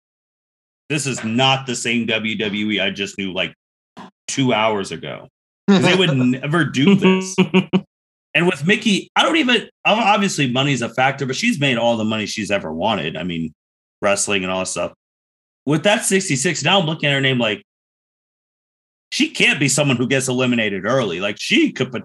this 0.88 1.06
is 1.06 1.22
not 1.22 1.66
the 1.66 1.76
same 1.76 2.06
WWE 2.06 2.82
I 2.82 2.88
just 2.88 3.18
knew 3.18 3.34
like 3.34 3.52
two 4.28 4.54
hours 4.54 4.92
ago. 4.92 5.28
they 5.68 5.94
would 5.94 6.16
never 6.16 6.64
do 6.64 6.94
this. 6.94 7.36
And 8.34 8.46
with 8.46 8.66
Mickie, 8.66 9.10
I 9.14 9.22
don't 9.22 9.36
even 9.36 9.68
obviously 9.84 10.50
money's 10.50 10.80
a 10.80 10.88
factor, 10.88 11.26
but 11.26 11.36
she's 11.36 11.60
made 11.60 11.76
all 11.76 11.98
the 11.98 12.04
money 12.04 12.24
she's 12.24 12.50
ever 12.50 12.72
wanted. 12.72 13.14
I 13.14 13.24
mean, 13.24 13.52
wrestling 14.00 14.42
and 14.42 14.50
all 14.50 14.60
that 14.60 14.68
stuff. 14.68 14.94
With 15.66 15.82
that 15.82 16.02
66, 16.02 16.64
now 16.64 16.80
I'm 16.80 16.86
looking 16.86 17.10
at 17.10 17.12
her 17.12 17.20
name 17.20 17.38
like 17.38 17.62
she 19.10 19.28
can't 19.28 19.60
be 19.60 19.68
someone 19.68 19.98
who 19.98 20.06
gets 20.08 20.28
eliminated 20.28 20.86
early. 20.86 21.20
Like 21.20 21.36
she 21.38 21.72
could 21.72 21.92
put 21.92 22.04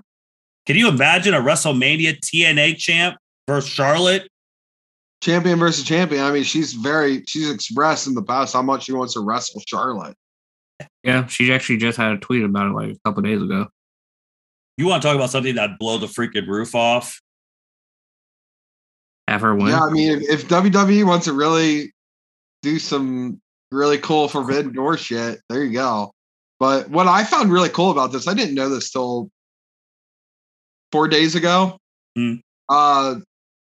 can 0.65 0.75
you 0.75 0.89
imagine 0.89 1.33
a 1.33 1.39
WrestleMania 1.39 2.19
TNA 2.19 2.75
champ 2.75 3.15
versus 3.47 3.69
Charlotte? 3.69 4.27
champion 5.21 5.59
versus 5.59 5.83
champion. 5.83 6.23
I 6.23 6.31
mean, 6.31 6.43
she's 6.43 6.73
very 6.73 7.23
she's 7.27 7.49
expressed 7.49 8.07
in 8.07 8.13
the 8.13 8.23
past 8.23 8.53
how 8.53 8.61
much 8.61 8.85
she 8.85 8.93
wants 8.93 9.13
to 9.13 9.21
wrestle 9.21 9.61
Charlotte. 9.67 10.15
Yeah, 11.03 11.25
she 11.27 11.51
actually 11.53 11.77
just 11.77 11.97
had 11.97 12.11
a 12.11 12.17
tweet 12.17 12.43
about 12.43 12.67
it 12.67 12.73
like 12.73 12.91
a 12.91 12.99
couple 13.05 13.23
days 13.23 13.41
ago. 13.41 13.67
You 14.77 14.87
want 14.87 15.01
to 15.01 15.07
talk 15.07 15.15
about 15.15 15.31
something 15.31 15.55
that 15.55 15.79
blow 15.79 15.97
the 15.97 16.07
freaking 16.07 16.47
roof 16.47 16.75
off? 16.75 17.19
Have 19.27 19.41
her 19.41 19.55
win. 19.55 19.67
Yeah, 19.67 19.81
I 19.81 19.89
mean, 19.89 20.21
if, 20.21 20.29
if 20.29 20.47
WWE 20.47 21.05
wants 21.05 21.25
to 21.25 21.33
really 21.33 21.93
do 22.61 22.77
some 22.77 23.41
really 23.71 23.97
cool 23.97 24.27
Forbidden 24.27 24.73
Door 24.73 24.97
shit, 24.97 25.41
there 25.49 25.63
you 25.63 25.73
go. 25.73 26.11
But 26.59 26.89
what 26.89 27.07
I 27.07 27.23
found 27.23 27.51
really 27.51 27.69
cool 27.69 27.91
about 27.91 28.11
this, 28.11 28.27
I 28.27 28.33
didn't 28.33 28.55
know 28.55 28.69
this 28.69 28.91
till 28.91 29.29
four 30.91 31.07
days 31.07 31.35
ago. 31.35 31.77
Hmm. 32.15 32.35
Uh, 32.69 33.15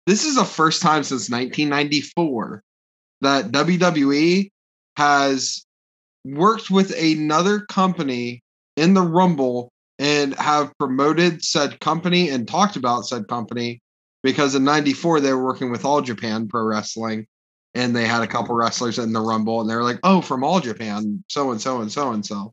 this 0.08 0.24
is 0.24 0.36
the 0.36 0.44
first 0.44 0.80
time 0.80 1.04
since 1.04 1.28
1994 1.28 2.62
that 3.20 3.50
WWE 3.52 4.50
has 4.96 5.66
worked 6.24 6.70
with 6.70 6.98
another 6.98 7.60
company 7.60 8.42
in 8.78 8.94
the 8.94 9.02
Rumble 9.02 9.70
and 9.98 10.34
have 10.36 10.72
promoted 10.78 11.44
said 11.44 11.78
company 11.80 12.30
and 12.30 12.48
talked 12.48 12.76
about 12.76 13.06
said 13.06 13.28
company 13.28 13.80
because 14.22 14.54
in 14.54 14.64
94 14.64 15.20
they 15.20 15.32
were 15.32 15.44
working 15.44 15.70
with 15.70 15.84
all 15.84 16.00
japan 16.00 16.46
pro 16.46 16.62
wrestling 16.62 17.26
and 17.74 17.94
they 17.94 18.06
had 18.06 18.22
a 18.22 18.26
couple 18.26 18.54
wrestlers 18.54 18.98
in 18.98 19.12
the 19.12 19.20
rumble 19.20 19.60
and 19.60 19.68
they 19.68 19.74
were 19.74 19.82
like 19.82 19.98
oh 20.04 20.20
from 20.20 20.44
all 20.44 20.60
japan 20.60 21.22
so 21.28 21.50
and 21.50 21.60
so 21.60 21.80
and 21.80 21.90
so 21.90 22.12
and 22.12 22.24
so. 22.24 22.52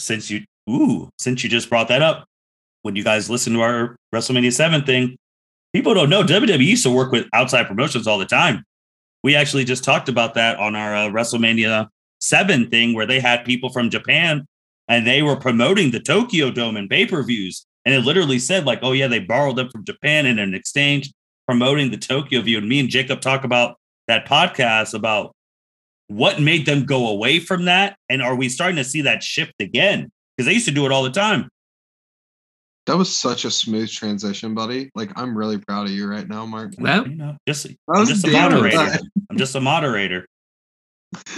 Since 0.00 0.30
you 0.30 0.42
ooh, 0.70 1.08
since 1.18 1.42
you 1.42 1.50
just 1.50 1.70
brought 1.70 1.88
that 1.88 2.02
up, 2.02 2.26
when 2.82 2.94
you 2.94 3.02
guys 3.02 3.30
listen 3.30 3.54
to 3.54 3.62
our 3.62 3.96
WrestleMania 4.14 4.52
7 4.52 4.84
thing, 4.84 5.16
people 5.72 5.94
don't 5.94 6.10
know 6.10 6.22
WWE 6.22 6.64
used 6.64 6.84
to 6.84 6.90
work 6.90 7.12
with 7.12 7.26
outside 7.32 7.66
promotions 7.66 8.06
all 8.06 8.18
the 8.18 8.26
time. 8.26 8.64
We 9.22 9.34
actually 9.34 9.64
just 9.64 9.84
talked 9.84 10.08
about 10.08 10.34
that 10.34 10.58
on 10.58 10.76
our 10.76 10.94
uh, 10.94 11.08
WrestleMania 11.08 11.88
7 12.20 12.70
thing 12.70 12.94
where 12.94 13.06
they 13.06 13.20
had 13.20 13.44
people 13.44 13.70
from 13.70 13.90
Japan 13.90 14.46
and 14.86 15.06
they 15.06 15.22
were 15.22 15.36
promoting 15.36 15.90
the 15.90 16.00
Tokyo 16.00 16.50
Dome 16.50 16.76
and 16.76 16.88
pay-per-views 16.88 17.66
and 17.88 17.94
it 17.94 18.04
literally 18.04 18.38
said 18.38 18.66
like, 18.66 18.80
"Oh 18.82 18.92
yeah, 18.92 19.06
they 19.06 19.18
borrowed 19.18 19.56
them 19.56 19.70
from 19.70 19.82
Japan 19.82 20.26
in 20.26 20.38
an 20.38 20.52
exchange 20.52 21.10
promoting 21.46 21.90
the 21.90 21.96
Tokyo 21.96 22.42
View." 22.42 22.58
And 22.58 22.68
me 22.68 22.80
and 22.80 22.90
Jacob 22.90 23.22
talk 23.22 23.44
about 23.44 23.78
that 24.08 24.26
podcast 24.26 24.92
about 24.92 25.34
what 26.08 26.38
made 26.38 26.66
them 26.66 26.84
go 26.84 27.08
away 27.08 27.38
from 27.38 27.64
that 27.64 27.96
and 28.10 28.20
are 28.20 28.34
we 28.34 28.50
starting 28.50 28.76
to 28.76 28.84
see 28.84 29.00
that 29.02 29.22
shift 29.22 29.54
again? 29.60 30.10
Because 30.36 30.46
they 30.46 30.52
used 30.52 30.68
to 30.68 30.74
do 30.74 30.84
it 30.84 30.92
all 30.92 31.02
the 31.02 31.10
time. 31.10 31.48
That 32.88 32.96
was 32.96 33.14
such 33.14 33.44
a 33.44 33.50
smooth 33.50 33.90
transition 33.90 34.54
buddy 34.54 34.90
like 34.94 35.10
i'm 35.16 35.36
really 35.36 35.58
proud 35.58 35.86
of 35.86 35.92
you 35.92 36.08
right 36.08 36.26
now 36.26 36.46
mark 36.46 36.74
That 36.76 37.06
You 37.06 37.16
know, 37.16 37.36
just 37.46 37.66
I'm 37.86 38.06
just 38.06 38.26
a 38.26 38.30
moderator. 38.30 38.76
good. 38.76 39.00
I'm 39.30 39.36
just 39.36 39.54
a 39.54 39.60
moderator. 39.60 40.26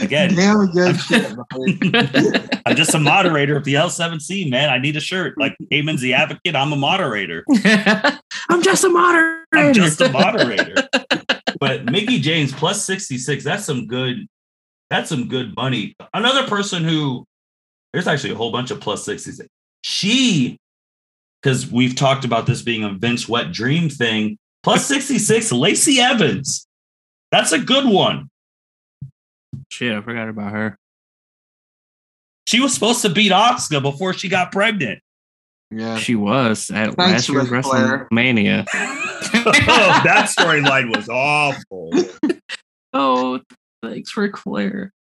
Again, 0.00 0.34
damn 0.36 0.70
good 0.70 0.96
shit. 0.96 1.32
I'm 2.66 2.76
just 2.76 2.94
a 2.94 3.00
moderator 3.00 3.56
of 3.56 3.64
the 3.64 3.74
L7C, 3.74 4.48
man. 4.48 4.70
I 4.70 4.78
need 4.78 4.96
a 4.96 5.00
shirt. 5.00 5.36
Like 5.38 5.56
Heyman's 5.72 6.00
the 6.00 6.14
advocate. 6.14 6.54
I'm 6.54 6.72
a 6.72 6.76
moderator. 6.76 7.44
I'm 8.48 8.62
just 8.62 8.84
a 8.84 8.88
moderator. 8.88 9.44
I'm 9.52 9.72
just 9.72 10.00
a 10.00 10.08
moderator. 10.08 10.74
but 11.58 11.84
Mickie 11.86 12.20
James 12.20 12.52
plus 12.52 12.84
66, 12.84 13.42
that's 13.42 13.64
some 13.64 13.86
good, 13.88 14.26
that's 14.88 15.08
some 15.08 15.26
good 15.28 15.54
money. 15.56 15.96
Another 16.14 16.46
person 16.46 16.84
who 16.84 17.24
there's 17.92 18.06
actually 18.06 18.30
a 18.32 18.36
whole 18.36 18.52
bunch 18.52 18.70
of 18.70 18.78
plus 18.80 19.04
66. 19.04 19.48
She, 19.82 20.58
because 21.42 21.70
we've 21.70 21.94
talked 21.94 22.24
about 22.24 22.46
this 22.46 22.62
being 22.62 22.84
a 22.84 22.90
Vince 22.92 23.28
wet 23.28 23.52
dream 23.52 23.88
thing, 23.88 24.38
plus 24.62 24.86
66, 24.86 25.52
Lacey 25.52 26.00
Evans. 26.00 26.66
That's 27.30 27.52
a 27.52 27.58
good 27.58 27.86
one. 27.86 28.28
Shit, 29.70 29.96
I 29.96 30.00
forgot 30.00 30.28
about 30.28 30.52
her. 30.52 30.76
She 32.46 32.60
was 32.60 32.74
supposed 32.74 33.02
to 33.02 33.08
beat 33.08 33.30
Asuka 33.32 33.80
before 33.80 34.12
she 34.12 34.28
got 34.28 34.50
pregnant. 34.50 34.98
yeah 35.70 35.98
She 35.98 36.16
was 36.16 36.70
at 36.70 36.94
Thanks, 36.94 36.98
last 36.98 37.28
year's 37.28 37.48
WrestleMania. 37.48 38.66
oh, 38.74 40.00
that 40.04 40.28
storyline 40.36 40.94
was 40.94 41.08
awful. 41.08 41.90
Oh, 42.92 43.38
thanks, 43.84 44.10
for 44.10 44.28
Flair. 44.32 44.92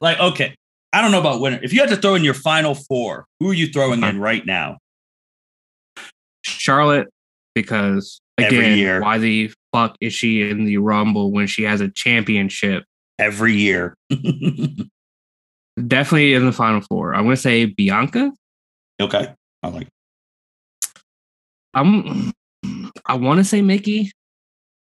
Like, 0.00 0.20
okay, 0.20 0.54
I 0.98 1.00
don't 1.00 1.12
know 1.12 1.20
about 1.20 1.40
winner. 1.40 1.60
If 1.62 1.72
you 1.72 1.78
had 1.78 1.90
to 1.90 1.96
throw 1.96 2.16
in 2.16 2.24
your 2.24 2.34
final 2.34 2.74
four, 2.74 3.26
who 3.38 3.50
are 3.50 3.54
you 3.54 3.68
throwing 3.68 3.98
in 3.98 4.04
uh-huh. 4.04 4.18
right 4.18 4.44
now? 4.44 4.78
Charlotte, 6.42 7.06
because 7.54 8.20
Every 8.36 8.58
again, 8.58 8.78
year. 8.78 9.00
why 9.00 9.18
the 9.18 9.52
fuck 9.72 9.96
is 10.00 10.12
she 10.12 10.50
in 10.50 10.64
the 10.64 10.78
Rumble 10.78 11.30
when 11.30 11.46
she 11.46 11.62
has 11.62 11.80
a 11.80 11.88
championship? 11.88 12.82
Every 13.16 13.54
year. 13.54 13.94
Definitely 15.86 16.34
in 16.34 16.44
the 16.44 16.52
final 16.52 16.80
four. 16.80 17.14
I'm 17.14 17.26
gonna 17.26 17.36
say 17.36 17.66
Bianca. 17.66 18.32
okay. 19.00 19.32
I 19.62 19.68
like 19.68 19.86
I'm 21.74 22.32
I 23.06 23.14
want 23.14 23.38
to 23.38 23.44
say 23.44 23.62
Mickie 23.62 24.10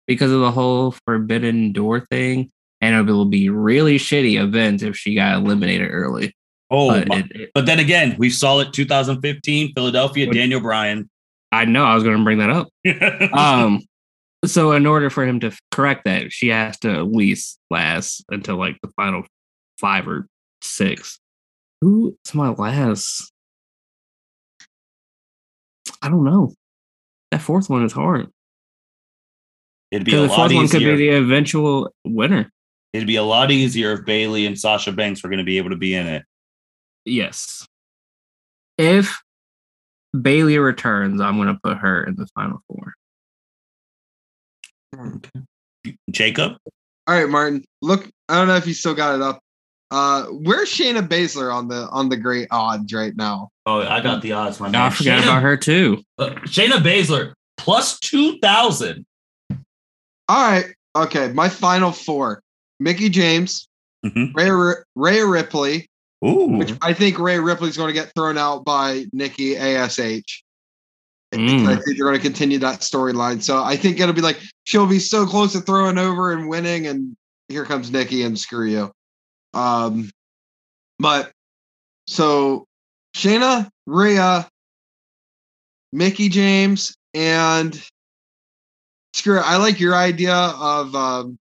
because 0.06 0.30
of 0.30 0.40
the 0.40 0.50
whole 0.50 0.94
Forbidden 1.06 1.72
Door 1.72 2.06
thing, 2.10 2.50
and 2.82 2.94
it 3.08 3.10
will 3.10 3.24
be 3.24 3.48
really 3.48 3.96
shitty 3.98 4.38
event 4.42 4.82
if 4.82 4.96
she 4.96 5.14
got 5.14 5.36
eliminated 5.36 5.88
early. 5.90 6.34
Oh, 6.70 6.88
But 6.88 7.18
it- 7.18 7.32
it- 7.36 7.50
but 7.54 7.64
then 7.66 7.78
again, 7.78 8.16
we 8.18 8.28
saw 8.28 8.58
it 8.60 8.72
2015, 8.74 9.72
Philadelphia, 9.74 10.26
But- 10.26 10.34
Daniel 10.34 10.60
Bryan. 10.60 11.08
I 11.52 11.64
know 11.66 11.84
I 11.84 11.94
was 11.94 12.02
going 12.02 12.16
to 12.16 12.24
bring 12.24 12.38
that 12.38 12.50
up. 12.50 12.68
Um, 13.38 13.80
so 14.44 14.72
in 14.72 14.86
order 14.86 15.10
for 15.10 15.24
him 15.26 15.38
to 15.40 15.52
correct 15.70 16.04
that, 16.06 16.32
she 16.32 16.48
has 16.48 16.78
to 16.80 16.90
at 16.90 17.12
least 17.12 17.58
last 17.70 18.24
until 18.30 18.56
like 18.56 18.76
the 18.82 18.88
final 18.96 19.24
five 19.78 20.08
or 20.08 20.26
six. 20.62 21.18
Who's 21.82 22.14
my 22.34 22.48
last? 22.48 23.30
I 26.00 26.08
don't 26.08 26.24
know. 26.24 26.52
That 27.30 27.42
fourth 27.42 27.68
one 27.70 27.84
is 27.84 27.92
hard. 27.92 28.28
It'd 29.90 30.06
be 30.06 30.14
a 30.14 30.20
the 30.22 30.26
lot 30.28 30.36
fourth 30.36 30.54
one 30.54 30.68
could 30.68 30.78
be 30.80 30.96
the 30.96 31.08
eventual 31.10 31.92
winner. 32.04 32.50
It'd 32.92 33.06
be 33.06 33.16
a 33.16 33.22
lot 33.22 33.50
easier 33.50 33.92
if 33.92 34.04
Bayley 34.04 34.46
and 34.46 34.58
Sasha 34.58 34.92
Banks 34.92 35.22
were 35.22 35.30
going 35.30 35.38
to 35.38 35.44
be 35.44 35.58
able 35.58 35.70
to 35.70 35.76
be 35.76 35.94
in 35.94 36.06
it. 36.06 36.24
Yes. 37.04 37.66
If 38.78 39.22
Bayley 40.18 40.58
returns, 40.58 41.20
I'm 41.20 41.36
going 41.36 41.48
to 41.48 41.58
put 41.62 41.78
her 41.78 42.04
in 42.04 42.16
the 42.16 42.26
final 42.34 42.58
four. 42.68 42.94
Okay. 44.94 45.94
Jacob, 46.10 46.56
All 47.06 47.14
right, 47.14 47.28
Martin. 47.28 47.64
Look, 47.80 48.08
I 48.28 48.36
don't 48.36 48.46
know 48.46 48.56
if 48.56 48.66
you 48.66 48.74
still 48.74 48.94
got 48.94 49.14
it 49.14 49.22
up. 49.22 49.40
Uh, 49.90 50.24
where's 50.26 50.70
Shayna 50.70 51.06
Baszler 51.06 51.52
on 51.52 51.68
the 51.68 51.88
on 51.90 52.08
the 52.08 52.16
great 52.16 52.48
odds 52.50 52.92
right 52.92 53.14
now? 53.16 53.50
oh, 53.66 53.80
I 53.80 54.00
got 54.00 54.22
the 54.22 54.32
odds. 54.32 54.58
My 54.60 54.68
I 54.68 54.90
forgot 54.90 55.22
about 55.22 55.42
her 55.42 55.56
too. 55.56 56.02
Uh, 56.18 56.30
Shayna 56.46 56.78
Baszler 56.78 57.32
plus 57.58 57.98
two 57.98 58.38
thousand. 58.38 59.04
All 59.50 60.50
right, 60.50 60.66
okay. 60.96 61.32
My 61.32 61.48
final 61.48 61.92
four: 61.92 62.41
Mickie 62.82 63.08
James, 63.08 63.68
Mhm. 64.04 64.34
Rhea 64.34 64.84
Rhea 64.96 65.26
Ripley, 65.26 65.88
Ooh, 66.24 66.58
which 66.58 66.74
I 66.82 66.92
think 66.92 67.18
Rhea 67.18 67.40
Ripley's 67.40 67.76
going 67.76 67.88
to 67.88 68.00
get 68.00 68.12
thrown 68.14 68.36
out 68.36 68.64
by 68.64 69.06
Nikki 69.12 69.56
Ash. 69.56 69.98
Mm. 69.98 71.66
I 71.66 71.76
think 71.76 71.96
they're 71.96 72.04
going 72.04 72.16
to 72.16 72.22
continue 72.22 72.58
that 72.58 72.80
storyline. 72.80 73.42
So 73.42 73.62
I 73.62 73.76
think 73.76 74.00
it'll 74.00 74.14
be 74.14 74.20
like 74.20 74.38
she'll 74.64 74.86
be 74.86 74.98
so 74.98 75.24
close 75.24 75.52
to 75.52 75.60
throwing 75.60 75.98
over 75.98 76.32
and 76.32 76.48
winning, 76.48 76.86
and 76.86 77.16
here 77.48 77.64
comes 77.64 77.90
Nikki 77.90 78.22
and 78.22 78.38
screw 78.38 78.66
you. 78.66 78.92
Um, 79.54 80.10
but 80.98 81.32
so 82.06 82.66
Shayna, 83.16 83.68
Rhea, 83.86 84.48
Mickie 85.92 86.28
James, 86.28 86.94
and 87.14 87.80
screw 89.14 89.38
it. 89.38 89.42
I 89.42 89.56
like 89.56 89.80
your 89.80 89.94
idea 89.94 90.34
of 90.34 90.94
um, 90.94 91.38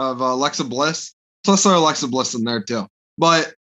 of 0.00 0.20
Alexa 0.20 0.64
Bliss. 0.64 1.14
Plus, 1.44 1.64
let's 1.64 1.76
Alexa 1.76 2.08
Bliss 2.08 2.34
in 2.34 2.44
there 2.44 2.62
too. 2.62 2.86
But 3.18 3.54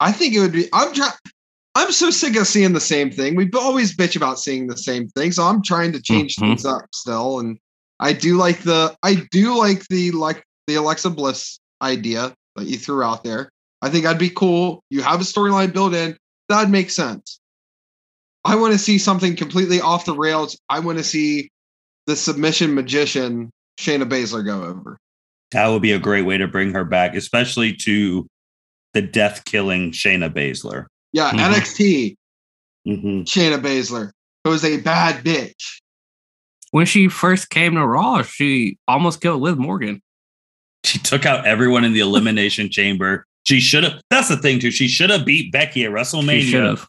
I 0.00 0.12
think 0.12 0.34
it 0.34 0.40
would 0.40 0.52
be. 0.52 0.68
I'm 0.72 0.92
trying. 0.92 1.12
I'm 1.74 1.90
so 1.90 2.10
sick 2.10 2.36
of 2.36 2.46
seeing 2.46 2.72
the 2.72 2.80
same 2.80 3.10
thing. 3.10 3.34
We 3.34 3.50
always 3.56 3.96
bitch 3.96 4.16
about 4.16 4.38
seeing 4.38 4.68
the 4.68 4.76
same 4.76 5.08
thing, 5.08 5.32
so 5.32 5.42
I'm 5.42 5.62
trying 5.62 5.92
to 5.92 6.00
change 6.00 6.36
Mhm. 6.36 6.40
things 6.40 6.64
up 6.64 6.84
still. 6.94 7.40
And 7.40 7.58
I 7.98 8.12
do 8.12 8.36
like 8.36 8.62
the 8.62 8.96
I 9.02 9.26
do 9.30 9.56
like 9.58 9.86
the 9.88 10.12
like 10.12 10.44
the 10.66 10.76
Alexa 10.76 11.10
Bliss 11.10 11.58
idea 11.82 12.34
that 12.56 12.66
you 12.66 12.78
threw 12.78 13.02
out 13.02 13.24
there. 13.24 13.50
I 13.82 13.90
think 13.90 14.04
that'd 14.04 14.18
be 14.18 14.30
cool. 14.30 14.82
You 14.90 15.02
have 15.02 15.20
a 15.20 15.24
storyline 15.24 15.72
built 15.72 15.94
in. 15.94 16.16
That'd 16.48 16.70
make 16.70 16.90
sense. 16.90 17.40
I 18.44 18.56
want 18.56 18.72
to 18.74 18.78
see 18.78 18.98
something 18.98 19.36
completely 19.36 19.80
off 19.80 20.04
the 20.04 20.14
rails. 20.14 20.56
I 20.68 20.80
want 20.80 20.98
to 20.98 21.04
see 21.04 21.50
the 22.06 22.14
submission 22.14 22.74
magician 22.74 23.50
Shayna 23.80 24.04
Baszler 24.08 24.44
go 24.44 24.62
over. 24.62 24.98
That 25.54 25.68
would 25.68 25.82
be 25.82 25.92
a 25.92 25.98
great 25.98 26.22
way 26.22 26.36
to 26.36 26.46
bring 26.46 26.72
her 26.74 26.84
back, 26.84 27.14
especially 27.14 27.72
to 27.74 28.26
the 28.92 29.02
death 29.02 29.44
killing 29.44 29.90
Shayna 29.92 30.30
Baszler. 30.32 30.86
Yeah, 31.12 31.30
Mhm. 31.32 31.38
NXT 31.54 32.16
hmm 32.84 33.20
Shayna 33.22 33.58
Baszler, 33.62 34.10
who 34.44 34.52
is 34.52 34.64
a 34.64 34.76
bad 34.82 35.24
bitch. 35.24 35.80
When 36.70 36.86
she 36.86 37.08
first 37.08 37.50
came 37.50 37.74
to 37.76 37.86
Raw, 37.86 38.22
she 38.22 38.76
almost 38.86 39.20
killed 39.20 39.40
Liv 39.42 39.58
Morgan. 39.58 40.02
She 40.84 40.98
took 40.98 41.24
out 41.24 41.46
everyone 41.46 41.84
in 41.84 41.92
the 41.94 42.00
elimination 42.00 42.68
chamber. 42.70 43.24
She 43.46 43.60
should 43.60 43.84
have. 43.84 44.00
That's 44.10 44.28
the 44.28 44.36
thing 44.36 44.58
too. 44.58 44.70
She 44.70 44.88
should 44.88 45.10
have 45.10 45.24
beat 45.24 45.50
Becky 45.52 45.84
at 45.84 45.92
WrestleMania, 45.92 46.68
have. 46.68 46.86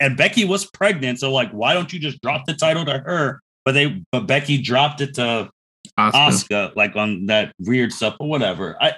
and 0.00 0.16
Becky 0.16 0.44
was 0.44 0.66
pregnant. 0.66 1.20
So 1.20 1.32
like, 1.32 1.50
why 1.52 1.72
don't 1.74 1.92
you 1.92 1.98
just 1.98 2.20
drop 2.20 2.46
the 2.46 2.54
title 2.54 2.84
to 2.84 2.98
her? 2.98 3.40
But 3.64 3.72
they, 3.72 4.02
but 4.12 4.26
Becky 4.26 4.60
dropped 4.60 5.00
it 5.00 5.14
to 5.14 5.50
Asuka. 5.98 6.14
Oscar, 6.14 6.72
like 6.76 6.96
on 6.96 7.26
that 7.26 7.52
weird 7.58 7.92
stuff 7.92 8.16
or 8.20 8.28
whatever. 8.28 8.76
I. 8.80 8.94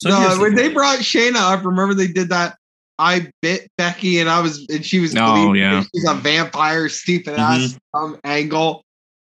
So 0.00 0.08
no, 0.08 0.20
here's 0.20 0.36
the 0.36 0.40
when 0.40 0.54
they 0.54 0.72
brought 0.72 1.00
Shayna 1.00 1.36
up, 1.36 1.64
remember 1.64 1.94
they 1.94 2.06
did 2.06 2.30
that. 2.30 2.56
I 2.98 3.30
bit 3.40 3.68
Becky, 3.78 4.20
and 4.20 4.28
I 4.28 4.40
was, 4.40 4.66
and 4.68 4.84
she 4.84 5.00
was. 5.00 5.14
Oh, 5.16 5.52
yeah. 5.54 5.78
and 5.78 5.88
She's 5.94 6.06
a 6.08 6.14
vampire, 6.14 6.88
stupid 6.88 7.38
ass 7.38 7.60
mm-hmm. 7.60 7.76
some 7.96 8.20
angle. 8.24 8.82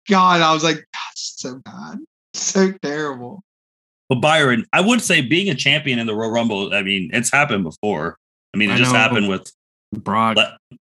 God, 0.08 0.40
I 0.40 0.52
was 0.52 0.62
like, 0.62 0.84
that's 0.92 1.34
so 1.36 1.60
bad, 1.64 1.98
so 2.34 2.72
terrible. 2.82 3.42
But 4.08 4.16
Byron, 4.16 4.66
I 4.72 4.82
would 4.82 5.00
say 5.00 5.22
being 5.22 5.48
a 5.48 5.54
champion 5.54 5.98
in 5.98 6.06
the 6.06 6.14
Royal 6.14 6.30
Rumble. 6.30 6.74
I 6.74 6.82
mean, 6.82 7.10
it's 7.12 7.32
happened 7.32 7.64
before. 7.64 8.18
I 8.54 8.58
mean, 8.58 8.70
it 8.70 8.74
I 8.74 8.76
just 8.76 8.92
know. 8.92 8.98
happened 8.98 9.28
with, 9.28 9.50
Brock, 9.92 10.36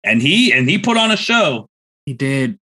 and 0.03 0.21
he 0.21 0.53
and 0.53 0.69
he 0.69 0.77
put 0.77 0.97
on 0.97 1.11
a 1.11 1.17
show. 1.17 1.67
he 2.05 2.13
did. 2.13 2.57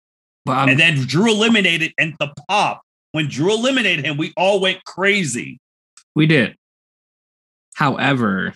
But 0.45 0.59
I'm, 0.59 0.69
and 0.71 0.81
then 0.81 0.95
Drew 1.07 1.31
eliminated 1.31 1.93
and 1.99 2.15
the 2.21 2.33
pop. 2.49 2.83
When 3.17 3.29
Drew 3.29 3.51
eliminated 3.55 4.05
him, 4.05 4.19
we 4.19 4.35
all 4.37 4.61
went 4.61 4.85
crazy. 4.85 5.59
we 6.15 6.27
did. 6.27 6.55
However, 7.75 8.53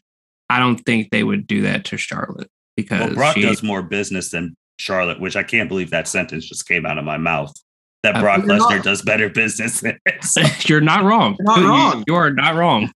I 0.51 0.59
don't 0.59 0.77
think 0.77 1.09
they 1.11 1.23
would 1.25 1.47
do 1.47 1.63
that 1.63 1.87
to 1.87 1.97
Charlotte 1.97 2.49
because 2.77 3.07
Well, 3.07 3.15
Brock 3.15 3.35
she, 3.37 3.41
does 3.41 3.63
more 3.63 3.83
business 3.83 4.31
than 4.31 4.55
Charlotte, 4.79 5.19
which 5.19 5.35
I 5.35 5.45
can't 5.45 5.67
believe 5.71 5.89
that 5.93 6.07
sentence 6.09 6.47
just 6.47 6.69
came 6.69 6.85
out 6.85 6.99
of 6.99 7.05
my 7.07 7.17
mouth. 7.17 7.55
That 8.03 8.17
Uh, 8.17 8.21
Brock 8.21 8.41
you're 8.41 8.49
Lesnar 8.59 8.77
not- 8.77 8.85
does 8.85 9.01
better 9.01 9.31
business 9.43 9.81
than 9.81 9.99
you're 10.67 10.83
not 10.83 11.05
wrong. 11.05 11.37
You're 11.39 11.47
not 11.47 11.59
You- 11.61 11.67
wrong. 11.69 12.05
You, 12.09 12.15
are 12.17 12.31
not 12.31 12.55
wrong. 12.55 12.93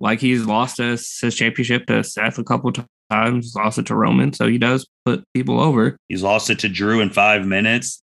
Like 0.00 0.20
he's 0.20 0.46
lost 0.46 0.80
us 0.80 1.18
his 1.20 1.34
championship 1.34 1.84
to 1.88 2.02
Seth 2.02 2.38
a 2.38 2.44
couple 2.44 2.72
times, 3.10 3.54
lost 3.54 3.78
it 3.78 3.84
to 3.88 3.94
Roman, 3.94 4.32
so 4.32 4.46
he 4.48 4.56
does 4.56 4.86
put 5.04 5.22
people 5.34 5.60
over. 5.60 5.98
He's 6.08 6.22
lost 6.22 6.48
it 6.48 6.58
to 6.60 6.70
Drew 6.70 7.00
in 7.00 7.10
five 7.10 7.44
minutes. 7.46 8.02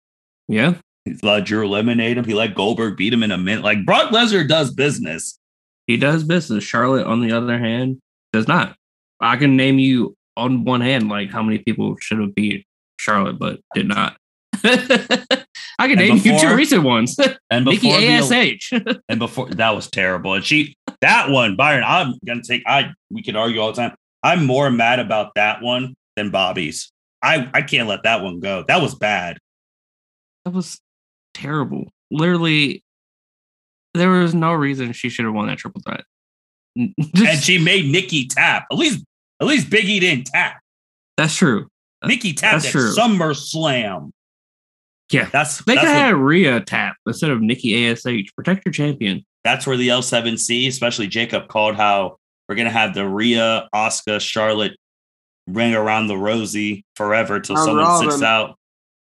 Yeah, 0.48 0.76
He's 1.04 1.22
let 1.22 1.44
Drew 1.44 1.64
eliminate 1.64 2.16
him. 2.16 2.24
He 2.24 2.34
let 2.34 2.54
Goldberg 2.54 2.96
beat 2.96 3.12
him 3.12 3.22
in 3.22 3.30
a 3.30 3.38
minute. 3.38 3.62
Like 3.62 3.84
Brock 3.84 4.10
Lesnar 4.10 4.48
does 4.48 4.72
business. 4.72 5.38
he 5.86 5.96
does 5.96 6.24
business. 6.24 6.64
Charlotte, 6.64 7.06
on 7.06 7.20
the 7.20 7.32
other 7.32 7.58
hand, 7.58 8.00
does 8.32 8.48
not. 8.48 8.76
I 9.20 9.36
can 9.36 9.56
name 9.56 9.78
you 9.78 10.16
on 10.36 10.64
one 10.64 10.80
hand 10.80 11.08
like 11.08 11.30
how 11.30 11.42
many 11.42 11.58
people 11.58 11.96
should 12.00 12.18
have 12.18 12.34
beat 12.34 12.66
Charlotte, 12.98 13.38
but 13.38 13.60
did 13.74 13.86
not. 13.86 14.16
I 14.64 15.88
can 15.88 15.98
And 15.98 15.98
name 15.98 16.16
you 16.22 16.38
two 16.38 16.54
recent 16.54 16.84
ones. 16.84 17.18
And 17.50 17.64
Nikki 17.66 17.88
before 17.88 18.00
the, 18.00 18.08
Ash. 18.08 18.72
and 19.08 19.18
before 19.18 19.48
that 19.50 19.74
was 19.74 19.90
terrible. 19.90 20.34
And 20.34 20.44
she 20.44 20.76
that 21.00 21.30
one, 21.30 21.56
Byron, 21.56 21.84
I'm 21.84 22.14
gonna 22.24 22.42
take 22.42 22.62
I 22.66 22.92
we 23.10 23.22
could 23.22 23.36
argue 23.36 23.60
all 23.60 23.72
the 23.72 23.82
time. 23.82 23.94
I'm 24.22 24.46
more 24.46 24.70
mad 24.70 25.00
about 25.00 25.34
that 25.34 25.60
one 25.60 25.94
than 26.16 26.30
Bobby's. 26.30 26.90
I, 27.22 27.48
I 27.52 27.62
can't 27.62 27.88
let 27.88 28.04
that 28.04 28.22
one 28.22 28.40
go. 28.40 28.64
That 28.68 28.82
was 28.82 28.94
bad. 28.94 29.38
that 30.44 30.52
was 30.52 30.78
terrible. 31.34 31.92
Literally, 32.10 32.82
there 33.92 34.10
was 34.10 34.34
no 34.34 34.52
reason 34.52 34.92
she 34.92 35.08
should 35.08 35.24
have 35.24 35.34
won 35.34 35.46
that 35.48 35.58
triple 35.58 35.82
threat. 35.86 36.04
and 36.76 37.40
she 37.40 37.58
made 37.58 37.86
Nikki 37.86 38.26
tap. 38.26 38.66
At 38.72 38.78
least, 38.78 39.04
at 39.40 39.46
least 39.46 39.68
Biggie 39.70 40.00
didn't 40.00 40.26
tap. 40.26 40.60
that's 41.16 41.34
true. 41.36 41.68
Nikki 42.04 42.32
tapped 42.34 42.64
That's 42.64 42.66
at 42.66 42.70
true. 42.72 42.94
SummerSlam. 42.94 44.10
Yeah. 45.10 45.28
That's 45.32 45.64
They 45.64 45.74
that's, 45.74 45.86
could 45.86 45.94
have 45.94 46.06
had 46.06 46.14
Rhea 46.16 46.60
tap 46.60 46.96
instead 47.06 47.30
of 47.30 47.40
Nikki 47.40 47.86
Ash. 47.88 48.02
Protect 48.36 48.64
your 48.64 48.72
champion. 48.72 49.24
that's 49.42 49.66
where 49.66 49.76
the 49.76 49.88
L7C, 49.88 50.66
especially 50.68 51.06
Jacob, 51.06 51.48
called 51.48 51.76
how 51.76 52.16
we're 52.48 52.56
gonna 52.56 52.70
have 52.70 52.94
the 52.94 53.08
Rhea, 53.08 53.68
Asuka, 53.74 54.20
Charlotte 54.20 54.76
ring 55.46 55.74
around 55.74 56.08
the 56.08 56.16
Rosie 56.16 56.84
forever 56.96 57.40
till 57.40 57.56
Round 57.56 57.66
someone 57.66 58.10
sits 58.10 58.22
out, 58.22 58.56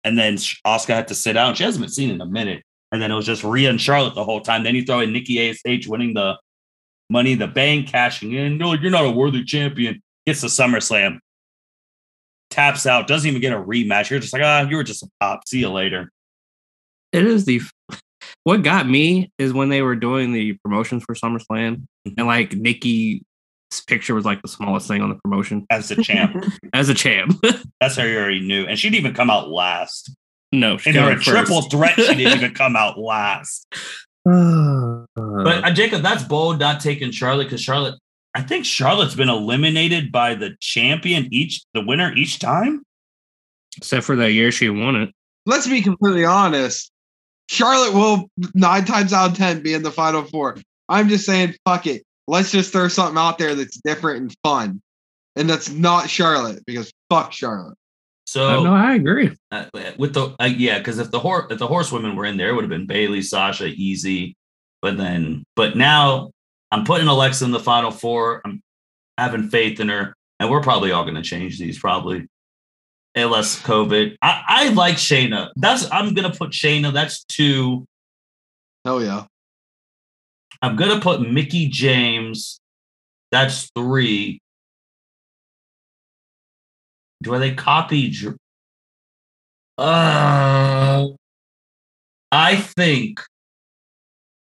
and 0.06 0.16
then 0.16 0.36
Asuka 0.36 0.94
had 0.94 1.08
to 1.08 1.14
sit 1.16 1.36
out. 1.36 1.56
She 1.56 1.64
hasn't 1.64 1.82
been 1.82 1.90
seen 1.90 2.10
in 2.10 2.20
a 2.20 2.26
minute, 2.26 2.62
and 2.92 3.02
then 3.02 3.10
it 3.10 3.14
was 3.14 3.26
just 3.26 3.42
Rhea 3.42 3.68
and 3.68 3.80
Charlotte 3.80 4.14
the 4.14 4.24
whole 4.24 4.40
time. 4.40 4.62
Then 4.62 4.76
you 4.76 4.84
throw 4.84 5.00
in 5.00 5.12
Nikki 5.12 5.50
Ash 5.50 5.86
winning 5.88 6.14
the 6.14 6.38
Money 7.10 7.34
the 7.34 7.48
Bank, 7.48 7.88
cashing 7.88 8.32
in. 8.32 8.56
No, 8.56 8.72
you're 8.74 8.92
not 8.92 9.04
a 9.04 9.10
worthy 9.10 9.44
champion. 9.44 10.00
Gets 10.24 10.42
the 10.42 10.46
SummerSlam, 10.46 11.18
taps 12.50 12.86
out, 12.86 13.08
doesn't 13.08 13.28
even 13.28 13.40
get 13.40 13.52
a 13.52 13.60
rematch. 13.60 14.08
You're 14.08 14.20
just 14.20 14.32
like, 14.32 14.42
ah, 14.42 14.62
you 14.62 14.76
were 14.76 14.84
just 14.84 15.02
a 15.02 15.08
pop. 15.20 15.42
See 15.46 15.58
you 15.58 15.70
later. 15.70 16.10
It 17.12 17.26
is 17.26 17.44
the 17.44 17.60
what 18.44 18.62
got 18.62 18.88
me 18.88 19.32
is 19.38 19.52
when 19.52 19.70
they 19.70 19.82
were 19.82 19.96
doing 19.96 20.32
the 20.32 20.52
promotions 20.64 21.02
for 21.04 21.16
SummerSlam 21.16 21.84
and 22.16 22.26
like 22.26 22.50
Nikki's 23.72 23.84
picture 23.86 24.14
was 24.14 24.24
like 24.24 24.42
the 24.42 24.48
smallest 24.48 24.88
thing 24.88 25.02
on 25.02 25.08
the 25.08 25.16
promotion 25.16 25.66
As 25.70 25.88
the 25.88 26.02
champ. 26.02 26.44
as 26.72 26.88
a 26.88 26.94
champ. 26.94 27.34
That's 27.80 27.96
how 27.96 28.04
you 28.04 28.16
already 28.18 28.40
knew. 28.40 28.64
And 28.66 28.78
she 28.78 28.88
didn't 28.90 29.00
even 29.06 29.14
come 29.14 29.30
out 29.30 29.48
last. 29.48 30.10
no, 30.52 30.76
she 30.78 30.90
And 30.90 30.96
in 30.98 31.02
got 31.02 31.12
a 31.12 31.16
first. 31.16 31.28
triple 31.28 31.62
threat, 31.62 31.94
she 31.96 32.14
didn't 32.14 32.38
even 32.38 32.54
come 32.54 32.76
out 32.76 32.98
last. 32.98 33.66
but 34.24 35.06
But 35.14 35.64
uh, 35.64 35.72
Jacob, 35.72 36.02
that's 36.02 36.22
bold 36.24 36.58
not 36.60 36.80
taking 36.80 37.10
Charlotte 37.10 37.44
because 37.44 37.60
Charlotte, 37.62 37.94
I 38.34 38.42
think 38.42 38.64
Charlotte's 38.64 39.14
been 39.14 39.28
eliminated 39.28 40.12
by 40.12 40.34
the 40.34 40.56
champion 40.60 41.28
each, 41.32 41.62
the 41.74 41.82
winner 41.82 42.12
each 42.14 42.38
time. 42.38 42.82
except 43.76 44.04
for 44.04 44.16
that 44.16 44.32
year 44.32 44.52
she 44.52 44.68
won 44.68 44.96
it. 44.96 45.10
Let's 45.46 45.66
be 45.68 45.80
completely 45.80 46.24
honest. 46.24 46.90
Charlotte 47.48 47.94
will 47.94 48.28
nine 48.54 48.84
times 48.84 49.12
out 49.12 49.30
of 49.30 49.36
ten 49.36 49.62
be 49.62 49.72
in 49.74 49.82
the 49.84 49.92
final 49.92 50.22
four. 50.24 50.56
I'm 50.88 51.08
just 51.08 51.24
saying, 51.24 51.54
fuck 51.64 51.86
it. 51.86 52.02
Let's 52.28 52.50
just 52.50 52.72
throw 52.72 52.88
something 52.88 53.18
out 53.18 53.38
there 53.38 53.54
that's 53.54 53.80
different 53.80 54.20
and 54.20 54.34
fun. 54.42 54.82
And 55.36 55.48
that's 55.48 55.70
not 55.70 56.08
Charlotte 56.08 56.64
because 56.66 56.92
fuck 57.10 57.32
Charlotte. 57.32 57.76
So 58.26 58.64
no, 58.64 58.74
I 58.74 58.94
agree. 58.94 59.30
uh, 59.52 59.66
with 59.98 60.14
the 60.14 60.34
uh, 60.40 60.44
yeah, 60.46 60.78
because 60.78 60.98
if 60.98 61.12
the 61.12 61.20
horse 61.20 61.46
if 61.50 61.58
the 61.58 61.66
horsewomen 61.66 62.16
were 62.16 62.24
in 62.24 62.36
there, 62.36 62.48
it 62.48 62.54
would 62.54 62.64
have 62.64 62.70
been 62.70 62.86
Bayley, 62.86 63.22
Sasha, 63.22 63.66
easy. 63.66 64.34
But 64.82 64.96
then, 64.96 65.44
but 65.54 65.76
now 65.76 66.32
I'm 66.72 66.84
putting 66.84 67.06
Alexa 67.06 67.44
in 67.44 67.52
the 67.52 67.60
final 67.60 67.92
four. 67.92 68.42
I'm 68.44 68.60
having 69.16 69.48
faith 69.48 69.78
in 69.78 69.88
her, 69.88 70.14
and 70.40 70.50
we're 70.50 70.60
probably 70.60 70.90
all 70.90 71.04
going 71.04 71.14
to 71.14 71.22
change 71.22 71.58
these 71.58 71.78
probably, 71.78 72.26
unless 73.14 73.62
COVID. 73.62 74.16
I, 74.20 74.42
I 74.46 74.68
like 74.70 74.96
Shayna. 74.96 75.50
That's 75.54 75.90
I'm 75.92 76.12
going 76.12 76.30
to 76.30 76.36
put 76.36 76.50
Shayna. 76.50 76.92
That's 76.92 77.22
two. 77.24 77.86
Hell 78.84 79.02
yeah. 79.02 79.26
I'm 80.62 80.76
going 80.76 80.90
to 80.90 81.00
put 81.00 81.20
Mickie 81.20 81.68
James. 81.68 82.60
That's 83.30 83.70
three. 83.74 84.40
Do 87.22 87.38
they 87.38 87.54
copy? 87.54 88.14
Uh, 89.78 91.06
I 92.30 92.56
think 92.56 93.20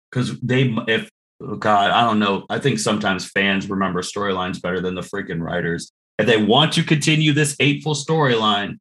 because 0.09 0.39
they, 0.41 0.73
if 0.87 1.09
oh 1.41 1.55
God, 1.55 1.91
I 1.91 2.03
don't 2.03 2.19
know. 2.19 2.45
I 2.49 2.59
think 2.59 2.79
sometimes 2.79 3.29
fans 3.29 3.69
remember 3.69 4.01
storylines 4.01 4.61
better 4.61 4.79
than 4.79 4.95
the 4.95 5.01
freaking 5.01 5.41
writers. 5.41 5.91
If 6.17 6.27
they 6.27 6.41
want 6.41 6.73
to 6.73 6.83
continue 6.83 7.33
this 7.33 7.55
hateful 7.59 7.93
storyline, 7.93 8.77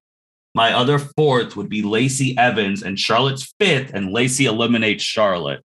my 0.55 0.73
other 0.73 0.99
fourth 0.99 1.57
would 1.57 1.69
be 1.69 1.83
Lacey 1.83 2.39
Evans, 2.39 2.83
and 2.83 2.99
Charlotte's 2.99 3.53
fifth, 3.59 3.93
and 3.93 4.13
Lacey 4.13 4.47
eliminates 4.47 5.03
Charlotte. 5.03 5.63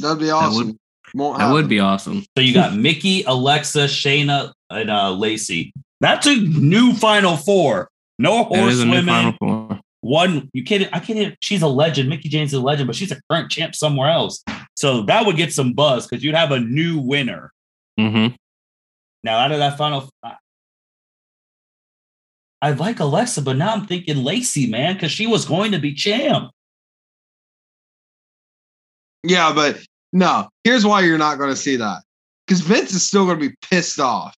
That'd 0.00 0.18
be 0.18 0.30
awesome. 0.30 0.76
Won't 1.14 1.38
That 1.38 1.52
would 1.52 1.68
be 1.68 1.80
awesome. 1.80 2.24
So 2.36 2.42
you 2.42 2.52
got 2.52 2.76
Mickie, 2.76 3.22
Alexa, 3.22 3.84
Shayna, 3.84 4.52
and 4.70 4.90
uh, 4.90 5.12
Lacey. 5.12 5.72
That's 6.00 6.26
a 6.26 6.36
new 6.36 6.92
Final 6.94 7.36
Four. 7.36 7.88
No 8.18 8.48
That 8.50 8.68
is 8.68 8.80
a 8.80 8.86
new 8.86 9.02
final 9.04 9.32
four. 9.38 9.80
One, 10.00 10.48
you 10.52 10.64
can't. 10.64 10.88
I 10.92 11.00
can't. 11.00 11.36
She's 11.40 11.62
a 11.62 11.68
legend. 11.68 12.08
Mickie 12.08 12.28
James 12.28 12.52
is 12.52 12.58
a 12.58 12.62
legend, 12.62 12.86
but 12.88 12.96
she's 12.96 13.12
a 13.12 13.20
current 13.30 13.50
champ 13.50 13.74
somewhere 13.74 14.10
else. 14.10 14.42
So 14.76 15.02
that 15.02 15.24
would 15.26 15.36
get 15.36 15.52
some 15.52 15.72
buzz 15.72 16.06
because 16.06 16.24
you'd 16.24 16.34
have 16.34 16.50
a 16.50 16.60
new 16.60 16.98
winner. 16.98 17.52
Mm-hmm. 17.98 18.34
Now 19.24 19.38
out 19.38 19.52
of 19.52 19.58
that 19.58 19.78
final, 19.78 20.08
I- 20.22 20.36
I 22.60 22.72
like 22.72 22.98
Alexa, 22.98 23.42
but 23.42 23.56
now 23.56 23.72
I'm 23.72 23.86
thinking 23.86 24.24
Lacey, 24.24 24.68
man, 24.68 24.94
because 24.94 25.12
she 25.12 25.26
was 25.28 25.44
going 25.44 25.70
to 25.72 25.78
be 25.78 25.94
champ. 25.94 26.50
Yeah, 29.22 29.52
but 29.54 29.78
no. 30.12 30.48
Here's 30.64 30.86
why 30.86 31.02
you're 31.02 31.18
not 31.18 31.38
going 31.38 31.50
to 31.50 31.56
see 31.56 31.76
that. 31.76 32.02
Because 32.46 32.60
Vince 32.60 32.92
is 32.94 33.06
still 33.06 33.26
going 33.26 33.40
to 33.40 33.48
be 33.48 33.56
pissed 33.70 34.00
off. 34.00 34.34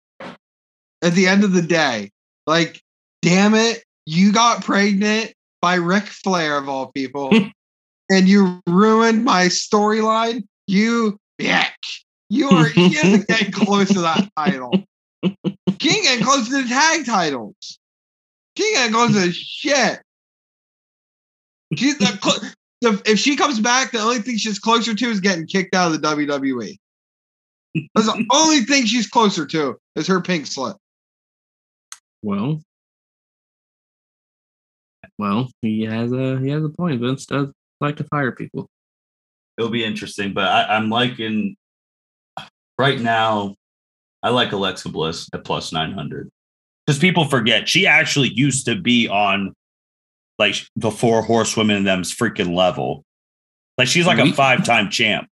At 1.01 1.13
the 1.13 1.29
end 1.29 1.45
of 1.45 1.53
the 1.53 1.63
day, 1.63 2.11
like, 2.47 2.81
damn 3.23 3.55
it, 3.55 3.85
you 4.07 4.33
got 4.33 4.65
pregnant 4.65 5.33
by 5.61 5.75
Ric 5.75 6.05
Flair 6.05 6.57
of 6.57 6.69
all 6.69 6.91
people, 6.93 7.31
and 8.11 8.29
you 8.29 8.61
ruined 8.67 9.25
my 9.25 9.47
storyline. 9.47 10.45
You 10.67 11.19
bitch. 11.39 12.03
You 12.31 12.51
are 12.51 12.69
getting 12.71 13.25
close 13.53 13.89
to 13.89 14.01
that 14.01 14.29
title. 14.37 14.85
King 15.79 16.05
ain't 16.07 16.25
close 16.25 16.49
to 16.49 16.63
the 16.63 16.69
tag 16.69 17.07
titles. 17.07 17.79
King 18.57 18.67
ain't 18.67 18.93
getting 18.93 18.93
close 18.93 19.13
to 19.13 19.33
shit. 19.33 20.01
She's 21.77 21.99
the, 21.99 22.07
cl- 22.07 22.51
the 22.81 23.01
if 23.07 23.19
she 23.19 23.37
comes 23.37 23.61
back, 23.61 23.93
the 23.93 23.99
only 23.99 24.21
thing 24.21 24.37
she's 24.37 24.59
closer 24.59 24.95
to 24.95 25.07
is 25.07 25.21
getting 25.21 25.47
kicked 25.47 25.75
out 25.75 25.93
of 25.93 26.01
the 26.01 26.09
WWE. 26.09 26.77
That's 27.95 28.07
the 28.07 28.27
only 28.33 28.61
thing 28.61 28.87
she's 28.87 29.09
closer 29.09 29.47
to 29.47 29.77
is 29.97 30.07
her 30.07 30.21
pink 30.21 30.47
slip. 30.47 30.77
Well, 32.23 32.61
well, 35.19 35.51
he 35.63 35.83
has 35.83 36.13
a 36.13 36.39
he 36.39 36.51
has 36.51 36.65
a 36.65 36.69
point. 36.69 37.01
Vince 37.01 37.27
does 37.27 37.49
like 37.81 37.97
to 37.97 38.05
fire 38.05 38.33
people. 38.33 38.69
It'll 39.57 39.71
be 39.71 39.85
interesting, 39.85 40.33
but 40.33 40.45
I, 40.45 40.77
I'm 40.77 40.89
liking 40.91 41.57
right 42.79 43.01
now. 43.01 43.55
I 44.23 44.31
like 44.31 44.53
Alexa 44.53 44.89
Bliss 44.89 45.29
at 45.33 45.45
plus 45.45 45.73
nine 45.73 45.93
hundred 45.93 46.29
because 46.87 46.99
people 46.99 47.25
forget 47.25 47.69
she 47.69 47.87
actually 47.87 48.29
used 48.29 48.65
to 48.67 48.75
be 48.75 49.09
on 49.09 49.55
like 50.39 50.55
the 50.77 50.91
four 50.91 51.23
horsewomen 51.23 51.77
and 51.77 51.87
them's 51.87 52.15
freaking 52.15 52.55
level. 52.55 53.05
Like 53.77 53.89
she's 53.89 54.07
like 54.07 54.19
a 54.19 54.33
five 54.33 54.65
time 54.65 54.91
champ. 54.91 55.29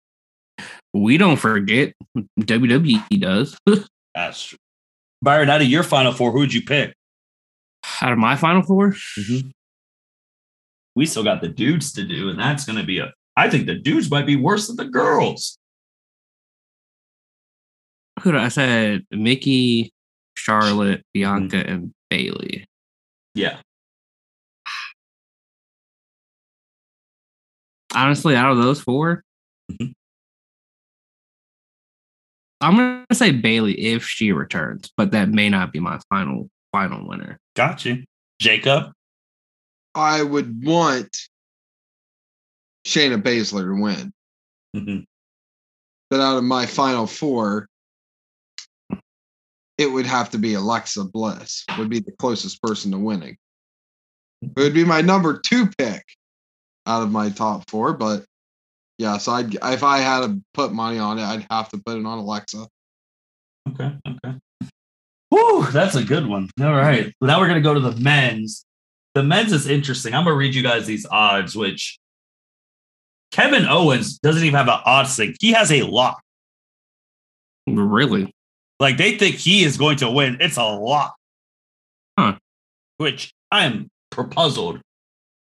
We 0.93 1.19
don't 1.19 1.37
forget 1.37 1.95
WWE 2.41 3.21
does. 3.21 3.57
That's 4.15 4.45
true. 4.45 4.59
Byron, 5.23 5.51
out 5.51 5.63
of 5.63 5.67
your 5.67 5.83
final 5.83 6.13
four, 6.13 6.31
who 6.31 6.41
would 6.41 6.55
you 6.55 6.63
pick? 6.63 6.95
Out 8.01 8.13
of 8.13 8.19
my 8.19 8.37
final 8.37 8.63
four, 8.63 8.91
mm-hmm. 8.91 9.49
We 10.97 11.07
still 11.07 11.25
got 11.25 11.41
the 11.41 11.49
dudes 11.49 11.93
to 11.95 12.05
do, 12.05 12.29
and 12.29 12.39
that's 12.39 12.65
going 12.65 12.79
to 12.79 12.85
be 12.85 12.99
a. 12.99 13.13
I 13.37 13.51
think 13.51 13.67
the 13.67 13.75
dudes 13.75 14.11
might 14.11 14.27
be 14.27 14.37
worse 14.37 14.69
than 14.69 14.77
the 14.77 14.85
girls. 14.85 15.59
who 18.21 18.31
do 18.31 18.39
I 18.39 18.49
said 18.49 19.05
Mickie, 19.11 19.93
Charlotte, 20.35 21.03
Bianca, 21.13 21.57
mm-hmm. 21.57 21.73
and 21.73 21.95
Bayley. 22.11 22.65
Yeah, 23.35 23.59
Honestly, 27.95 28.35
out 28.37 28.53
of 28.53 28.59
those 28.59 28.81
4 28.81 29.23
Mhm. 29.71 29.95
I'm 32.61 32.77
gonna 32.77 33.05
say 33.13 33.31
Bayley 33.31 33.79
if 33.79 34.05
she 34.07 34.33
returns, 34.33 34.91
but 34.97 35.11
that 35.13 35.29
may 35.29 35.49
not 35.49 35.73
be 35.73 35.81
my 35.81 35.99
final 36.09 36.51
final 36.73 37.07
winner. 37.07 37.39
got 37.55 37.85
you, 37.85 38.05
Jacob. 38.41 38.93
I 39.95 40.23
would 40.23 40.65
want 40.65 41.17
Shayna 42.85 43.23
Baszler 43.23 43.65
to 43.65 43.81
win. 43.81 44.13
Mhm. 44.75 45.05
But 46.11 46.21
out 46.21 46.37
of 46.37 46.45
my 46.45 46.67
final 46.67 47.07
four, 47.07 47.69
it 49.79 49.87
would 49.87 50.07
have 50.07 50.31
to 50.31 50.39
be 50.39 50.55
Alexa 50.55 51.05
Bliss, 51.05 51.65
would 51.79 51.89
be 51.89 52.01
the 52.01 52.13
closest 52.13 52.61
person 52.61 52.91
to 52.91 52.99
winning. 52.99 53.37
It 54.43 54.57
would 54.57 54.75
be 54.75 54.85
my 54.85 55.01
number 55.01 55.39
two 55.39 55.69
pick 55.79 56.05
out 56.87 57.03
of 57.03 57.11
my 57.11 57.31
top 57.31 57.69
four, 57.69 57.93
but 57.93 58.25
yeah, 58.99 59.19
so 59.19 59.33
I'd, 59.33 59.55
if 59.55 59.83
I 59.83 59.99
had 59.99 60.21
to 60.21 60.41
put 60.53 60.73
money 60.73 60.99
on 60.99 61.19
it, 61.19 61.23
I'd 61.23 61.47
have 61.51 61.69
to 61.71 61.79
put 61.79 61.97
it 61.97 62.07
on 62.07 62.19
Alexa. 62.19 62.67
Okay, 63.71 63.93
okay. 64.07 64.39
Whew, 65.31 65.67
that's 65.73 65.97
a 65.97 66.05
good 66.05 66.27
one. 66.27 66.49
All 66.61 66.75
right. 66.75 67.13
Well, 67.21 67.29
now 67.29 67.41
we're 67.41 67.49
going 67.49 67.63
to 67.63 67.67
go 67.67 67.75
to 67.75 67.81
the 67.81 67.97
men's. 68.01 68.65
The 69.15 69.23
men's 69.23 69.53
is 69.53 69.67
interesting. 69.67 70.15
I'm 70.15 70.25
going 70.25 70.35
to 70.35 70.39
read 70.39 70.55
you 70.55 70.63
guys 70.63 70.87
these 70.87 71.07
odds, 71.11 71.57
which 71.57 71.99
Kevin 73.33 73.67
Owens 73.67 74.19
doesn't 74.19 74.43
even 74.43 74.55
have 74.55 74.69
an 74.69 74.81
odds 74.85 75.17
thing. 75.17 75.35
He 75.41 75.53
has 75.53 75.73
a 75.73 75.83
lock. 75.83 76.23
Really? 77.67 78.33
Like 78.79 78.97
they 78.97 79.17
think 79.17 79.37
he 79.37 79.65
is 79.65 79.77
going 79.77 79.97
to 79.99 80.11
win. 80.11 80.37
It's 80.41 80.57
a 80.57 80.65
lock. 80.65 81.17
Huh. 82.19 82.37
Which 82.99 83.33
I'm 83.51 83.89
puzzled. 84.11 84.81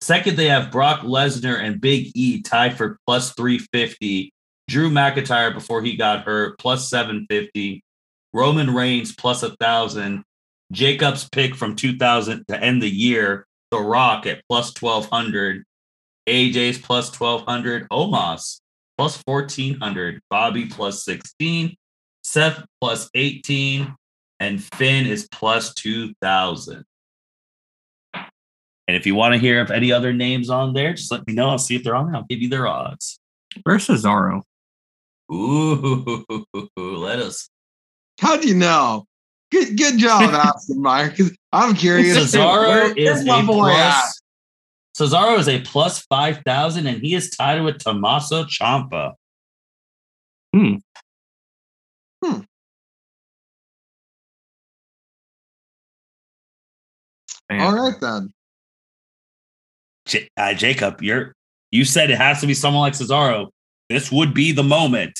Second, 0.02 0.38
they 0.38 0.48
have 0.48 0.72
Brock 0.72 1.02
Lesnar 1.02 1.60
and 1.60 1.82
Big 1.82 2.12
E 2.16 2.42
tied 2.42 2.78
for 2.78 2.98
plus 3.06 3.34
350. 3.34 4.32
Drew 4.68 4.90
McIntyre 4.90 5.54
before 5.54 5.82
he 5.82 5.98
got 5.98 6.26
hurt, 6.26 6.58
plus 6.60 6.90
750. 6.90 7.84
Roman 8.34 8.74
Reigns 8.74 9.14
plus 9.16 9.44
a 9.44 9.56
thousand. 9.58 10.24
Jacob's 10.72 11.28
pick 11.28 11.56
from 11.56 11.76
2000 11.76 12.46
to 12.48 12.64
end 12.64 12.82
the 12.82 12.90
year, 12.90 13.46
The 13.72 13.80
Rock 13.80 14.26
at 14.28 14.44
plus 14.48 14.72
1200. 14.80 15.64
AJ's 16.28 16.78
plus 16.78 17.20
1200. 17.20 17.90
Omos 17.90 18.60
plus 19.00 19.22
1400, 19.24 20.20
Bobby 20.30 20.66
plus 20.66 21.06
16, 21.06 21.74
Seth 22.22 22.66
plus 22.82 23.10
18, 23.16 23.96
and 24.42 24.62
Finn 24.62 25.08
is 25.08 25.26
plus 25.32 25.74
2000. 25.76 26.84
And 28.90 28.96
if 28.96 29.06
you 29.06 29.14
want 29.14 29.36
to 29.36 29.40
hear 29.40 29.62
of 29.62 29.70
any 29.70 29.92
other 29.92 30.14
names 30.14 30.50
on 30.50 30.74
there, 30.74 30.96
just 30.96 31.12
let 31.12 31.28
me 31.28 31.34
know. 31.34 31.50
I'll 31.52 31.60
see 31.60 31.76
if 31.76 31.84
they're 31.84 31.94
on 31.96 32.08
there. 32.08 32.16
I'll 32.16 32.26
give 32.28 32.42
you 32.42 32.50
their 32.50 32.66
odds. 32.66 33.20
Where's 33.62 33.86
Cesaro? 33.86 34.42
Ooh, 35.32 36.26
let 36.76 37.20
us. 37.20 37.52
How'd 38.20 38.44
you 38.46 38.56
know? 38.56 39.06
Good, 39.52 39.78
good 39.78 40.00
job, 40.00 40.24
Aston 40.34 40.82
Meyer. 40.82 41.12
Because 41.12 41.38
I'm 41.52 41.76
curious. 41.76 42.18
Cesaro 42.18 42.62
Where- 42.68 42.98
is 42.98 43.18
where's 43.18 43.26
my 43.26 43.42
a 43.42 43.46
boy 43.46 43.70
plus. 43.70 44.22
Cesaro 44.98 45.38
is 45.38 45.48
a 45.48 45.62
plus 45.62 46.00
5,000 46.08 46.88
and 46.88 47.00
he 47.04 47.14
is 47.14 47.30
tied 47.30 47.62
with 47.62 47.78
Tommaso 47.78 48.46
Ciampa. 48.46 49.14
Hmm. 50.52 50.78
Man, 57.52 57.62
All 57.62 57.76
right 57.76 58.02
then. 58.02 58.34
J- 60.10 60.28
uh, 60.38 60.54
Jacob, 60.54 61.02
you're 61.02 61.34
you 61.72 61.86
said 61.86 62.10
it 62.10 62.18
has 62.18 62.42
to 62.42 62.48
be 62.48 62.54
someone 62.54 62.82
like 62.82 62.94
Cesaro. 62.94 63.50
This 63.90 64.12
would 64.12 64.34
be 64.34 64.52
the 64.52 64.64
moment. 64.64 65.20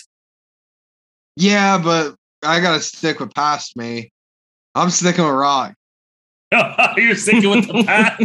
Yeah, 1.36 1.78
but 1.78 2.16
I 2.44 2.60
gotta 2.60 2.82
stick 2.82 3.20
with 3.20 3.34
past 3.34 3.78
me. 3.78 4.12
I'm 4.76 4.90
sticking 4.90 5.24
with 5.24 5.34
Rock. 5.34 5.76
you're 6.98 7.16
sticking 7.16 7.50
with 7.50 7.68
the 7.68 7.84
past. 7.88 8.22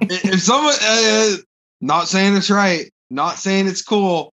If 0.00 0.42
someone, 0.42 0.74
uh, 0.82 1.36
not 1.80 2.08
saying 2.08 2.36
it's 2.36 2.50
right, 2.50 2.90
not 3.10 3.36
saying 3.36 3.68
it's 3.68 3.82
cool. 3.82 4.32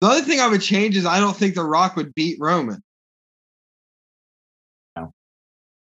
The 0.00 0.08
other 0.08 0.22
thing 0.22 0.40
I 0.40 0.48
would 0.48 0.62
change 0.62 0.96
is 0.96 1.06
I 1.06 1.20
don't 1.20 1.36
think 1.36 1.54
The 1.54 1.64
Rock 1.64 1.96
would 1.96 2.14
beat 2.14 2.36
Roman. 2.38 2.80
No. 4.96 5.12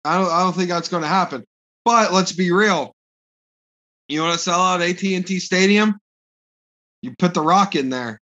I 0.06 0.18
don't. 0.18 0.30
I 0.30 0.44
don't 0.44 0.54
think 0.54 0.70
that's 0.70 0.90
going 0.90 1.04
to 1.04 1.10
happen. 1.10 1.46
But 1.86 2.14
let's 2.14 2.32
be 2.32 2.52
real. 2.52 2.94
You 4.14 4.22
want 4.22 4.34
to 4.34 4.40
sell 4.40 4.60
out 4.60 4.80
AT 4.80 5.04
and 5.04 5.26
T 5.26 5.40
Stadium? 5.40 5.98
You 7.02 7.16
put 7.18 7.34
The 7.34 7.42
Rock 7.42 7.76
in 7.76 7.90
there. 7.90 8.22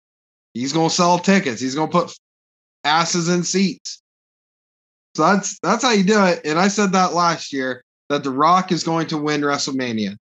He's 0.55 0.73
going 0.73 0.89
to 0.89 0.95
sell 0.95 1.19
tickets. 1.19 1.61
He's 1.61 1.75
going 1.75 1.91
to 1.91 1.91
put 1.91 2.17
asses 2.83 3.29
in 3.29 3.43
seats. 3.43 4.01
So 5.15 5.23
that's 5.23 5.59
that's 5.59 5.83
how 5.83 5.91
you 5.91 6.03
do 6.03 6.25
it. 6.25 6.41
And 6.43 6.57
I 6.57 6.69
said 6.69 6.91
that 6.93 7.13
last 7.13 7.53
year 7.53 7.83
that 8.09 8.23
The 8.23 8.31
Rock 8.31 8.71
is 8.71 8.83
going 8.83 9.05
to 9.07 9.17
win 9.19 9.41
WrestleMania. 9.41 10.17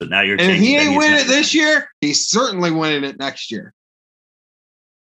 But 0.00 0.10
now 0.10 0.22
you're 0.22 0.40
And 0.40 0.50
if 0.50 0.58
he 0.58 0.76
ain't 0.76 0.98
winning 0.98 1.16
it 1.16 1.28
this 1.28 1.54
year, 1.54 1.88
he's 2.00 2.26
certainly 2.26 2.72
winning 2.72 3.04
it 3.04 3.16
next 3.20 3.52
year. 3.52 3.72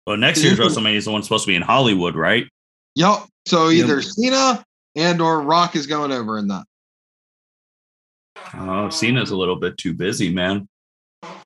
Well, 0.06 0.16
next 0.16 0.42
year's 0.42 0.58
WrestleMania 0.58 0.96
is 0.96 1.04
the 1.04 1.12
one 1.12 1.22
supposed 1.22 1.44
to 1.44 1.48
be 1.48 1.56
in 1.56 1.62
Hollywood, 1.62 2.16
right? 2.16 2.46
Yep. 2.94 3.24
So 3.46 3.68
Yep. 3.68 3.84
either 3.84 4.00
Cena 4.00 4.64
and 4.96 5.20
or 5.20 5.42
Rock 5.42 5.76
is 5.76 5.86
going 5.86 6.10
over 6.10 6.38
in 6.38 6.48
that. 6.48 6.64
Oh, 8.54 8.88
Cena's 8.90 9.30
a 9.30 9.36
little 9.36 9.56
bit 9.56 9.76
too 9.78 9.94
busy, 9.94 10.32
man. 10.32 10.68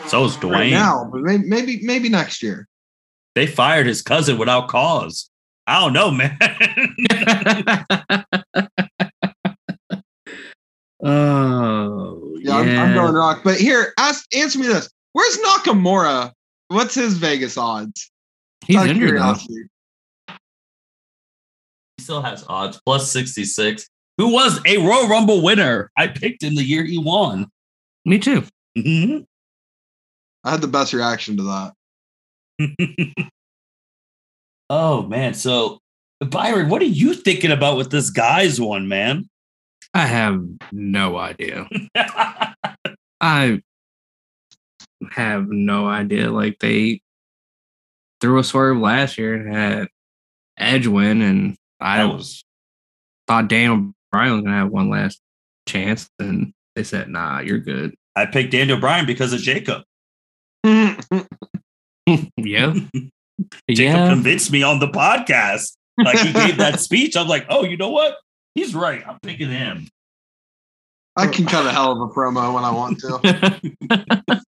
So 0.07 0.25
is 0.25 0.37
Dwayne. 0.37 0.53
Right 0.53 0.71
now, 0.71 1.09
but 1.11 1.23
maybe, 1.23 1.45
maybe 1.47 1.81
maybe 1.83 2.09
next 2.09 2.43
year. 2.43 2.67
They 3.35 3.47
fired 3.47 3.87
his 3.87 4.03
cousin 4.03 4.39
without 4.39 4.69
cause. 4.69 5.31
I 5.67 5.81
don't 5.81 5.93
know, 5.93 6.11
man. 6.11 6.39
oh, 11.03 12.37
Yeah, 12.41 12.57
I'm, 12.57 12.79
I'm 12.79 12.95
going 12.95 13.15
Rock. 13.15 13.43
But 13.45 13.57
here, 13.59 13.93
ask 13.99 14.25
answer 14.35 14.59
me 14.59 14.69
this: 14.69 14.89
Where's 15.13 15.39
Nakamura? 15.39 16.33
What's 16.69 16.95
his 16.95 17.19
Vegas 17.19 17.59
odds? 17.59 18.11
He's 18.65 18.83
injured 18.83 19.21
though. 19.21 19.35
he 21.97 22.03
still 22.03 22.23
has 22.23 22.45
odds 22.49 22.81
plus 22.85 23.11
66. 23.11 23.89
Who 24.19 24.33
was 24.33 24.61
a 24.67 24.79
Royal 24.79 25.09
Rumble 25.09 25.43
winner? 25.43 25.91
I 25.97 26.07
picked 26.09 26.43
him 26.43 26.55
the 26.55 26.65
year 26.65 26.85
he 26.85 26.99
won. 26.99 27.47
Me 28.05 28.19
too. 28.19 28.45
Mhm. 28.77 29.27
I 30.45 30.51
had 30.53 30.61
the 30.61 30.69
best 30.69 30.93
reaction 30.93 31.37
to 31.39 31.73
that. 32.59 33.29
oh 34.71 35.03
man. 35.03 35.35
So 35.35 35.81
Byron, 36.21 36.69
what 36.69 36.81
are 36.83 36.87
you 36.87 37.15
thinking 37.15 37.51
about 37.51 37.77
with 37.77 37.91
this 37.91 38.11
guy's 38.11 38.61
one, 38.61 38.89
man? 38.89 39.29
I 39.93 40.07
have 40.07 40.43
no 40.73 41.17
idea. 41.19 41.69
I 43.21 43.61
have 45.11 45.49
no 45.49 45.87
idea. 45.89 46.31
Like 46.31 46.59
they 46.61 47.01
threw 48.21 48.39
a 48.39 48.45
swerve 48.45 48.79
last 48.79 49.19
year 49.19 49.35
and 49.35 49.55
had 49.55 49.89
Edge 50.59 50.87
win, 50.87 51.21
and 51.21 51.57
I 51.81 51.99
that 51.99 52.13
was 52.15 52.45
thought 53.27 53.49
Daniel 53.49 53.93
Bryan 54.13 54.33
was 54.35 54.43
gonna 54.43 54.57
have 54.57 54.71
one 54.71 54.91
last 54.91 55.21
chance, 55.69 56.09
and 56.19 56.53
they 56.75 56.85
said, 56.85 57.09
"Nah, 57.09 57.41
you're 57.41 57.59
good." 57.59 57.95
I 58.15 58.27
picked 58.27 58.53
Daniel 58.53 58.79
Bryan 58.79 59.07
because 59.07 59.33
of 59.33 59.41
Jacob. 59.41 59.83
yeah, 60.65 61.03
Jacob 62.37 63.11
yeah. 63.69 64.09
convinced 64.09 64.51
me 64.51 64.63
on 64.63 64.79
the 64.79 64.89
podcast. 64.89 65.77
Like 65.99 66.19
he 66.19 66.33
gave 66.33 66.59
that 66.59 66.81
speech. 66.81 67.17
I'm 67.17 67.29
like, 67.29 67.47
oh, 67.49 67.65
you 67.65 67.77
know 67.77 67.91
what? 67.91 68.17
He's 68.55 68.75
right. 68.75 69.07
I'm 69.07 69.19
picking 69.21 69.51
him. 69.51 69.89
I 71.17 71.27
can 71.29 71.47
cut 71.47 71.67
a 71.67 71.73
hell 71.73 71.93
of 71.93 72.11
a 72.11 72.13
promo 72.13 72.55
when 72.55 72.65
I 72.65 72.71
want 72.71 72.99
to. 73.01 74.43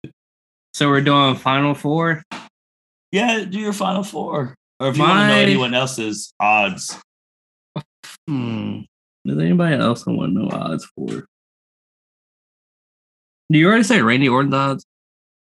so 0.74 0.90
we're 0.90 1.02
doing 1.02 1.36
final 1.36 1.74
four. 1.74 2.24
Yeah, 3.12 3.46
do 3.46 3.58
your 3.58 3.74
final 3.74 4.04
four. 4.04 4.56
Or 4.80 4.90
if 4.90 4.98
you 4.98 5.04
want 5.04 5.20
to 5.20 5.28
know 5.28 5.42
anyone 5.42 5.74
else's 5.74 6.34
odds. 6.40 7.00
Hmm. 8.28 8.82
Does 9.28 9.38
anybody 9.40 9.76
else 9.76 10.06
want 10.06 10.34
to 10.34 10.40
know 10.40 10.50
odds 10.50 10.86
for? 10.96 11.28
Do 13.52 13.58
you 13.60 13.68
already 13.68 13.84
say 13.84 14.02
Randy 14.02 14.30
Orton's 14.30 14.54
odds? 14.54 14.86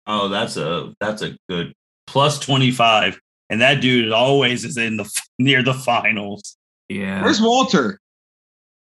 Oh, 0.06 0.28
that's 0.28 0.56
a 0.56 0.92
that's 1.00 1.22
a 1.22 1.36
good 1.48 1.72
plus 2.06 2.38
25. 2.38 3.18
And 3.48 3.60
that 3.60 3.80
dude 3.80 4.12
always 4.12 4.64
is 4.64 4.76
in 4.76 4.96
the 4.96 5.20
near 5.38 5.62
the 5.62 5.74
finals. 5.74 6.56
Yeah. 6.88 7.22
Where's 7.22 7.40
Walter? 7.40 7.98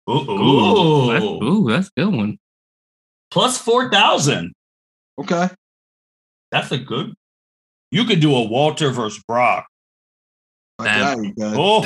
Ooh, 0.09 0.13
Ooh, 0.31 1.11
that's, 1.11 1.23
ooh, 1.25 1.65
that's 1.69 1.87
a 1.87 1.91
good 2.05 2.15
one. 2.15 2.37
plus 3.29 3.57
4,000. 3.57 4.53
Okay. 5.19 5.49
That's 6.51 6.71
a 6.71 6.77
good. 6.77 7.13
You 7.91 8.05
could 8.05 8.21
do 8.21 8.33
a 8.35 8.43
Walter 8.47 8.89
versus 8.91 9.21
Brock. 9.27 9.67
That-. 10.79 11.17
Oh, 11.39 11.81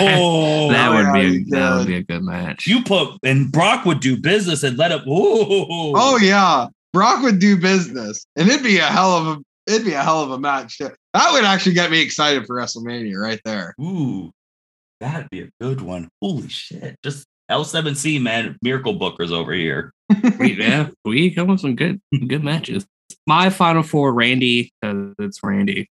that 0.70 0.90
Oh, 0.90 0.96
would 0.96 1.14
be 1.14 1.38
a, 1.38 1.44
that 1.58 1.78
would 1.78 1.88
be 1.88 1.96
a 1.96 2.04
good 2.04 2.24
match. 2.24 2.68
you 2.68 2.84
put 2.84 3.18
and 3.24 3.52
Brock 3.52 3.86
would 3.86 4.00
do 4.02 4.18
business 4.20 4.64
and 4.64 4.78
let 4.78 4.92
him. 4.92 5.02
Ooh. 5.08 5.94
Oh 5.96 6.18
yeah, 6.22 6.68
Brock 6.94 7.22
would 7.24 7.40
do 7.40 7.58
business, 7.58 8.26
and 8.36 8.50
it'd 8.50 8.64
be 8.64 8.78
a 8.80 8.86
hell 8.86 9.12
of 9.12 9.28
a 9.28 9.42
it'd 9.72 9.86
be 9.86 9.94
a 9.94 10.02
hell 10.04 10.22
of 10.22 10.32
a 10.32 10.40
match. 10.40 10.78
too. 10.78 10.90
That 11.14 11.32
would 11.32 11.44
actually 11.46 11.74
get 11.74 11.92
me 11.92 12.02
excited 12.02 12.46
for 12.46 12.56
WrestleMania 12.58 13.18
right 13.18 13.40
there. 13.46 13.74
Ooh, 13.82 14.32
that'd 15.00 15.30
be 15.30 15.42
a 15.42 15.50
good 15.62 15.82
one. 15.82 16.10
Holy 16.22 16.50
shit! 16.50 16.96
Just 17.04 17.26
L7C 17.50 18.22
man, 18.22 18.58
miracle 18.62 18.98
bookers 18.98 19.32
over 19.32 19.54
here. 19.54 19.94
we, 20.40 20.54
yeah, 20.60 20.90
we 21.06 21.32
come 21.34 21.48
with 21.48 21.60
some 21.62 21.76
good 21.76 22.02
good 22.28 22.44
matches. 22.44 22.86
My 23.28 23.50
final 23.50 23.84
four, 23.84 24.14
Randy, 24.14 24.72
because 24.82 25.14
it's 25.20 25.40
Randy. 25.44 25.90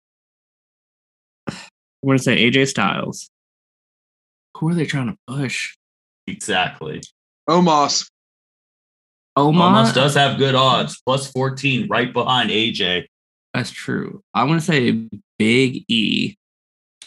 I'm 2.02 2.08
gonna 2.08 2.18
say 2.18 2.50
AJ 2.50 2.68
Styles. 2.68 3.30
Who 4.56 4.68
are 4.68 4.74
they 4.74 4.86
trying 4.86 5.08
to 5.08 5.16
push? 5.26 5.76
Exactly. 6.26 7.02
Omos, 7.48 8.10
Omos, 9.38 9.60
Almost 9.60 9.94
does 9.94 10.14
have 10.14 10.36
good 10.36 10.54
odds, 10.54 11.00
plus 11.06 11.30
14, 11.30 11.86
right 11.88 12.12
behind 12.12 12.50
AJ. 12.50 13.06
That's 13.54 13.70
true. 13.70 14.22
I'm 14.34 14.48
gonna 14.48 14.60
say 14.60 15.08
Big 15.38 15.84
E. 15.88 16.34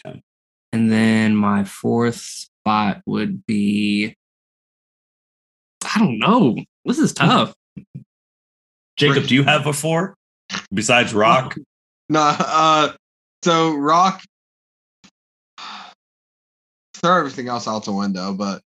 Okay. 0.06 0.22
And 0.72 0.90
then 0.90 1.36
my 1.36 1.64
fourth 1.64 2.16
spot 2.16 3.02
would 3.06 3.44
be 3.46 4.16
I 5.94 5.98
don't 5.98 6.18
know. 6.18 6.56
This 6.84 6.98
is 6.98 7.12
tough. 7.12 7.54
Jacob, 8.96 9.26
do 9.26 9.34
you 9.34 9.42
have 9.42 9.66
a 9.66 9.72
four 9.72 10.16
besides 10.72 11.12
Rock? 11.12 11.56
no, 12.08 12.34
uh, 12.38 12.92
so 13.42 13.74
Rock. 13.76 14.22
Throw 17.02 17.18
everything 17.18 17.48
else 17.48 17.66
out 17.66 17.84
the 17.84 17.92
window, 17.92 18.32
but 18.32 18.62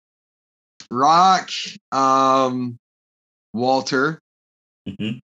Rock, 0.91 1.51
um, 1.93 2.77
Walter, 3.55 4.21
Mhm. 4.87 5.21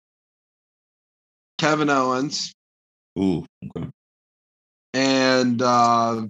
Kevin 1.58 1.88
Owens, 1.88 2.52
Ooh, 3.18 3.46
okay. 3.64 3.88
and 4.92 5.62
uh, 5.62 6.26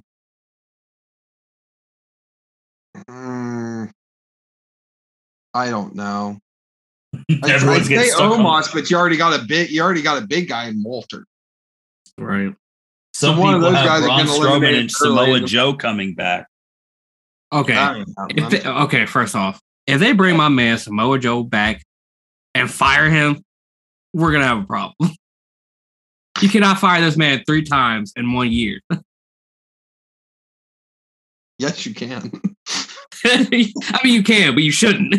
mm, 3.08 3.90
I 5.54 5.70
don't 5.70 5.94
know. 5.94 6.38
I'd, 7.30 7.44
I'd 7.44 7.60
say 7.60 7.88
getting 7.88 8.10
stuck. 8.10 8.32
on- 8.32 8.40
Omos, 8.40 8.72
but 8.72 8.90
you 8.90 8.96
already 8.98 9.16
got 9.16 9.38
a 9.40 9.44
big 9.44 9.70
you 9.70 9.80
already 9.82 10.02
got 10.02 10.22
a 10.22 10.26
big 10.26 10.48
guy 10.48 10.68
in 10.68 10.82
Walter. 10.82 11.24
Right. 12.18 12.54
Some 13.14 13.36
So 13.36 13.40
one 13.42 13.54
of 13.54 13.62
those 13.62 13.74
have 13.74 13.86
guys 13.86 14.00
have 14.00 14.08
Braun 14.08 14.26
Strowman 14.26 14.46
eliminated 14.46 14.80
and 14.82 14.90
Samoa. 14.90 15.40
Joe 15.40 15.74
coming 15.74 16.14
back. 16.14 16.46
Okay. 17.52 17.74
That 17.74 18.06
If 18.30 18.50
they- 18.50 18.68
okay, 18.68 19.06
first 19.06 19.34
off, 19.34 19.60
if 19.86 20.00
they 20.00 20.12
bring 20.12 20.36
my 20.36 20.48
man 20.48 20.78
Samoa 20.78 21.18
Joe 21.18 21.42
back 21.42 21.82
and 22.54 22.70
fire 22.70 23.08
him, 23.08 23.42
we're 24.12 24.32
gonna 24.32 24.46
have 24.46 24.62
a 24.62 24.66
problem. 24.66 24.94
you 26.40 26.48
cannot 26.48 26.78
fire 26.78 27.00
this 27.00 27.16
man 27.16 27.42
three 27.46 27.62
times 27.62 28.12
in 28.16 28.32
one 28.32 28.50
year. 28.50 28.80
yes, 31.58 31.86
you 31.86 31.94
can. 31.94 32.32
I 33.24 33.48
mean, 33.50 33.72
you 34.04 34.22
can, 34.22 34.54
but 34.54 34.62
you 34.62 34.70
shouldn't. 34.70 35.16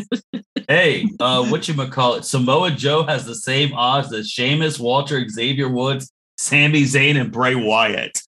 Hey, 0.68 1.10
uh, 1.20 1.46
what 1.46 1.68
you 1.68 1.74
call 1.88 2.16
it? 2.16 2.26
Samoa 2.26 2.72
Joe 2.72 3.04
has 3.04 3.26
the 3.26 3.36
same 3.36 3.74
odds 3.74 4.14
as 4.14 4.30
Sheamus, 4.30 4.80
Walter, 4.80 5.28
Xavier 5.28 5.70
Woods, 5.70 6.12
Sami 6.38 6.84
Zayn, 6.84 7.20
and 7.20 7.32
Bray 7.32 7.56
Wyatt. 7.56 8.22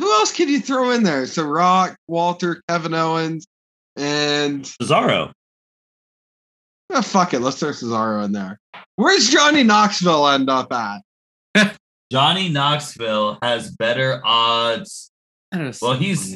Who 0.00 0.10
else 0.12 0.32
can 0.32 0.48
you 0.48 0.60
throw 0.60 0.90
in 0.92 1.02
there? 1.02 1.26
So 1.26 1.42
Rock, 1.44 1.94
Walter, 2.08 2.62
Kevin 2.68 2.94
Owens, 2.94 3.46
and 3.96 4.64
Cesaro. 4.64 5.30
oh, 6.90 7.02
fuck 7.02 7.34
it. 7.34 7.40
Let's 7.40 7.60
throw 7.60 7.68
Cesaro 7.68 8.24
in 8.24 8.32
there. 8.32 8.58
Where's 8.96 9.28
Johnny 9.28 9.62
Knoxville 9.62 10.26
end 10.28 10.48
up 10.48 10.72
at? 10.72 11.76
Johnny 12.12 12.48
Knoxville 12.48 13.38
has 13.42 13.70
better 13.76 14.22
odds. 14.24 15.10
Well, 15.52 15.94
he's- 15.94 16.34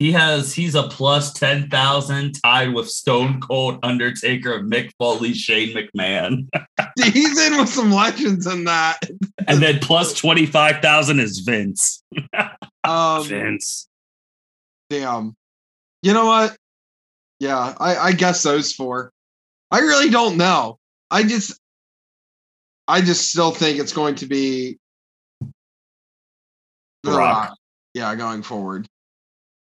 He 0.00 0.10
has 0.12 0.54
he's 0.54 0.74
a 0.74 0.84
plus 0.84 1.30
ten 1.34 1.68
thousand, 1.68 2.32
tied 2.42 2.72
with 2.72 2.88
Stone 2.88 3.40
Cold 3.42 3.78
Undertaker, 3.82 4.60
Mick 4.60 4.90
Foley, 4.98 5.34
Shane 5.34 5.76
McMahon, 5.76 6.48
He's 7.12 7.38
in 7.38 7.58
with 7.58 7.68
some 7.68 7.92
legends 7.92 8.46
in 8.46 8.64
that. 8.64 8.98
and 9.46 9.62
then 9.62 9.78
plus 9.78 10.14
twenty 10.14 10.46
five 10.46 10.80
thousand 10.80 11.20
is 11.20 11.38
Vince. 11.40 12.02
Um, 12.82 13.24
Vince. 13.24 13.88
damn. 14.88 15.36
You 16.02 16.14
know 16.14 16.24
what? 16.24 16.56
Yeah, 17.38 17.74
I, 17.78 17.96
I 17.96 18.12
guess 18.12 18.42
those 18.42 18.72
four. 18.72 19.12
I 19.70 19.80
really 19.80 20.08
don't 20.08 20.38
know. 20.38 20.78
I 21.10 21.24
just, 21.24 21.60
I 22.88 23.02
just 23.02 23.28
still 23.28 23.50
think 23.50 23.78
it's 23.78 23.92
going 23.92 24.14
to 24.16 24.26
be 24.26 24.78
The 27.02 27.12
Rock. 27.12 27.54
Yeah, 27.92 28.14
going 28.14 28.42
forward. 28.42 28.88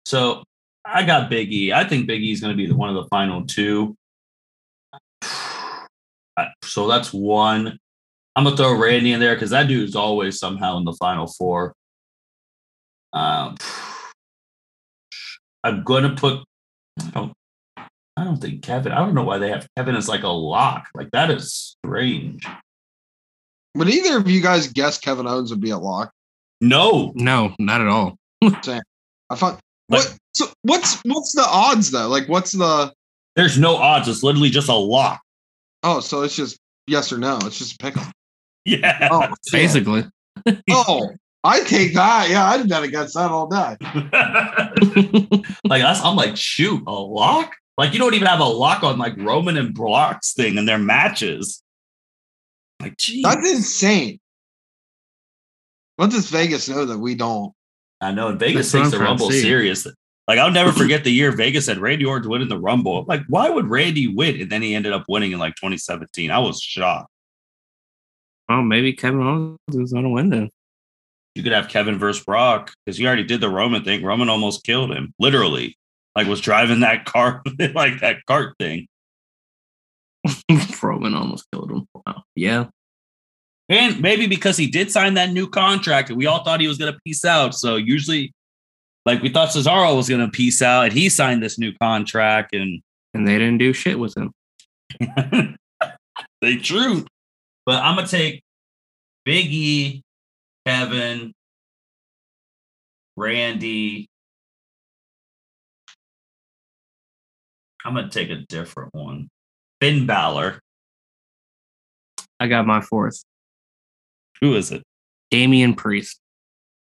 So 0.08 0.42
I 0.86 1.04
got 1.04 1.30
Big 1.30 1.52
E. 1.52 1.74
I 1.74 1.84
think 1.84 2.08
Big 2.08 2.24
E 2.24 2.32
is 2.32 2.40
going 2.40 2.54
to 2.54 2.58
be 2.58 2.66
the, 2.66 2.76
one 2.76 2.88
of 2.88 2.96
the 2.96 3.10
final 3.10 3.46
two. 3.46 3.98
So 6.64 6.88
that's 6.88 7.12
one. 7.12 7.78
I'm 8.36 8.44
gonna 8.44 8.56
throw 8.56 8.78
Randy 8.78 9.14
in 9.14 9.20
there 9.20 9.34
because 9.34 9.50
that 9.50 9.68
dude 9.68 9.90
is 9.90 9.96
always 9.96 10.38
somehow 10.38 10.78
in 10.78 10.86
the 10.86 10.94
final 10.94 11.26
four. 11.26 11.74
Um, 13.12 13.58
I'm 15.64 15.84
gonna 15.84 16.16
put. 16.16 16.44
I 17.00 17.10
don't. 17.10 17.34
I 18.16 18.24
don't 18.24 18.38
think 18.38 18.62
Kevin. 18.62 18.92
I 18.92 19.00
don't 19.00 19.16
know 19.16 19.24
why 19.24 19.40
they 19.40 19.50
have 19.50 19.68
Kevin 19.76 19.96
as 19.96 20.08
like 20.08 20.22
a 20.22 20.28
lock. 20.28 20.88
Like 20.94 21.10
that 21.12 21.32
is 21.32 21.76
strange. 21.84 22.46
Would 23.74 23.90
either 23.90 24.18
of 24.18 24.30
you 24.30 24.40
guys 24.40 24.68
guess 24.68 25.00
Kevin 25.00 25.28
Owens 25.28 25.50
would 25.50 25.62
be 25.62 25.72
a 25.72 25.78
lock? 25.80 26.12
No, 26.62 27.12
No, 27.16 27.56
not 27.58 27.82
at 27.82 27.88
all. 27.88 28.18
I 29.32 29.36
thought. 29.36 29.60
But- 29.90 30.00
What? 30.06 30.18
So 30.34 30.46
what's 30.62 31.02
what's 31.04 31.34
the 31.34 31.46
odds 31.48 31.90
though? 31.92 32.08
Like, 32.10 32.28
what's 32.30 32.52
the? 32.52 32.94
there's 33.36 33.58
no 33.58 33.76
odds. 33.76 34.08
It's 34.08 34.22
literally 34.24 34.50
just 34.52 34.70
a 34.70 34.76
lock. 34.76 35.20
Oh, 35.84 36.00
so 36.00 36.22
it's 36.24 36.36
just 36.36 36.58
yes 36.88 37.12
or 37.12 37.18
no. 37.18 37.38
It's 37.44 37.58
just 37.58 37.74
a 37.74 37.78
pick 37.78 37.98
'em. 37.98 38.12
Yeah. 38.66 39.08
Oh. 39.12 39.28
Basically. 39.52 40.06
Oh, 40.70 41.10
I 41.44 41.62
take 41.62 41.94
that. 41.96 42.30
Yeah, 42.30 42.46
I'd 42.50 42.68
bet 42.70 42.84
against 42.84 43.16
that 43.16 43.32
all 43.32 43.48
day. 43.48 43.76
like 45.64 45.82
that's, 45.82 46.02
I'm 46.04 46.16
like, 46.16 46.36
shoot, 46.38 46.84
a 46.86 46.92
lock? 46.92 47.54
Like 47.78 47.94
you 47.94 48.00
don't 48.00 48.14
even 48.14 48.28
have 48.28 48.40
a 48.40 48.46
lock 48.46 48.84
on 48.84 48.98
like 49.00 49.16
Roman 49.18 49.58
and 49.58 49.74
Brock's 49.74 50.34
thing 50.34 50.58
and 50.58 50.68
their 50.68 50.78
matches. 50.78 51.64
Like, 52.82 52.98
geez. 52.98 53.24
That's 53.24 53.50
insane. 53.52 54.20
What 55.96 56.12
does 56.12 56.30
Vegas 56.30 56.70
know 56.70 56.86
that 56.86 57.00
we 57.00 57.16
don't? 57.16 57.54
I 58.02 58.12
know. 58.12 58.30
And 58.30 58.40
Vegas 58.40 58.72
That's 58.72 58.84
takes 58.84 58.92
the 58.92 58.98
to 58.98 59.04
Rumble 59.04 59.32
see. 59.32 59.42
serious. 59.42 59.88
Like 60.28 60.40
I'll 60.40 60.52
never 60.52 60.72
forget 60.78 61.04
the 61.04 61.12
year 61.12 61.32
Vegas 61.32 61.68
had 61.68 61.80
Randy 61.80 62.06
Orton 62.06 62.30
winning 62.30 62.50
the 62.50 62.60
Rumble. 62.60 63.06
Like, 63.08 63.22
why 63.28 63.50
would 63.50 63.70
Randy 63.70 64.08
win? 64.08 64.42
And 64.42 64.52
then 64.52 64.62
he 64.62 64.76
ended 64.76 64.94
up 64.94 65.06
winning 65.08 65.32
in 65.32 65.40
like 65.40 65.56
2017. 65.56 66.32
I 66.32 66.40
was 66.40 66.62
shocked. 66.62 67.10
Well, 68.50 68.62
maybe 68.62 68.94
Kevin 68.94 69.22
Owens 69.22 69.58
is 69.70 69.94
gonna 69.94 70.10
win 70.10 70.30
then. 70.30 70.50
You 71.36 71.44
could 71.44 71.52
have 71.52 71.70
Kevin 71.70 72.00
versus 72.00 72.24
Brock 72.24 72.74
because 72.86 72.98
he 72.98 73.06
already 73.06 73.24
did 73.24 73.42
the 73.42 73.50
Roman 73.50 73.84
thing. 73.84 74.04
Roman 74.04 74.30
almost 74.30 74.64
killed 74.64 74.92
him, 74.92 75.14
literally. 75.20 75.78
Like 76.16 76.28
was 76.28 76.42
driving 76.42 76.80
that 76.80 77.06
car, 77.06 77.44
like 77.76 78.00
that 78.00 78.26
cart 78.26 78.56
thing. 78.58 78.88
Roman 80.82 81.14
almost 81.14 81.46
killed 81.52 81.72
him. 81.72 81.88
Wow. 81.94 82.24
Yeah. 82.36 82.66
And 83.70 84.02
maybe 84.02 84.28
because 84.28 84.56
he 84.56 84.68
did 84.68 84.92
sign 84.92 85.16
that 85.16 85.32
new 85.32 85.48
contract 85.48 86.10
and 86.10 86.18
we 86.18 86.26
all 86.26 86.44
thought 86.44 86.62
he 86.62 86.68
was 86.68 86.78
going 86.78 86.94
to 86.94 87.00
peace 87.06 87.26
out. 87.26 87.54
So 87.54 87.76
usually, 87.76 88.34
like 89.06 89.22
we 89.22 89.30
thought 89.30 89.50
Cesaro 89.50 89.96
was 89.96 90.08
going 90.08 90.22
to 90.22 90.30
peace 90.30 90.62
out 90.62 90.86
and 90.86 90.94
he 90.94 91.10
signed 91.10 91.44
this 91.44 91.60
new 91.60 91.74
contract 91.82 92.54
and 92.56 92.82
And 93.14 93.28
they 93.28 93.38
didn't 93.38 93.58
do 93.58 93.74
shit 93.74 94.00
with 94.00 94.16
him. 94.16 94.32
they 96.42 96.58
true. 96.58 97.06
But 97.66 97.84
I'm 97.84 97.96
going 97.96 98.08
to 98.08 98.12
take 98.12 98.42
Big 99.26 99.48
E, 99.48 100.02
Kevin, 100.66 101.34
Randy. 103.18 104.08
I'm 107.84 107.94
going 107.94 108.10
to 108.10 108.12
take 108.12 108.30
a 108.30 108.46
different 108.48 108.94
one. 108.94 109.30
Finn 109.82 110.06
Balor. 110.06 110.62
I 112.40 112.48
got 112.48 112.66
my 112.66 112.82
fourth. 112.82 113.24
Who 114.42 114.56
is 114.56 114.72
it? 114.72 114.84
Damian 115.32 115.74
Priest. 115.74 116.20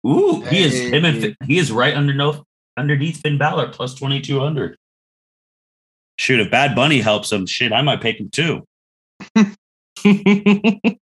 Ooh, 0.06 0.42
he 0.42 0.64
is 0.64 0.74
him 0.80 1.06
and 1.06 1.36
he 1.46 1.58
is 1.58 1.72
right 1.72 1.96
under 1.96 2.14
no 2.14 2.44
underneath 2.78 3.22
Finn 3.22 3.38
Balor 3.38 3.70
plus 3.70 3.94
twenty 3.96 4.22
two 4.22 4.40
hundred. 4.40 4.78
Shoot, 6.20 6.40
if 6.40 6.50
Bad 6.52 6.76
Bunny 6.76 7.00
helps 7.00 7.32
him, 7.32 7.46
shit, 7.46 7.72
I 7.72 7.82
might 7.82 8.02
pick 8.02 8.20
him 8.20 8.30
too. 8.30 8.64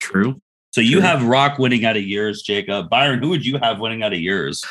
True. 0.00 0.40
So 0.72 0.80
you 0.82 0.92
Sure. 0.98 1.00
have 1.02 1.24
Rock 1.24 1.58
winning 1.58 1.84
out 1.86 1.96
of 1.96 2.02
yours, 2.04 2.42
Jacob. 2.42 2.90
Byron, 2.90 3.20
who 3.22 3.30
would 3.30 3.46
you 3.46 3.58
have 3.58 3.80
winning 3.80 4.02
out 4.02 4.12
of 4.12 4.18
yours? 4.20 4.62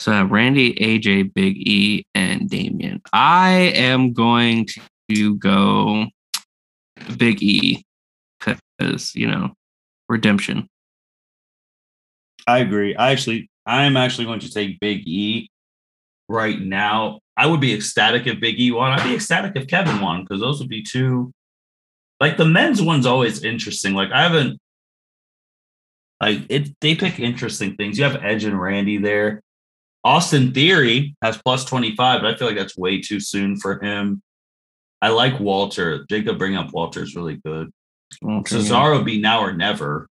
So 0.00 0.12
I 0.12 0.16
have 0.16 0.30
Randy, 0.32 0.74
AJ, 0.74 1.32
Big 1.34 1.56
E, 1.56 2.04
and 2.14 2.50
Damian. 2.50 3.00
I 3.12 3.72
am 3.76 4.12
going 4.12 4.66
to 5.10 5.36
go 5.36 6.06
Big 7.16 7.40
E 7.42 7.84
because 8.40 9.14
you 9.14 9.28
know 9.28 9.52
redemption. 10.12 10.68
I 12.46 12.58
agree. 12.58 12.94
I 12.94 13.10
actually, 13.10 13.50
I 13.66 13.84
am 13.84 13.96
actually 13.96 14.26
going 14.26 14.40
to 14.40 14.52
take 14.52 14.78
Big 14.78 15.08
E 15.08 15.50
right 16.28 16.60
now. 16.60 17.20
I 17.36 17.46
would 17.46 17.60
be 17.60 17.72
ecstatic 17.72 18.26
if 18.26 18.38
Big 18.38 18.60
E 18.60 18.70
won. 18.70 18.92
I'd 18.92 19.08
be 19.08 19.14
ecstatic 19.14 19.52
if 19.56 19.66
Kevin 19.66 20.00
won 20.00 20.20
because 20.22 20.40
those 20.40 20.60
would 20.60 20.68
be 20.68 20.82
two. 20.82 21.32
Like 22.20 22.36
the 22.36 22.44
men's 22.44 22.80
one's 22.82 23.06
always 23.06 23.42
interesting. 23.42 23.94
Like 23.94 24.12
I 24.12 24.22
haven't, 24.22 24.60
like 26.20 26.40
it. 26.48 26.68
They 26.80 26.94
pick 26.94 27.18
interesting 27.18 27.74
things. 27.76 27.98
You 27.98 28.04
have 28.04 28.22
Edge 28.22 28.44
and 28.44 28.60
Randy 28.60 28.98
there. 28.98 29.40
Austin 30.04 30.52
Theory 30.52 31.16
has 31.22 31.40
plus 31.42 31.64
twenty 31.64 31.96
five, 31.96 32.20
but 32.20 32.32
I 32.32 32.36
feel 32.36 32.48
like 32.48 32.56
that's 32.56 32.76
way 32.76 33.00
too 33.00 33.18
soon 33.18 33.56
for 33.56 33.82
him. 33.82 34.22
I 35.00 35.08
like 35.08 35.40
Walter. 35.40 36.04
Jacob 36.08 36.38
bring 36.38 36.54
up 36.54 36.72
Walter 36.72 37.02
is 37.02 37.16
really 37.16 37.40
good. 37.44 37.70
Cesaro 38.22 38.96
would 38.96 39.06
be 39.06 39.20
now 39.20 39.40
or 39.40 39.52
never. 39.52 40.08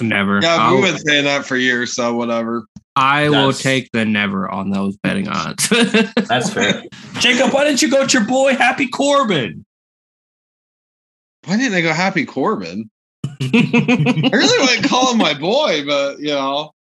never. 0.00 0.40
Yeah, 0.42 0.56
I'll- 0.58 0.74
we've 0.76 0.84
been 0.84 0.98
saying 0.98 1.24
that 1.24 1.44
for 1.46 1.56
years, 1.56 1.92
so 1.92 2.14
whatever. 2.14 2.66
I 2.96 3.28
will 3.28 3.52
take 3.52 3.90
the 3.92 4.06
never 4.06 4.50
on 4.50 4.70
those 4.70 4.96
betting 4.96 5.28
odds. 5.28 5.68
That's 6.28 6.50
fair. 6.52 6.82
Jacob, 7.18 7.52
why 7.52 7.64
didn't 7.64 7.82
you 7.82 7.90
go 7.90 8.06
to 8.06 8.18
your 8.18 8.26
boy 8.26 8.54
Happy 8.54 8.88
Corbin? 8.88 9.66
Why 11.44 11.58
didn't 11.58 11.74
I 11.74 11.82
go 11.82 11.92
Happy 11.92 12.24
Corbin? 12.24 12.90
I 13.24 14.30
really 14.32 14.66
wouldn't 14.66 14.88
call 14.88 15.12
him 15.12 15.18
my 15.18 15.34
boy, 15.34 15.84
but 15.84 16.20
you 16.20 16.28
know, 16.28 16.72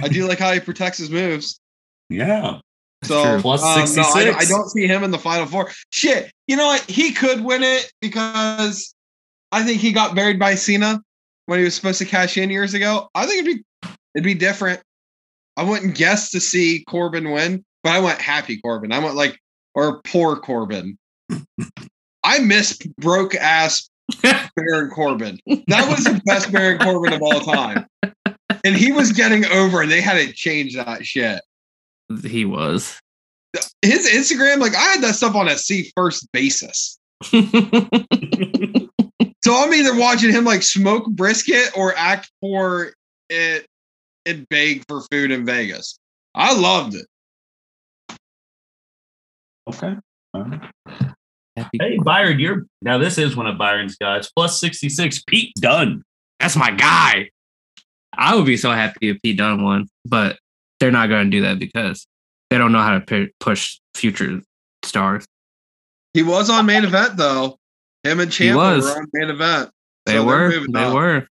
I 0.00 0.08
do 0.08 0.26
like 0.28 0.38
how 0.38 0.52
he 0.52 0.60
protects 0.60 0.98
his 0.98 1.10
moves. 1.10 1.60
Yeah. 2.08 2.60
So. 3.04 3.40
Plus 3.40 3.62
um, 3.62 3.68
no, 3.96 4.02
I, 4.02 4.24
66. 4.24 4.36
I 4.36 4.44
don't 4.48 4.68
see 4.68 4.86
him 4.86 5.04
in 5.04 5.10
the 5.10 5.18
final 5.18 5.46
four. 5.46 5.70
Shit, 5.90 6.30
you 6.46 6.56
know 6.56 6.66
what? 6.66 6.82
He 6.82 7.12
could 7.12 7.42
win 7.42 7.62
it 7.62 7.92
because 8.00 8.94
I 9.52 9.62
think 9.62 9.80
he 9.80 9.92
got 9.92 10.14
buried 10.14 10.38
by 10.38 10.54
Cena 10.54 11.00
when 11.46 11.58
he 11.58 11.64
was 11.64 11.74
supposed 11.74 11.98
to 11.98 12.04
cash 12.04 12.36
in 12.36 12.50
years 12.50 12.74
ago. 12.74 13.08
I 13.14 13.26
think 13.26 13.46
it'd 13.46 13.56
be 13.56 13.90
it'd 14.14 14.24
be 14.24 14.34
different. 14.34 14.80
I 15.56 15.62
wouldn't 15.62 15.94
guess 15.96 16.30
to 16.30 16.40
see 16.40 16.84
Corbin 16.88 17.30
win, 17.30 17.64
but 17.82 17.90
I 17.90 18.00
went 18.00 18.20
happy 18.20 18.60
Corbin. 18.60 18.92
I 18.92 18.98
went 18.98 19.14
like 19.14 19.38
or 19.74 20.00
poor 20.02 20.36
Corbin. 20.36 20.98
I 22.24 22.38
miss 22.40 22.76
broke 22.98 23.34
ass 23.36 23.88
Baron 24.56 24.90
Corbin. 24.90 25.38
That 25.68 25.88
was 25.88 26.04
the 26.04 26.20
best 26.24 26.50
Baron 26.50 26.78
Corbin 26.78 27.12
of 27.12 27.22
all 27.22 27.40
time. 27.40 27.86
And 28.64 28.74
he 28.74 28.90
was 28.90 29.12
getting 29.12 29.44
over, 29.46 29.80
and 29.80 29.90
they 29.90 30.00
had 30.00 30.14
to 30.26 30.32
change 30.32 30.74
that 30.74 31.06
shit. 31.06 31.40
he 32.24 32.44
was. 32.44 32.98
His 33.82 34.08
Instagram, 34.08 34.58
like 34.58 34.74
I 34.74 34.82
had 34.92 35.02
that 35.02 35.14
stuff 35.14 35.34
on 35.34 35.48
a 35.48 35.56
see 35.56 35.92
first 35.96 36.30
basis. 36.32 36.98
So 39.46 39.54
I'm 39.54 39.72
either 39.72 39.96
watching 39.96 40.32
him 40.32 40.44
like 40.44 40.64
smoke 40.64 41.06
brisket 41.06 41.70
or 41.76 41.94
act 41.96 42.32
for 42.40 42.90
it 43.30 43.64
and 44.26 44.44
beg 44.48 44.82
for 44.88 45.02
food 45.02 45.30
in 45.30 45.46
Vegas. 45.46 46.00
I 46.34 46.52
loved 46.52 46.96
it. 46.96 47.06
Okay. 49.68 49.94
All 50.34 50.42
right. 50.42 50.60
Hey, 51.80 51.96
Byron, 51.98 52.40
you're 52.40 52.66
now. 52.82 52.98
This 52.98 53.18
is 53.18 53.36
one 53.36 53.46
of 53.46 53.56
Byron's 53.56 53.94
guys. 53.94 54.28
Plus 54.34 54.58
66. 54.58 55.22
Pete 55.28 55.52
Dunne. 55.60 56.02
That's 56.40 56.56
my 56.56 56.72
guy. 56.72 57.30
I 58.18 58.34
would 58.34 58.46
be 58.46 58.56
so 58.56 58.72
happy 58.72 59.10
if 59.10 59.22
Pete 59.22 59.38
Dunne 59.38 59.62
won, 59.62 59.86
but 60.04 60.40
they're 60.80 60.90
not 60.90 61.08
going 61.08 61.30
to 61.30 61.30
do 61.30 61.42
that 61.42 61.60
because 61.60 62.04
they 62.50 62.58
don't 62.58 62.72
know 62.72 62.82
how 62.82 62.98
to 62.98 63.00
pu- 63.00 63.30
push 63.38 63.78
future 63.94 64.40
stars. 64.82 65.24
He 66.16 66.22
was 66.22 66.48
on 66.48 66.64
main 66.64 66.82
event 66.82 67.18
though. 67.18 67.58
Him 68.02 68.20
and 68.20 68.32
He 68.32 68.46
Ciampa 68.46 68.56
was. 68.56 68.84
were 68.84 68.90
on 69.02 69.06
main 69.12 69.28
event. 69.28 69.70
They 70.06 70.14
So 70.14 70.24
were. 70.24 70.66
They 70.66 70.82
up. 70.84 70.94
were. 70.94 71.28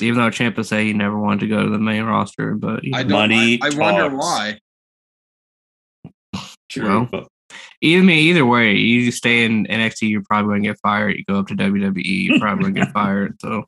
Even 0.00 0.20
though 0.20 0.30
Ciampa 0.30 0.64
said 0.64 0.84
he 0.84 0.92
never 0.92 1.18
wanted 1.18 1.40
to 1.40 1.48
go 1.48 1.64
to 1.64 1.68
the 1.68 1.80
main 1.80 2.04
roster, 2.04 2.54
but 2.54 2.84
you 2.84 2.92
I 2.94 3.02
know, 3.02 3.08
don't. 3.08 3.18
Money 3.30 3.58
I, 3.60 3.66
I 3.66 3.70
wonder 3.76 4.08
talks. 4.08 4.14
why. 4.24 4.58
Well, 6.76 7.26
either 7.80 8.04
me, 8.04 8.20
either 8.20 8.46
way, 8.46 8.72
you 8.76 9.10
stay 9.10 9.44
in 9.44 9.66
NXT, 9.66 10.08
you're 10.10 10.22
probably 10.22 10.50
going 10.52 10.62
to 10.62 10.68
get 10.70 10.78
fired. 10.80 11.16
You 11.16 11.24
go 11.24 11.40
up 11.40 11.48
to 11.48 11.54
WWE, 11.54 12.02
you're 12.04 12.38
probably 12.38 12.62
going 12.62 12.74
to 12.76 12.80
get 12.82 12.92
fired. 12.94 13.34
So 13.40 13.64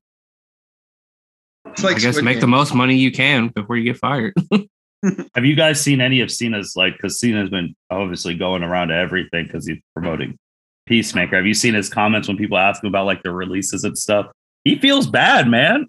It's 1.66 1.82
like 1.82 1.96
I 1.96 1.98
guess 1.98 2.14
Squid 2.14 2.24
make 2.24 2.40
the 2.40 2.46
most 2.46 2.72
money 2.72 2.96
you 2.96 3.10
can 3.10 3.48
before 3.48 3.76
you 3.76 3.82
get 3.92 3.98
fired. 3.98 4.32
Have 5.34 5.44
you 5.44 5.54
guys 5.54 5.80
seen 5.80 6.00
any 6.00 6.20
of 6.20 6.30
Cena's 6.30 6.74
like? 6.76 6.94
Because 6.94 7.18
Cena's 7.18 7.50
been 7.50 7.74
obviously 7.90 8.34
going 8.34 8.62
around 8.62 8.88
to 8.88 8.94
everything 8.94 9.46
because 9.46 9.66
he's 9.66 9.80
promoting 9.94 10.38
Peacemaker. 10.86 11.36
Have 11.36 11.46
you 11.46 11.54
seen 11.54 11.74
his 11.74 11.88
comments 11.88 12.28
when 12.28 12.36
people 12.36 12.58
ask 12.58 12.82
him 12.82 12.88
about 12.88 13.06
like 13.06 13.22
the 13.22 13.32
releases 13.32 13.84
and 13.84 13.96
stuff? 13.96 14.26
He 14.64 14.78
feels 14.78 15.06
bad, 15.06 15.48
man. 15.48 15.86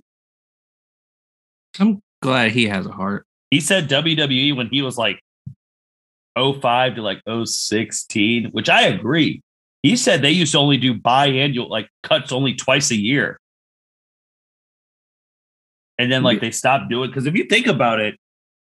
I'm 1.80 2.02
glad 2.22 2.52
he 2.52 2.68
has 2.68 2.86
a 2.86 2.92
heart. 2.92 3.26
He 3.52 3.60
said 3.60 3.90
WWE 3.90 4.56
when 4.56 4.68
he 4.68 4.82
was 4.82 4.98
like 4.98 5.20
05 6.38 6.96
to 6.96 7.02
like 7.02 7.22
016, 7.28 8.50
which 8.52 8.70
I 8.70 8.84
agree. 8.84 9.42
He 9.84 9.96
said 9.96 10.22
they 10.22 10.32
used 10.32 10.54
to 10.54 10.58
only 10.58 10.78
do 10.78 10.96
biannual, 10.96 11.70
like 11.70 11.88
cuts 12.04 12.32
only 12.32 12.56
twice 12.56 12.92
a 12.92 12.96
year. 12.96 13.40
And 15.98 16.12
then 16.12 16.24
like 16.24 16.42
they 16.42 16.52
stopped 16.52 16.90
doing 16.90 17.10
because 17.10 17.28
if 17.28 17.36
you 17.36 17.46
think 17.46 17.68
about 17.68 18.02
it, 18.02 18.16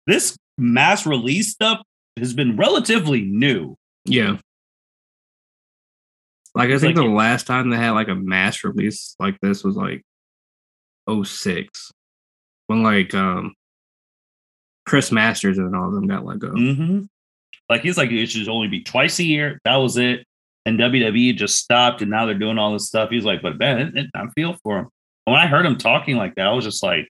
this 0.06 0.36
mass 0.58 1.06
release 1.06 1.50
stuff 1.52 1.80
has 2.18 2.32
been 2.34 2.56
relatively 2.56 3.22
new. 3.22 3.76
Yeah. 4.04 4.38
Like 6.54 6.70
I 6.70 6.78
think 6.78 6.96
like- 6.96 7.06
the 7.06 7.10
last 7.12 7.46
time 7.46 7.70
they 7.70 7.76
had 7.76 7.90
like 7.90 8.08
a 8.08 8.14
mass 8.14 8.62
release 8.64 9.16
like 9.18 9.36
this 9.40 9.64
was 9.64 9.76
like 9.76 10.02
06. 11.10 11.90
When 12.66 12.82
like 12.82 13.14
um 13.14 13.54
Chris 14.86 15.10
Masters 15.10 15.58
and 15.58 15.74
all 15.74 15.88
of 15.88 15.94
them 15.94 16.06
got 16.06 16.24
let 16.24 16.38
go. 16.38 16.50
Mm-hmm. 16.50 17.02
Like 17.68 17.82
he's 17.82 17.96
like 17.96 18.10
it 18.10 18.26
should 18.26 18.48
only 18.48 18.68
be 18.68 18.82
twice 18.82 19.18
a 19.18 19.24
year. 19.24 19.58
That 19.64 19.76
was 19.76 19.96
it. 19.96 20.24
And 20.66 20.78
WWE 20.78 21.36
just 21.36 21.58
stopped, 21.58 22.00
and 22.00 22.10
now 22.10 22.24
they're 22.24 22.38
doing 22.38 22.56
all 22.56 22.72
this 22.72 22.86
stuff. 22.86 23.10
He's 23.10 23.26
like, 23.26 23.42
but 23.42 23.58
Ben, 23.58 24.10
I 24.14 24.26
feel 24.34 24.56
for 24.62 24.78
him. 24.78 24.88
When 25.26 25.36
I 25.36 25.46
heard 25.46 25.66
him 25.66 25.76
talking 25.76 26.16
like 26.16 26.36
that, 26.36 26.46
I 26.46 26.52
was 26.52 26.64
just 26.64 26.82
like, 26.82 27.06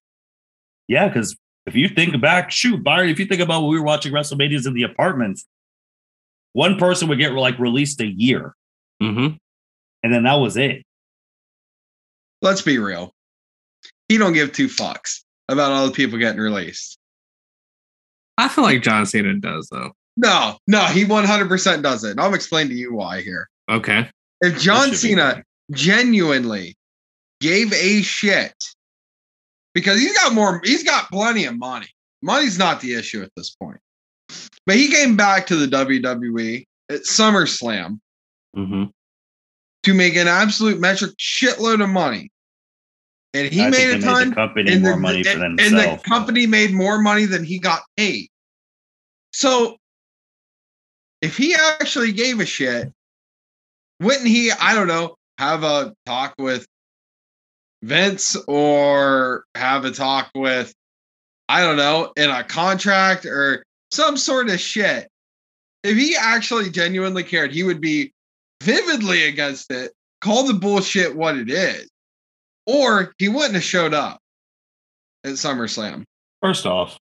yeah, 0.88 1.06
because 1.06 1.36
if 1.66 1.74
you 1.74 1.88
think 1.88 2.20
back, 2.20 2.50
shoot, 2.50 2.82
Byron, 2.82 3.08
if 3.10 3.18
you 3.18 3.26
think 3.26 3.40
about 3.40 3.62
when 3.62 3.70
we 3.70 3.78
were 3.78 3.84
watching 3.84 4.12
WrestleManias 4.12 4.66
in 4.66 4.74
the 4.74 4.82
apartments, 4.82 5.44
one 6.52 6.78
person 6.78 7.08
would 7.08 7.18
get 7.18 7.32
like 7.32 7.58
released 7.58 8.00
a 8.00 8.06
year, 8.06 8.54
Mm-hmm. 9.02 9.36
and 10.02 10.14
then 10.14 10.22
that 10.24 10.34
was 10.34 10.56
it. 10.56 10.82
Let's 12.42 12.62
be 12.62 12.78
real. 12.78 13.12
He 14.08 14.18
don't 14.18 14.34
give 14.34 14.52
two 14.52 14.68
fucks 14.68 15.22
about 15.48 15.72
all 15.72 15.86
the 15.86 15.92
people 15.92 16.18
getting 16.18 16.40
released. 16.40 16.98
I 18.38 18.48
feel 18.48 18.64
like 18.64 18.82
John 18.82 19.06
Cena 19.06 19.34
does 19.34 19.68
though. 19.70 19.92
No, 20.16 20.58
no, 20.68 20.84
he 20.86 21.04
100% 21.04 21.82
does 21.82 22.04
it. 22.04 22.12
And 22.12 22.20
I'll 22.20 22.34
explain 22.34 22.68
to 22.68 22.74
you 22.74 22.94
why 22.94 23.20
here. 23.22 23.48
Okay. 23.70 24.08
If 24.40 24.60
John 24.60 24.90
That 24.90 24.96
should 24.96 25.08
be 25.08 25.14
Cena 25.14 25.42
genuinely 25.72 26.76
gave 27.40 27.72
a 27.72 28.02
shit 28.02 28.54
because 29.74 29.98
he's 30.00 30.16
got 30.16 30.32
more, 30.32 30.60
he's 30.64 30.82
got 30.84 31.10
plenty 31.10 31.44
of 31.44 31.58
money. 31.58 31.88
Money's 32.22 32.58
not 32.58 32.80
the 32.80 32.94
issue 32.94 33.22
at 33.22 33.30
this 33.36 33.50
point. 33.50 33.78
But 34.66 34.76
he 34.76 34.88
came 34.88 35.16
back 35.16 35.46
to 35.48 35.56
the 35.56 35.66
WWE 35.66 36.64
at 36.90 37.02
SummerSlam 37.02 37.98
Mm-hmm. 38.56 38.84
to 39.82 39.94
make 39.94 40.14
an 40.14 40.28
absolute 40.28 40.78
metric 40.78 41.10
shitload 41.18 41.82
of 41.82 41.88
money. 41.88 42.30
And 43.34 43.52
he 43.52 43.64
I 43.64 43.70
made 43.70 43.96
a 43.96 44.00
ton. 44.00 44.28
the 44.30 44.34
company 44.36 44.72
and 44.72 44.82
more 44.82 44.92
the, 44.92 44.96
money 45.00 45.24
for 45.24 45.30
and, 45.30 45.58
themselves. 45.58 45.72
and 45.72 45.98
the 45.98 46.02
company 46.04 46.46
made 46.46 46.72
more 46.72 47.00
money 47.00 47.24
than 47.26 47.42
he 47.42 47.58
got 47.58 47.82
paid. 47.96 48.28
So 49.32 49.76
if 51.20 51.36
he 51.36 51.56
actually 51.56 52.12
gave 52.12 52.38
a 52.38 52.46
shit, 52.46 52.92
wouldn't 54.00 54.28
he, 54.28 54.52
I 54.52 54.72
don't 54.72 54.86
know, 54.86 55.16
have 55.38 55.64
a 55.64 55.92
talk 56.06 56.34
with 56.38 56.64
Vince 57.84 58.36
or 58.48 59.44
have 59.54 59.84
a 59.84 59.90
talk 59.90 60.30
with, 60.34 60.74
I 61.48 61.62
don't 61.62 61.76
know, 61.76 62.12
in 62.16 62.30
a 62.30 62.42
contract 62.42 63.26
or 63.26 63.64
some 63.90 64.16
sort 64.16 64.48
of 64.48 64.58
shit? 64.58 65.08
If 65.82 65.96
he 65.96 66.16
actually 66.18 66.70
genuinely 66.70 67.24
cared, 67.24 67.52
he 67.52 67.62
would 67.62 67.80
be 67.80 68.12
vividly 68.62 69.24
against 69.24 69.70
it, 69.70 69.92
call 70.22 70.46
the 70.46 70.54
bullshit 70.54 71.14
what 71.14 71.36
it 71.36 71.50
is, 71.50 71.88
or 72.66 73.12
he 73.18 73.28
wouldn't 73.28 73.54
have 73.54 73.62
showed 73.62 73.92
up 73.92 74.18
at 75.24 75.32
SummerSlam. 75.32 76.04
First 76.40 76.64
off, 76.64 76.98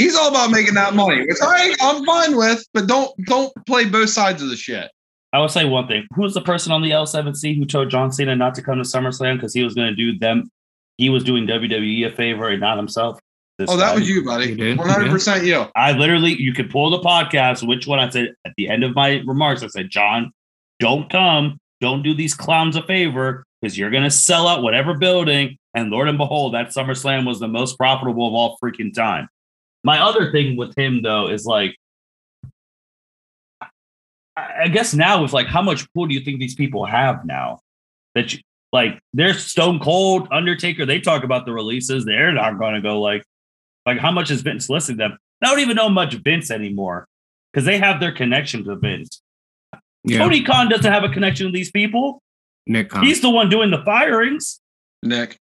He's 0.00 0.16
all 0.16 0.30
about 0.30 0.50
making 0.50 0.74
that 0.74 0.94
money, 0.94 1.20
which 1.26 1.36
I 1.42 1.74
I'm 1.82 2.06
fine 2.06 2.34
with, 2.34 2.64
but 2.72 2.86
don't 2.86 3.12
don't 3.26 3.52
play 3.66 3.84
both 3.84 4.08
sides 4.08 4.42
of 4.42 4.48
the 4.48 4.56
shit. 4.56 4.90
I 5.32 5.38
will 5.38 5.48
say 5.48 5.64
one 5.64 5.86
thing. 5.86 6.06
Who 6.14 6.22
was 6.22 6.34
the 6.34 6.40
person 6.40 6.72
on 6.72 6.82
the 6.82 6.90
L7C 6.90 7.56
who 7.56 7.64
told 7.64 7.90
John 7.90 8.10
Cena 8.10 8.34
not 8.34 8.54
to 8.56 8.62
come 8.62 8.78
to 8.78 8.82
SummerSlam 8.84 9.36
because 9.36 9.54
he 9.54 9.62
was 9.62 9.74
going 9.74 9.88
to 9.88 9.94
do 9.94 10.18
them? 10.18 10.50
He 10.96 11.08
was 11.08 11.22
doing 11.24 11.46
WWE 11.46 12.06
a 12.06 12.14
favor 12.14 12.48
and 12.48 12.60
not 12.60 12.76
himself. 12.76 13.18
This 13.58 13.70
Oh, 13.70 13.76
that 13.76 13.90
guy. 13.90 13.94
was 13.94 14.08
you, 14.08 14.24
buddy. 14.24 14.74
One 14.76 14.88
hundred 14.88 15.10
percent 15.10 15.44
you. 15.44 15.66
I 15.76 15.92
literally, 15.92 16.34
you 16.40 16.52
could 16.52 16.68
pull 16.70 16.90
the 16.90 16.98
podcast. 16.98 17.66
Which 17.66 17.86
one 17.86 17.98
I 17.98 18.08
said 18.08 18.34
at 18.44 18.52
the 18.56 18.68
end 18.68 18.82
of 18.84 18.94
my 18.94 19.22
remarks? 19.26 19.62
I 19.62 19.68
said, 19.68 19.88
John, 19.90 20.32
don't 20.80 21.08
come. 21.10 21.58
Don't 21.80 22.02
do 22.02 22.12
these 22.14 22.34
clowns 22.34 22.76
a 22.76 22.82
favor 22.82 23.44
because 23.62 23.78
you're 23.78 23.90
going 23.90 24.02
to 24.02 24.10
sell 24.10 24.48
out 24.48 24.62
whatever 24.62 24.94
building. 24.94 25.56
And 25.74 25.90
Lord 25.90 26.08
and 26.08 26.18
behold, 26.18 26.54
that 26.54 26.68
SummerSlam 26.68 27.26
was 27.26 27.38
the 27.38 27.48
most 27.48 27.78
profitable 27.78 28.26
of 28.26 28.34
all 28.34 28.58
freaking 28.62 28.92
time. 28.92 29.28
My 29.84 30.00
other 30.02 30.32
thing 30.32 30.56
with 30.56 30.76
him, 30.76 31.02
though, 31.02 31.28
is 31.28 31.46
like, 31.46 31.76
I 34.40 34.64
I 34.64 34.68
guess 34.68 34.94
now 34.94 35.22
with 35.22 35.32
like, 35.32 35.46
how 35.46 35.62
much 35.62 35.90
pull 35.92 36.06
do 36.06 36.14
you 36.14 36.20
think 36.20 36.38
these 36.40 36.54
people 36.54 36.86
have 36.86 37.24
now? 37.24 37.60
That 38.14 38.32
you 38.32 38.40
like, 38.72 39.00
they're 39.12 39.34
Stone 39.34 39.80
Cold, 39.80 40.28
Undertaker. 40.30 40.86
They 40.86 41.00
talk 41.00 41.24
about 41.24 41.44
the 41.44 41.52
releases. 41.52 42.04
They're 42.04 42.32
not 42.32 42.58
going 42.58 42.74
to 42.74 42.80
go 42.80 43.00
like, 43.00 43.24
like 43.86 43.98
how 43.98 44.12
much 44.12 44.30
is 44.30 44.42
Vince 44.42 44.68
listing 44.70 44.96
them? 44.96 45.16
I 45.42 45.46
don't 45.46 45.60
even 45.60 45.76
know 45.76 45.88
much 45.88 46.14
Vince 46.14 46.50
anymore 46.50 47.06
because 47.52 47.64
they 47.64 47.78
have 47.78 48.00
their 48.00 48.12
connection 48.12 48.64
to 48.64 48.76
Vince. 48.76 49.22
Yeah. 50.04 50.18
Tony 50.18 50.42
Khan 50.42 50.68
doesn't 50.68 50.90
have 50.90 51.04
a 51.04 51.08
connection 51.08 51.46
to 51.46 51.52
these 51.52 51.70
people. 51.70 52.22
Nick 52.66 52.90
Khan. 52.90 53.04
He's 53.04 53.20
the 53.20 53.30
one 53.30 53.48
doing 53.48 53.70
the 53.70 53.82
firings. 53.84 54.60
Nick. 55.02 55.38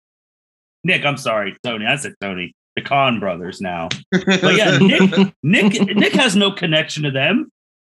Nick, 0.85 1.05
I'm 1.05 1.17
sorry, 1.17 1.57
Tony. 1.63 1.87
I 1.87 1.97
said 1.97 2.15
Tony. 2.21 2.55
The 2.77 2.83
Khan 2.83 3.21
brothers 3.21 3.61
now. 3.61 3.89
But 4.11 4.57
yeah, 4.57 4.79
Nick, 4.79 5.35
Nick, 5.43 5.97
Nick 5.97 6.13
has 6.13 6.37
no 6.37 6.53
connection 6.53 7.05
to 7.05 7.11
them. 7.11 7.51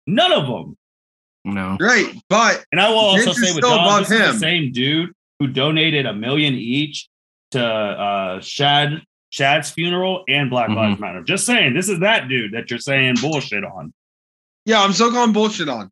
None 0.07 0.33
of 0.33 0.47
them. 0.47 0.77
No. 1.45 1.77
Right, 1.81 2.15
but 2.29 2.65
And 2.73 2.81
I 2.81 2.89
will 2.91 2.99
also 2.99 3.33
say 3.33 3.51
with 3.55 3.65
still 3.65 3.71
John, 3.71 3.79
above 3.85 4.09
this 4.09 4.21
is 4.21 4.27
him. 4.27 4.33
the 4.35 4.39
same 4.39 4.73
dude 4.73 5.13
who 5.39 5.47
donated 5.47 6.07
a 6.07 6.13
million 6.13 6.55
each 6.55 7.09
to 7.53 7.65
uh, 7.65 8.41
Shad 8.41 9.03
Shad's 9.31 9.71
funeral 9.71 10.25
and 10.29 10.49
Black 10.51 10.69
Mhm. 10.71 10.77
Lives 10.77 11.01
Matter. 11.01 11.23
Just 11.23 11.45
saying, 11.47 11.75
this 11.75 11.89
is 11.89 12.01
that 12.01 12.29
dude 12.29 12.53
that 12.53 12.71
you're 12.71 12.79
saying 12.79 13.17
bullshit 13.21 13.63
on. 13.65 13.93
yeah, 14.65 14.83
I'm 14.83 14.93
still 14.93 15.11
calling 15.13 15.33
bullshit 15.33 15.69
on. 15.69 15.91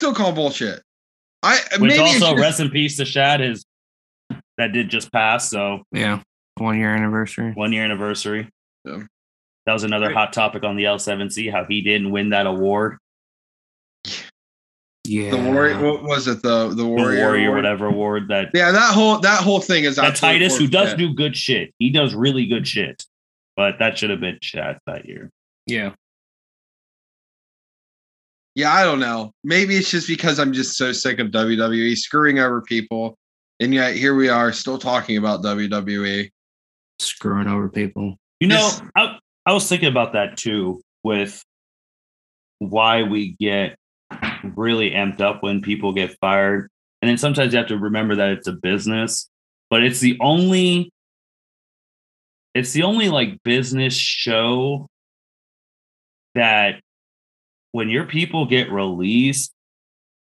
Still 0.00 0.14
calling 0.14 0.34
bullshit. 0.34 0.82
I 1.42 1.58
Which 1.72 1.80
maybe 1.92 1.94
it's 1.94 2.22
also 2.22 2.32
just- 2.32 2.40
rest 2.42 2.60
in 2.60 2.70
peace 2.70 2.96
to 2.96 3.04
Shad, 3.04 3.40
is 3.40 3.64
that 4.58 4.72
did 4.72 4.88
just 4.90 5.12
pass. 5.12 5.50
So 5.50 5.82
Yeah. 5.92 6.22
One 6.56 6.78
year 6.78 6.94
anniversary. 6.94 7.52
one 7.52 7.72
year 7.72 7.84
anniversary. 7.84 8.48
Yeah. 8.84 9.02
That 9.66 9.72
was 9.74 9.84
another 9.84 10.06
Right. 10.08 10.16
hot 10.16 10.32
topic 10.32 10.64
on 10.64 10.76
the 10.76 10.84
L7C, 10.84 11.50
how 11.50 11.64
he 11.64 11.80
didn't 11.82 12.10
win 12.10 12.30
that 12.30 12.46
award. 12.46 12.98
Yeah. 15.10 15.32
The 15.32 15.38
warrior. 15.42 15.76
What 15.82 16.04
was 16.04 16.28
it? 16.28 16.40
The 16.40 16.68
the 16.68 16.74
The 16.76 16.86
warrior. 16.86 17.24
warrior, 17.24 17.46
award? 17.48 17.56
whatever 17.64 17.86
award 17.86 18.28
that 18.28 18.50
Yeah, 18.54 18.70
that 18.70 18.94
whole 18.94 19.18
that 19.18 19.40
whole 19.42 19.60
thing 19.60 19.82
is 19.82 19.96
that 19.96 20.14
Titus, 20.14 20.56
who 20.56 20.68
does 20.68 20.90
forfeit. 20.90 20.98
do 20.98 21.14
good 21.14 21.36
shit. 21.36 21.74
He 21.80 21.90
does 21.90 22.14
really 22.14 22.46
good 22.46 22.68
shit. 22.68 23.04
But 23.56 23.80
that 23.80 23.98
should 23.98 24.10
have 24.10 24.20
been 24.20 24.38
chat 24.40 24.80
that 24.86 25.06
year. 25.06 25.30
Yeah. 25.66 25.94
Yeah, 28.54 28.72
I 28.72 28.84
don't 28.84 29.00
know. 29.00 29.32
Maybe 29.42 29.76
it's 29.76 29.90
just 29.90 30.06
because 30.06 30.38
I'm 30.38 30.52
just 30.52 30.76
so 30.76 30.92
sick 30.92 31.18
of 31.18 31.28
WWE 31.28 31.96
screwing 31.96 32.38
over 32.38 32.60
people, 32.62 33.16
and 33.60 33.72
yet 33.74 33.94
here 33.96 34.14
we 34.14 34.28
are 34.28 34.52
still 34.52 34.78
talking 34.78 35.16
about. 35.16 35.42
WWE. 35.42 36.30
Screwing 37.00 37.48
over 37.48 37.68
people. 37.68 38.16
You 38.40 38.48
know, 38.48 38.56
Yes. 38.56 38.82
I, 38.96 39.18
I 39.46 39.52
was 39.52 39.68
thinking 39.68 39.88
about 39.88 40.12
that 40.12 40.36
too 40.36 40.82
with 41.02 41.42
why 42.58 43.02
we 43.02 43.36
get 43.40 43.76
really 44.42 44.90
amped 44.90 45.20
up 45.20 45.42
when 45.42 45.62
people 45.62 45.92
get 45.92 46.16
fired. 46.20 46.70
And 47.02 47.08
then 47.08 47.18
sometimes 47.18 47.52
you 47.52 47.58
have 47.58 47.68
to 47.68 47.78
remember 47.78 48.16
that 48.16 48.30
it's 48.30 48.46
a 48.46 48.52
business, 48.52 49.28
but 49.70 49.82
it's 49.82 50.00
the 50.00 50.18
only 50.20 50.92
it's 52.54 52.72
the 52.72 52.82
only 52.82 53.08
like 53.08 53.42
business 53.44 53.94
show 53.94 54.88
that 56.34 56.80
when 57.72 57.88
your 57.88 58.04
people 58.04 58.46
get 58.46 58.72
released, 58.72 59.52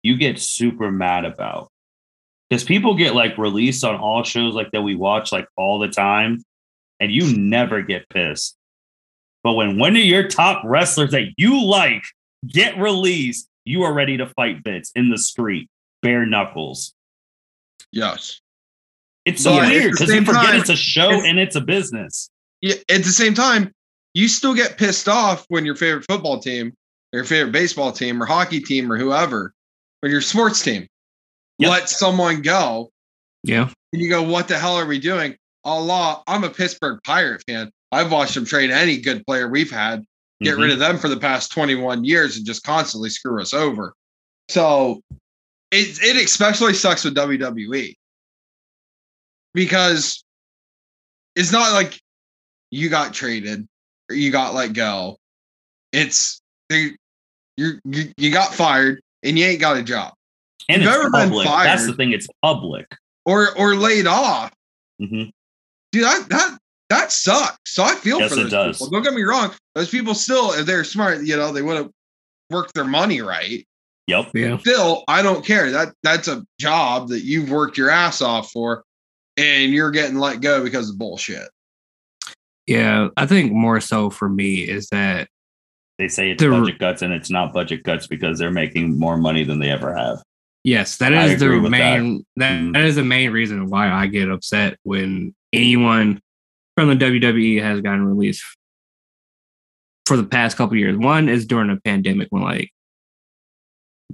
you 0.03 0.15
get 0.15 0.39
super 0.39 0.91
mad 0.91 1.25
about. 1.25 1.69
Because 2.49 2.63
people 2.63 2.95
get 2.95 3.15
like 3.15 3.37
released 3.37 3.83
on 3.83 3.95
all 3.95 4.23
shows 4.23 4.53
like 4.53 4.71
that 4.71 4.81
we 4.81 4.95
watch 4.95 5.31
like 5.31 5.47
all 5.55 5.79
the 5.79 5.87
time, 5.87 6.41
and 6.99 7.11
you 7.11 7.35
never 7.37 7.81
get 7.81 8.09
pissed. 8.09 8.55
But 9.43 9.53
when 9.53 9.77
one 9.77 9.95
of 9.95 10.03
your 10.03 10.27
top 10.27 10.63
wrestlers 10.65 11.11
that 11.11 11.33
you 11.37 11.63
like 11.63 12.03
get 12.47 12.77
released, 12.77 13.48
you 13.69 13.83
are 13.83 13.93
ready 13.93 14.17
to 14.17 14.25
fight 14.25 14.57
Vince 14.63 14.91
in 14.95 15.09
the 15.11 15.17
street, 15.17 15.69
bare 16.01 16.25
knuckles. 16.25 16.91
Yes. 17.91 18.41
It's 19.25 19.43
so 19.43 19.51
But 19.51 19.65
at 19.65 19.69
weird 19.69 19.91
because 19.91 20.09
you 20.11 20.25
forget 20.25 20.45
time, 20.45 20.59
it's 20.59 20.69
a 20.69 20.75
show 20.75 21.09
it's- 21.11 21.23
and 21.25 21.37
it's 21.37 21.55
a 21.55 21.61
business. 21.61 22.31
Yeah. 22.61 22.75
At 22.89 23.03
the 23.03 23.11
same 23.11 23.35
time, 23.35 23.71
you 24.15 24.27
still 24.27 24.55
get 24.55 24.77
pissed 24.79 25.07
off 25.07 25.45
when 25.49 25.65
your 25.65 25.75
favorite 25.75 26.05
football 26.09 26.39
team, 26.39 26.73
or 27.13 27.17
your 27.17 27.25
favorite 27.25 27.51
baseball 27.51 27.91
team, 27.91 28.21
or 28.21 28.25
hockey 28.25 28.59
team, 28.59 28.91
or 28.91 28.97
whoever, 28.97 29.53
when 29.99 30.11
your 30.11 30.21
sports 30.21 30.61
team 30.63 30.87
Yep. 31.59 31.69
let 31.69 31.89
someone 31.89 32.41
go, 32.41 32.89
Yeah. 33.43 33.69
and 33.93 34.01
you 34.01 34.09
go, 34.09 34.23
"What 34.23 34.47
the 34.47 34.57
hell 34.57 34.77
are 34.77 34.85
we 34.87 34.97
doing?" 34.97 35.35
Allah, 35.63 36.23
I'm 36.25 36.43
a 36.43 36.49
Pittsburgh 36.49 36.99
Pirate 37.03 37.43
fan. 37.47 37.69
I've 37.91 38.11
watched 38.11 38.33
them 38.33 38.45
trade 38.45 38.71
any 38.71 38.97
good 38.99 39.23
player 39.27 39.47
we've 39.47 39.69
had. 39.71 40.05
Get 40.41 40.55
Mhm. 40.57 40.61
rid 40.61 40.71
of 40.71 40.79
them 40.79 40.97
for 40.97 41.09
the 41.09 41.19
past 41.19 41.51
21 41.51 42.03
years 42.03 42.37
and 42.37 42.45
just 42.45 42.63
constantly 42.63 43.09
screw 43.09 43.41
us 43.41 43.53
over. 43.53 43.93
So 44.49 45.01
it 45.71 45.99
it 46.01 46.15
especially 46.23 46.73
sucks 46.73 47.03
with 47.03 47.13
WWE 47.15 47.95
because 49.53 50.23
it's 51.35 51.51
not 51.51 51.73
like 51.73 51.99
you 52.71 52.89
got 52.89 53.13
traded 53.13 53.67
or 54.09 54.15
you 54.15 54.31
got 54.31 54.53
let 54.53 54.73
go. 54.73 55.17
It's 55.91 56.41
they 56.69 56.91
you 57.57 57.79
you 57.85 58.13
you 58.17 58.31
got 58.31 58.53
fired 58.53 59.01
and 59.23 59.37
you 59.37 59.45
ain't 59.45 59.59
got 59.61 59.77
a 59.77 59.83
job 59.83 60.13
and 60.67 60.81
You've 60.81 60.91
it's 60.91 60.99
ever 60.99 61.09
been 61.11 61.29
public. 61.29 61.47
That's 61.47 61.85
the 61.85 61.93
thing. 61.95 62.11
It's 62.11 62.27
public. 62.41 62.87
or 63.25 63.55
or 63.57 63.75
laid 63.75 64.07
off. 64.07 64.51
Mhm. 65.01 65.31
Dude, 65.91 66.03
that 66.03 66.29
that 66.29 66.58
that 66.89 67.11
sucks. 67.11 67.57
So 67.73 67.83
I 67.83 67.95
feel 67.95 68.19
Yes, 68.19 68.33
for 68.33 68.39
it 68.39 68.43
those 68.43 68.51
does. 68.51 68.77
people. 68.77 68.89
Don't 68.91 69.03
get 69.03 69.13
me 69.13 69.23
wrong; 69.23 69.51
those 69.75 69.89
people 69.89 70.13
still, 70.15 70.51
if 70.53 70.65
they're 70.65 70.83
smart, 70.83 71.23
you 71.23 71.35
know, 71.37 71.51
they 71.51 71.61
would 71.61 71.77
have 71.77 71.89
worked 72.49 72.73
their 72.73 72.85
money 72.85 73.21
right. 73.21 73.65
Yep. 74.07 74.31
Yeah. 74.33 74.57
Still, 74.57 75.03
I 75.07 75.21
don't 75.21 75.45
care. 75.45 75.69
That 75.71 75.93
that's 76.03 76.27
a 76.27 76.43
job 76.59 77.09
that 77.09 77.21
you've 77.23 77.51
worked 77.51 77.77
your 77.77 77.89
ass 77.91 78.21
off 78.21 78.49
for, 78.51 78.83
and 79.37 79.71
you're 79.71 79.91
getting 79.91 80.17
let 80.17 80.41
go 80.41 80.63
because 80.63 80.89
of 80.89 80.97
bullshit. 80.97 81.47
Yeah. 82.67 83.09
I 83.17 83.25
think 83.25 83.51
more 83.51 83.79
so 83.81 84.09
for 84.09 84.29
me 84.29 84.61
is 84.61 84.87
that 84.89 85.27
They 85.97 86.07
say 86.07 86.31
it's 86.31 86.41
The- 86.41 86.49
budget 86.49 86.79
cuts 86.79 87.01
and 87.01 87.11
it's 87.13 87.29
not 87.29 87.51
budget 87.53 87.83
cuts 87.83 88.07
because 88.07 88.39
they're 88.39 88.51
making 88.51 88.97
more 88.97 89.17
money 89.17 89.43
than 89.43 89.59
they 89.59 89.69
ever 89.69 89.95
have. 89.95 90.19
Yes, 90.63 90.97
that 90.97 91.11
is 91.13 91.39
the 91.39 91.45
agree 91.47 91.59
with 91.59 91.71
that. 91.71 91.99
main 91.99 92.25
that, 92.37 92.61
Mhm. 92.61 92.73
that 92.73 92.85
is 92.85 92.95
the 92.95 93.03
main 93.03 93.31
reason 93.31 93.69
why 93.69 93.89
I 93.91 94.07
get 94.07 94.29
upset 94.29 94.77
when 94.83 95.33
anyone 95.53 96.21
from 96.79 96.87
the 96.87 96.95
WWE 97.05 97.61
has 97.61 97.81
gotten 97.81 98.05
released 98.05 98.41
for 100.05 100.15
the 100.15 100.23
past 100.23 100.55
couple 100.55 100.77
years. 100.77 100.97
One 100.97 101.27
is 101.27 101.45
during 101.45 101.69
a 101.69 101.75
pandemic 101.75 102.29
when 102.29 102.41
like 102.41 102.71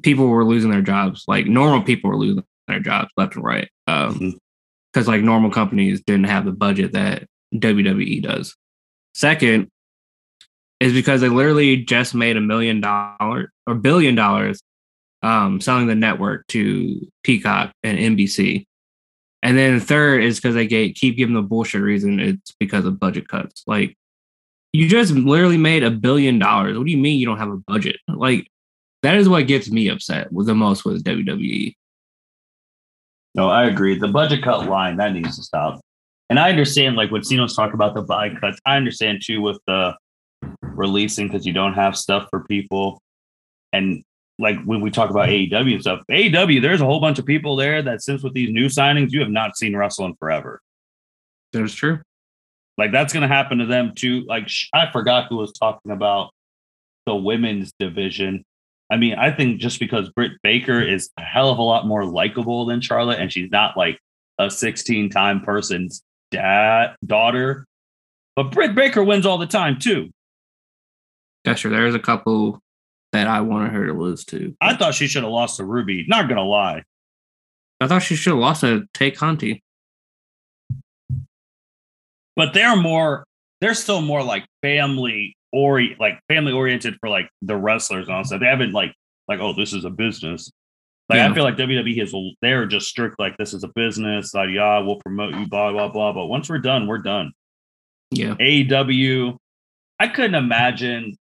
people 0.01 0.27
were 0.27 0.43
losing 0.43 0.71
their 0.71 0.81
jobs, 0.81 1.25
like 1.27 1.45
normal 1.45 1.83
people 1.83 2.09
were 2.09 2.17
losing 2.17 2.43
their 2.67 2.79
jobs 2.79 3.09
left 3.17 3.35
and 3.35 3.45
right. 3.45 3.69
Um 3.85 4.15
Mhm. 4.19 4.37
because 4.91 5.07
like 5.07 5.21
normal 5.21 5.51
companies 5.51 6.01
didn't 6.01 6.23
have 6.23 6.43
the 6.45 6.51
budget 6.53 6.93
that 6.93 7.27
WWE 7.53 8.23
does. 8.23 8.55
Second 9.13 9.69
is 10.79 10.91
because 10.91 11.21
they 11.21 11.29
literally 11.29 11.77
just 11.77 12.15
made 12.15 12.35
a 12.35 12.41
million 12.41 12.81
dollar 12.81 13.51
or 13.67 13.75
billion 13.75 14.15
dollars 14.15 14.59
um, 15.21 15.61
selling 15.61 15.85
the 15.85 15.93
network 15.93 16.47
to 16.47 16.99
Peacock 17.23 17.73
and 17.83 17.99
NBC. 17.99 18.65
And 19.45 19.55
then 19.55 19.79
third 19.79 20.23
is 20.23 20.39
because 20.39 20.55
they 20.55 20.65
get, 20.65 20.95
keep 20.95 21.17
giving 21.17 21.35
the 21.35 21.41
bullshit 21.43 21.83
reason 21.83 22.19
it's 22.19 22.51
because 22.59 22.83
of 22.83 22.99
budget 22.99 23.27
cuts. 23.27 23.63
Like 23.67 23.95
you 24.73 24.89
just 24.89 25.13
literally 25.13 25.59
made 25.59 25.83
a 25.83 25.91
billion 25.91 26.39
dollars. 26.39 26.75
What 26.75 26.87
do 26.87 26.91
you 26.91 26.97
mean 26.97 27.19
you 27.19 27.27
don't 27.27 27.37
have 27.37 27.51
a 27.51 27.57
budget? 27.57 27.97
Like 28.07 28.47
that 29.03 29.13
is 29.13 29.29
what 29.29 29.45
gets 29.45 29.69
me 29.69 29.87
upset 29.87 30.33
with 30.33 30.47
the 30.47 30.55
most 30.55 30.83
with. 30.83 31.03
WWE. 31.03 31.75
No, 33.35 33.47
I 33.47 33.65
agree. 33.65 33.99
The 33.99 34.07
budget 34.07 34.43
cut 34.43 34.67
line 34.67 34.97
that 34.97 35.13
needs 35.13 35.35
to 35.37 35.43
stop. 35.43 35.79
And 36.31 36.39
I 36.39 36.49
understand, 36.49 36.95
like 36.95 37.11
when 37.11 37.23
Cino's 37.23 37.55
talk 37.55 37.75
about 37.75 37.93
the 37.93 38.01
buy 38.01 38.33
cuts, 38.33 38.59
I 38.65 38.77
understand 38.77 39.21
too 39.23 39.41
with 39.41 39.59
the 39.67 39.95
releasing 40.63 41.27
because 41.27 41.45
you 41.45 41.53
don't 41.53 41.75
have 41.75 41.95
stuff 41.95 42.25
for 42.31 42.45
people. 42.45 42.99
And 43.73 44.03
like 44.37 44.61
when 44.63 44.81
we 44.81 44.91
talk 44.91 45.09
about 45.09 45.29
AEW 45.29 45.73
and 45.73 45.81
stuff, 45.81 46.01
AEW, 46.11 46.61
there's 46.61 46.81
a 46.81 46.85
whole 46.85 46.99
bunch 46.99 47.19
of 47.19 47.25
people 47.25 47.55
there 47.55 47.81
that 47.81 48.01
since 48.01 48.23
with 48.23 48.33
these 48.33 48.49
new 48.51 48.65
signings, 48.65 49.11
you 49.11 49.21
have 49.21 49.29
not 49.29 49.55
seen 49.55 49.75
wrestling 49.75 50.15
forever. 50.19 50.61
That's 51.53 51.73
true. 51.73 51.99
Like 52.77 52.91
that's 52.91 53.13
going 53.13 53.21
to 53.21 53.33
happen 53.33 53.59
to 53.59 53.65
them 53.65 53.93
too. 53.95 54.21
Like 54.27 54.49
sh- 54.49 54.67
I 54.73 54.91
forgot 54.91 55.27
who 55.29 55.37
was 55.37 55.53
talking 55.53 55.91
about 55.91 56.31
the 57.05 57.15
women's 57.15 57.71
division. 57.79 58.43
I 58.91 58.97
mean, 58.97 59.15
I 59.15 59.31
think 59.31 59.59
just 59.59 59.79
because 59.79 60.09
Britt 60.09 60.33
Baker 60.43 60.81
is 60.81 61.09
a 61.17 61.21
hell 61.21 61.49
of 61.49 61.57
a 61.57 61.63
lot 61.63 61.87
more 61.87 62.05
likable 62.05 62.65
than 62.65 62.81
Charlotte, 62.81 63.19
and 63.19 63.31
she's 63.31 63.49
not 63.49 63.77
like 63.77 63.99
a 64.37 64.49
16 64.49 65.09
time 65.09 65.41
person's 65.41 66.03
dad 66.31 66.95
daughter, 67.05 67.65
but 68.35 68.51
Britt 68.51 68.75
Baker 68.75 69.03
wins 69.03 69.25
all 69.25 69.37
the 69.37 69.47
time 69.47 69.79
too. 69.79 70.11
That's 71.45 71.61
true. 71.61 71.71
There's 71.71 71.95
a 71.95 71.99
couple 71.99 72.59
that 73.15 73.27
I 73.27 73.41
wanted 73.41 73.71
her 73.71 73.87
to 73.87 73.93
lose 73.93 74.25
to. 74.25 74.55
I 74.61 74.75
thought 74.75 74.93
she 74.93 75.07
should 75.07 75.23
have 75.23 75.31
lost 75.31 75.57
to 75.57 75.65
Ruby. 75.65 76.05
Not 76.07 76.27
gonna 76.29 76.43
lie. 76.43 76.83
I 77.81 77.87
thought 77.87 78.03
she 78.03 78.15
should 78.15 78.31
have 78.31 78.39
lost 78.39 78.61
to 78.61 78.85
Tay 78.93 79.11
Conti. 79.11 79.61
but 82.35 82.53
they're 82.53 82.75
more 82.75 83.25
they're 83.61 83.73
still 83.73 84.01
more 84.01 84.21
like 84.23 84.45
family 84.61 85.35
or 85.51 85.81
like 85.99 86.19
family 86.27 86.51
oriented 86.51 86.97
for 86.99 87.09
like 87.09 87.29
the 87.41 87.55
wrestlers 87.55 88.07
and 88.07 88.15
all 88.15 88.23
stuff. 88.23 88.41
They 88.41 88.47
haven't 88.47 88.73
like 88.73 88.93
like 89.27 89.39
oh 89.39 89.53
this 89.53 89.73
is 89.73 89.85
a 89.85 89.89
business. 89.89 90.51
Like 91.09 91.17
Yeah. 91.17 91.29
I 91.29 91.33
feel 91.33 91.43
like 91.43 91.55
WWE 91.55 92.01
is 92.01 92.15
they're 92.41 92.65
just 92.65 92.87
strict 92.87 93.19
like 93.19 93.37
this 93.37 93.53
is 93.53 93.63
a 93.63 93.69
business. 93.69 94.33
Like 94.33 94.49
yeah, 94.51 94.79
we'll 94.79 94.99
promote 94.99 95.35
you 95.35 95.47
blah 95.47 95.71
blah 95.71 95.87
blah. 95.87 96.13
But 96.13 96.27
once 96.27 96.49
we're 96.49 96.59
done, 96.59 96.87
we're 96.87 96.97
done. 96.97 97.31
Yeah. 98.11 98.35
AEW, 98.35 99.37
I 99.99 100.07
couldn't 100.07 100.35
imagine 100.35 101.15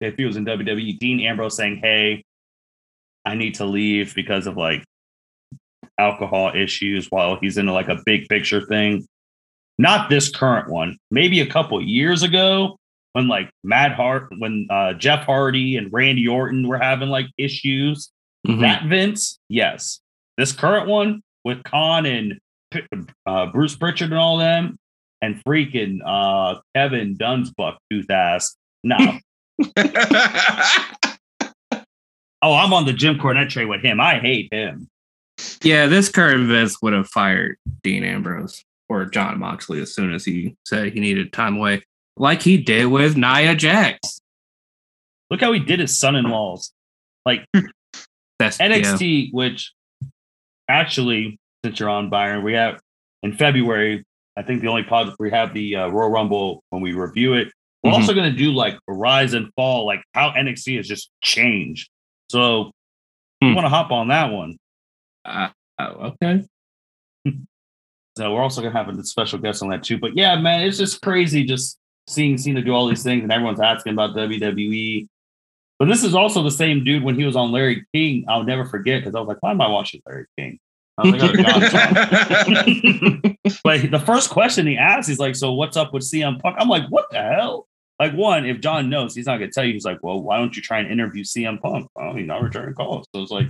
if 0.00 0.16
he 0.16 0.24
was 0.24 0.36
in 0.36 0.44
WWE, 0.44 0.98
Dean 0.98 1.20
Ambrose 1.20 1.56
saying, 1.56 1.80
"Hey, 1.82 2.24
I 3.24 3.34
need 3.34 3.54
to 3.56 3.64
leave 3.64 4.14
because 4.14 4.46
of 4.46 4.56
like 4.56 4.84
alcohol 5.98 6.52
issues," 6.54 7.06
while 7.10 7.38
he's 7.40 7.58
in 7.58 7.66
like 7.66 7.88
a 7.88 8.00
big 8.04 8.28
picture 8.28 8.60
thing. 8.66 9.06
Not 9.78 10.10
this 10.10 10.30
current 10.30 10.70
one. 10.70 10.98
Maybe 11.10 11.40
a 11.40 11.46
couple 11.46 11.80
years 11.82 12.22
ago 12.22 12.78
when 13.12 13.28
like 13.28 13.50
Matt 13.62 13.92
Hart, 13.92 14.28
when 14.38 14.66
uh, 14.70 14.94
Jeff 14.94 15.24
Hardy 15.24 15.76
and 15.76 15.92
Randy 15.92 16.26
Orton 16.28 16.66
were 16.66 16.78
having 16.78 17.08
like 17.08 17.26
issues. 17.38 18.10
Mhm. 18.46 18.60
That 18.60 18.84
Vince, 18.86 19.38
yes. 19.48 20.00
This 20.36 20.52
current 20.52 20.88
one 20.88 21.22
with 21.44 21.62
Khan 21.62 22.06
and 22.06 22.38
uh, 23.26 23.46
Bruce 23.46 23.76
Pritchard 23.76 24.10
and 24.10 24.18
all 24.18 24.38
them, 24.38 24.78
and 25.20 25.42
freaking 25.44 26.00
uh, 26.04 26.60
Kevin 26.74 27.16
Dunn's 27.16 27.50
buck 27.50 27.78
tooth 27.90 28.10
ass. 28.10 28.56
No. 28.82 28.96
oh, 32.42 32.54
I'm 32.54 32.72
on 32.72 32.86
the 32.86 32.92
Jim 32.92 33.18
Cornette 33.18 33.50
train 33.50 33.68
with 33.68 33.82
him. 33.82 34.00
I 34.00 34.18
hate 34.18 34.52
him. 34.52 34.88
Yeah, 35.62 35.86
this 35.86 36.08
current 36.08 36.48
Vince 36.48 36.80
would 36.82 36.92
have 36.92 37.08
fired 37.08 37.56
Dean 37.82 38.04
Ambrose 38.04 38.64
or 38.88 39.04
Jon 39.06 39.38
Moxley 39.38 39.80
as 39.80 39.94
soon 39.94 40.12
as 40.12 40.24
he 40.24 40.56
said 40.64 40.92
he 40.92 41.00
needed 41.00 41.32
time 41.32 41.56
away, 41.56 41.82
like 42.16 42.42
he 42.42 42.58
did 42.58 42.86
with 42.86 43.16
Nia 43.16 43.54
Jax. 43.54 44.20
Look 45.30 45.40
how 45.40 45.52
he 45.52 45.60
did 45.60 45.80
his 45.80 45.98
son-in-laws. 45.98 46.72
Like 47.24 47.46
That's 48.42 48.58
yeah. 48.58 48.68
NXT, 48.68 49.32
which 49.32 49.72
actually, 50.68 51.38
since 51.64 51.78
you're 51.78 51.88
on 51.88 52.10
Byron, 52.10 52.42
we 52.42 52.54
have 52.54 52.80
in 53.22 53.32
February. 53.36 54.04
I 54.36 54.42
think 54.42 54.62
the 54.62 54.68
only 54.68 54.82
pod 54.82 55.14
we 55.20 55.30
have 55.30 55.54
the 55.54 55.76
uh, 55.76 55.88
Royal 55.88 56.10
Rumble 56.10 56.64
when 56.70 56.82
we 56.82 56.92
review 56.92 57.34
it. 57.34 57.52
We're 57.82 57.90
Mhm. 57.90 57.94
also 57.94 58.14
going 58.14 58.30
to 58.30 58.36
do 58.38 58.52
like 58.52 58.78
rise 58.86 59.34
and 59.34 59.50
fall, 59.56 59.84
like 59.86 60.02
how 60.14 60.30
NXT 60.32 60.76
has 60.76 60.86
just 60.88 61.10
changed. 61.22 61.88
So, 62.30 62.70
Hmm. 63.42 63.48
you 63.48 63.54
want 63.54 63.64
to 63.64 63.70
hop 63.70 63.90
on 63.90 64.08
that 64.08 64.30
one? 64.32 64.56
Uh, 65.24 65.48
oh, 65.78 66.12
okay. 66.14 66.44
So 68.18 68.30
we're 68.34 68.42
also 68.42 68.60
gonna 68.60 68.74
have 68.74 68.90
a 68.90 69.04
special 69.04 69.38
guest 69.38 69.62
on 69.62 69.70
that 69.70 69.82
too. 69.82 69.96
But 69.96 70.14
yeah, 70.14 70.36
man, 70.38 70.66
it's 70.66 70.76
just 70.76 71.00
crazy 71.00 71.44
just 71.44 71.78
seeing 72.06 72.36
Cena 72.36 72.60
do 72.60 72.74
all 72.74 72.86
these 72.86 73.02
things 73.02 73.22
and 73.22 73.32
everyone's 73.32 73.58
asking 73.58 73.94
about 73.94 74.14
WWE. 74.14 75.08
But 75.78 75.88
this 75.88 76.04
is 76.04 76.14
also 76.14 76.42
the 76.42 76.50
same 76.50 76.84
dude 76.84 77.02
when 77.04 77.14
he 77.18 77.24
was 77.24 77.36
on 77.36 77.52
Larry 77.52 77.86
King. 77.94 78.26
I'll 78.28 78.44
never 78.44 78.66
forget 78.66 79.00
because 79.00 79.14
I 79.14 79.20
was 79.20 79.28
like, 79.28 79.38
why 79.40 79.52
am 79.52 79.62
I 79.62 79.68
watching 79.68 80.02
Larry 80.06 80.26
King? 80.38 80.58
I 80.98 81.02
was 81.10 81.12
like, 81.22 81.22
oh, 81.22 81.32
but 83.64 83.80
the 83.90 84.02
first 84.04 84.28
question 84.28 84.66
he 84.66 84.76
asked, 84.76 85.08
he's 85.08 85.18
like, 85.18 85.34
So 85.34 85.54
what's 85.54 85.78
up 85.78 85.94
with 85.94 86.02
CM 86.02 86.38
Punk? 86.38 86.56
I'm 86.58 86.68
like, 86.68 86.86
what 86.90 87.06
the 87.10 87.18
hell? 87.18 87.66
Like, 88.02 88.14
one, 88.14 88.46
if 88.46 88.60
John 88.60 88.90
knows, 88.90 89.14
he's 89.14 89.26
not 89.26 89.36
gonna 89.38 89.52
tell 89.52 89.64
you. 89.64 89.74
He's 89.74 89.84
like, 89.84 90.02
Well, 90.02 90.20
why 90.20 90.36
don't 90.36 90.56
you 90.56 90.60
try 90.60 90.80
and 90.80 90.90
interview 90.90 91.22
CM 91.22 91.60
Punk? 91.60 91.88
Oh, 91.94 92.12
he's 92.12 92.26
not 92.26 92.42
returning 92.42 92.74
calls. 92.74 93.06
So 93.14 93.22
it's 93.22 93.30
like 93.30 93.46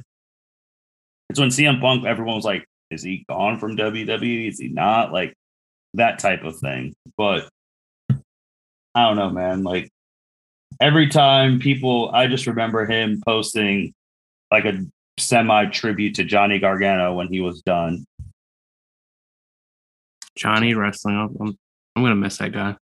it's 1.31 1.41
when 1.41 1.49
CM 1.49 1.81
Punk, 1.81 2.05
everyone 2.05 2.35
was 2.35 2.45
like, 2.45 2.67
Is 2.91 3.03
he 3.03 3.25
gone 3.31 3.59
from 3.59 3.79
WWE? 3.79 4.51
Is 4.51 4.59
he 4.59 4.69
not? 4.69 5.11
Like 5.11 5.33
that 5.95 6.19
type 6.19 6.45
of 6.45 6.59
thing. 6.59 6.93
But 7.17 7.49
I 8.95 9.09
don't 9.09 9.17
know, 9.17 9.31
man. 9.31 9.63
Like 9.63 9.89
every 10.83 11.09
time 11.09 11.59
people 11.59 12.11
I 12.13 12.27
just 12.27 12.47
remember 12.47 12.85
him 12.85 13.23
posting 13.25 13.95
like 14.51 14.67
a 14.67 14.85
semi 15.19 15.65
tribute 15.71 16.17
to 16.17 16.25
Johnny 16.25 16.59
Gargano 16.59 17.15
when 17.15 17.29
he 17.29 17.41
was 17.41 17.63
done. 17.63 18.05
Johnny 20.37 20.75
wrestling. 20.75 21.17
I'm, 21.17 21.37
I'm, 21.41 21.59
I'm 21.97 22.03
gonna 22.03 22.17
miss 22.17 22.37
that 22.37 22.53
guy. 22.53 22.77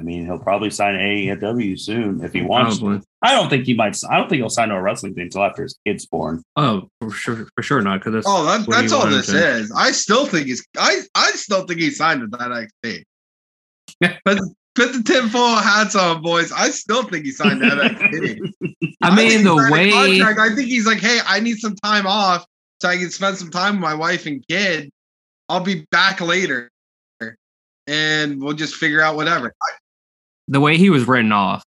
I 0.00 0.02
mean, 0.02 0.24
he'll 0.24 0.38
probably 0.38 0.70
sign 0.70 0.94
AEW 0.94 1.78
soon 1.78 2.24
if 2.24 2.32
he 2.32 2.40
wants. 2.40 2.78
to. 2.78 2.84
Probably. 2.84 3.06
I 3.22 3.34
don't 3.34 3.50
think 3.50 3.66
he 3.66 3.74
might. 3.74 3.98
I 4.08 4.16
don't 4.16 4.30
think 4.30 4.40
he'll 4.40 4.48
sign 4.48 4.70
to 4.70 4.76
a 4.76 4.80
wrestling 4.80 5.14
thing 5.14 5.24
until 5.24 5.44
after 5.44 5.62
his 5.62 5.78
kid's 5.86 6.06
born. 6.06 6.42
Oh, 6.56 6.88
for 7.00 7.10
sure, 7.10 7.48
for 7.54 7.62
sure 7.62 7.82
not. 7.82 8.02
Because 8.02 8.24
oh, 8.26 8.44
that, 8.46 8.66
that's 8.66 8.92
all 8.92 9.06
this 9.06 9.26
to- 9.26 9.36
is. 9.36 9.70
I 9.76 9.90
still 9.90 10.24
think 10.24 10.46
he's. 10.46 10.66
I 10.78 11.02
I 11.14 11.32
still 11.32 11.66
think 11.66 11.80
he 11.80 11.90
signed 11.90 12.22
with 12.22 12.30
that 12.32 12.40
NXT. 12.40 13.02
Put 14.24 14.38
put 14.76 14.92
the 14.92 15.02
tinfoil 15.02 15.56
hats 15.56 15.94
on, 15.94 16.22
boys. 16.22 16.52
I 16.52 16.70
still 16.70 17.02
think 17.02 17.26
he 17.26 17.32
signed 17.32 17.60
that 17.60 17.76
NXT. 17.76 18.52
I 19.02 19.14
mean, 19.14 19.30
he 19.30 19.44
the 19.44 19.68
way 19.70 19.90
contract. 19.90 20.40
I 20.40 20.54
think 20.54 20.68
he's 20.68 20.86
like, 20.86 21.00
hey, 21.00 21.18
I 21.26 21.40
need 21.40 21.58
some 21.58 21.76
time 21.76 22.06
off 22.06 22.46
so 22.80 22.88
I 22.88 22.96
can 22.96 23.10
spend 23.10 23.36
some 23.36 23.50
time 23.50 23.74
with 23.74 23.82
my 23.82 23.94
wife 23.94 24.24
and 24.26 24.42
kid. 24.48 24.90
I'll 25.48 25.60
be 25.60 25.84
back 25.90 26.20
later, 26.20 26.70
and 27.86 28.40
we'll 28.40 28.54
just 28.54 28.76
figure 28.76 29.02
out 29.02 29.16
whatever. 29.16 29.52
The 30.50 30.60
way 30.60 30.76
he 30.76 30.90
was 30.90 31.06
written 31.08 31.32
off 31.32 31.64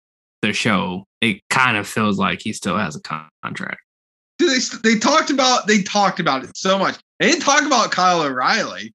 the 0.43 0.53
show, 0.53 1.05
it 1.21 1.41
kind 1.51 1.77
of 1.77 1.89
feels 1.89 2.19
like 2.19 2.41
he 2.41 2.53
still 2.53 2.77
has 2.77 2.95
a 2.95 3.01
con- 3.01 3.29
contract. 3.43 3.81
They, 4.39 4.59
they 4.85 4.99
talked 4.99 5.31
about 5.31 5.67
they 5.67 5.83
talked 5.83 6.21
about 6.21 6.45
it 6.45 6.57
so 6.57 6.79
much. 6.79 6.97
They 7.19 7.31
didn't 7.31 7.43
talk 7.43 7.65
about 7.65 7.91
Kyle 7.91 8.21
O'Reilly. 8.23 8.93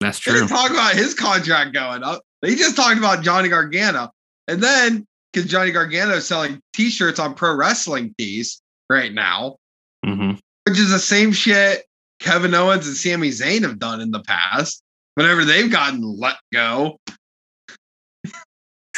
That's 0.00 0.18
They 0.24 0.30
true. 0.30 0.40
didn't 0.40 0.50
talk 0.50 0.70
about 0.70 0.94
his 0.94 1.14
contract 1.14 1.72
going 1.74 2.02
up. 2.02 2.22
They 2.42 2.54
just 2.54 2.76
talked 2.76 2.96
about 2.98 3.22
Johnny 3.24 3.48
Gargano. 3.48 4.10
And 4.48 4.62
then 4.62 5.04
because 5.32 5.50
Johnny 5.50 5.72
Gargano 5.72 6.14
is 6.14 6.26
selling 6.26 6.60
t-shirts 6.74 7.18
on 7.18 7.34
pro 7.34 7.54
wrestling 7.56 8.14
tees 8.16 8.62
right 8.88 9.12
now, 9.12 9.56
hmm 10.04 10.32
which 10.66 10.78
is 10.78 10.90
the 10.90 10.98
same 10.98 11.30
shit 11.32 11.84
Kevin 12.20 12.54
Owens 12.54 12.86
and 12.86 12.96
Sami 12.96 13.28
Zayn 13.30 13.62
have 13.62 13.78
done 13.78 14.00
in 14.00 14.12
the 14.12 14.20
past. 14.22 14.82
Whenever 15.16 15.44
they've 15.44 15.70
gotten 15.70 16.00
let 16.02 16.36
go. 16.52 16.98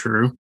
True. 0.07 0.37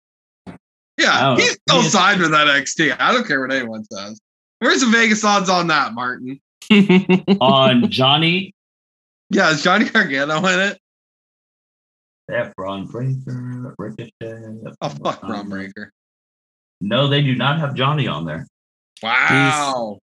Yeah, 0.98 1.20
don't 1.20 1.40
he's 1.40 1.52
still 1.52 1.80
He 1.82 1.88
signed 1.88 2.20
with 2.20 2.30
that 2.32 2.46
XT. 2.46 2.96
I 3.00 3.12
don't 3.12 3.26
care 3.26 3.40
what 3.40 3.50
anyone 3.52 3.82
says. 3.84 4.20
Where's 4.58 4.80
the 4.80 4.86
Vegas 4.88 5.24
odds 5.24 5.48
on 5.48 5.68
that, 5.68 5.94
Martin? 5.94 6.40
On 7.40 7.90
Johnny, 7.90 8.54
Yeah, 9.30 9.50
is 9.50 9.62
Johnny 9.62 9.86
Gargano 9.86 10.38
in 10.46 10.60
it? 10.60 10.78
that 12.28 12.54
Bron 12.56 12.86
Breakker, 12.86 13.74
Ricochet. 13.78 14.10
Oh 14.80 14.88
fuck, 14.88 15.22
um, 15.24 15.28
Bron 15.30 15.48
Breakker. 15.50 15.92
No, 16.80 17.06
they 17.08 17.20
do 17.22 17.34
not 17.34 17.58
have 17.58 17.74
Johnny 17.74 18.06
on 18.06 18.24
there. 18.24 18.46
Wow. 19.02 19.98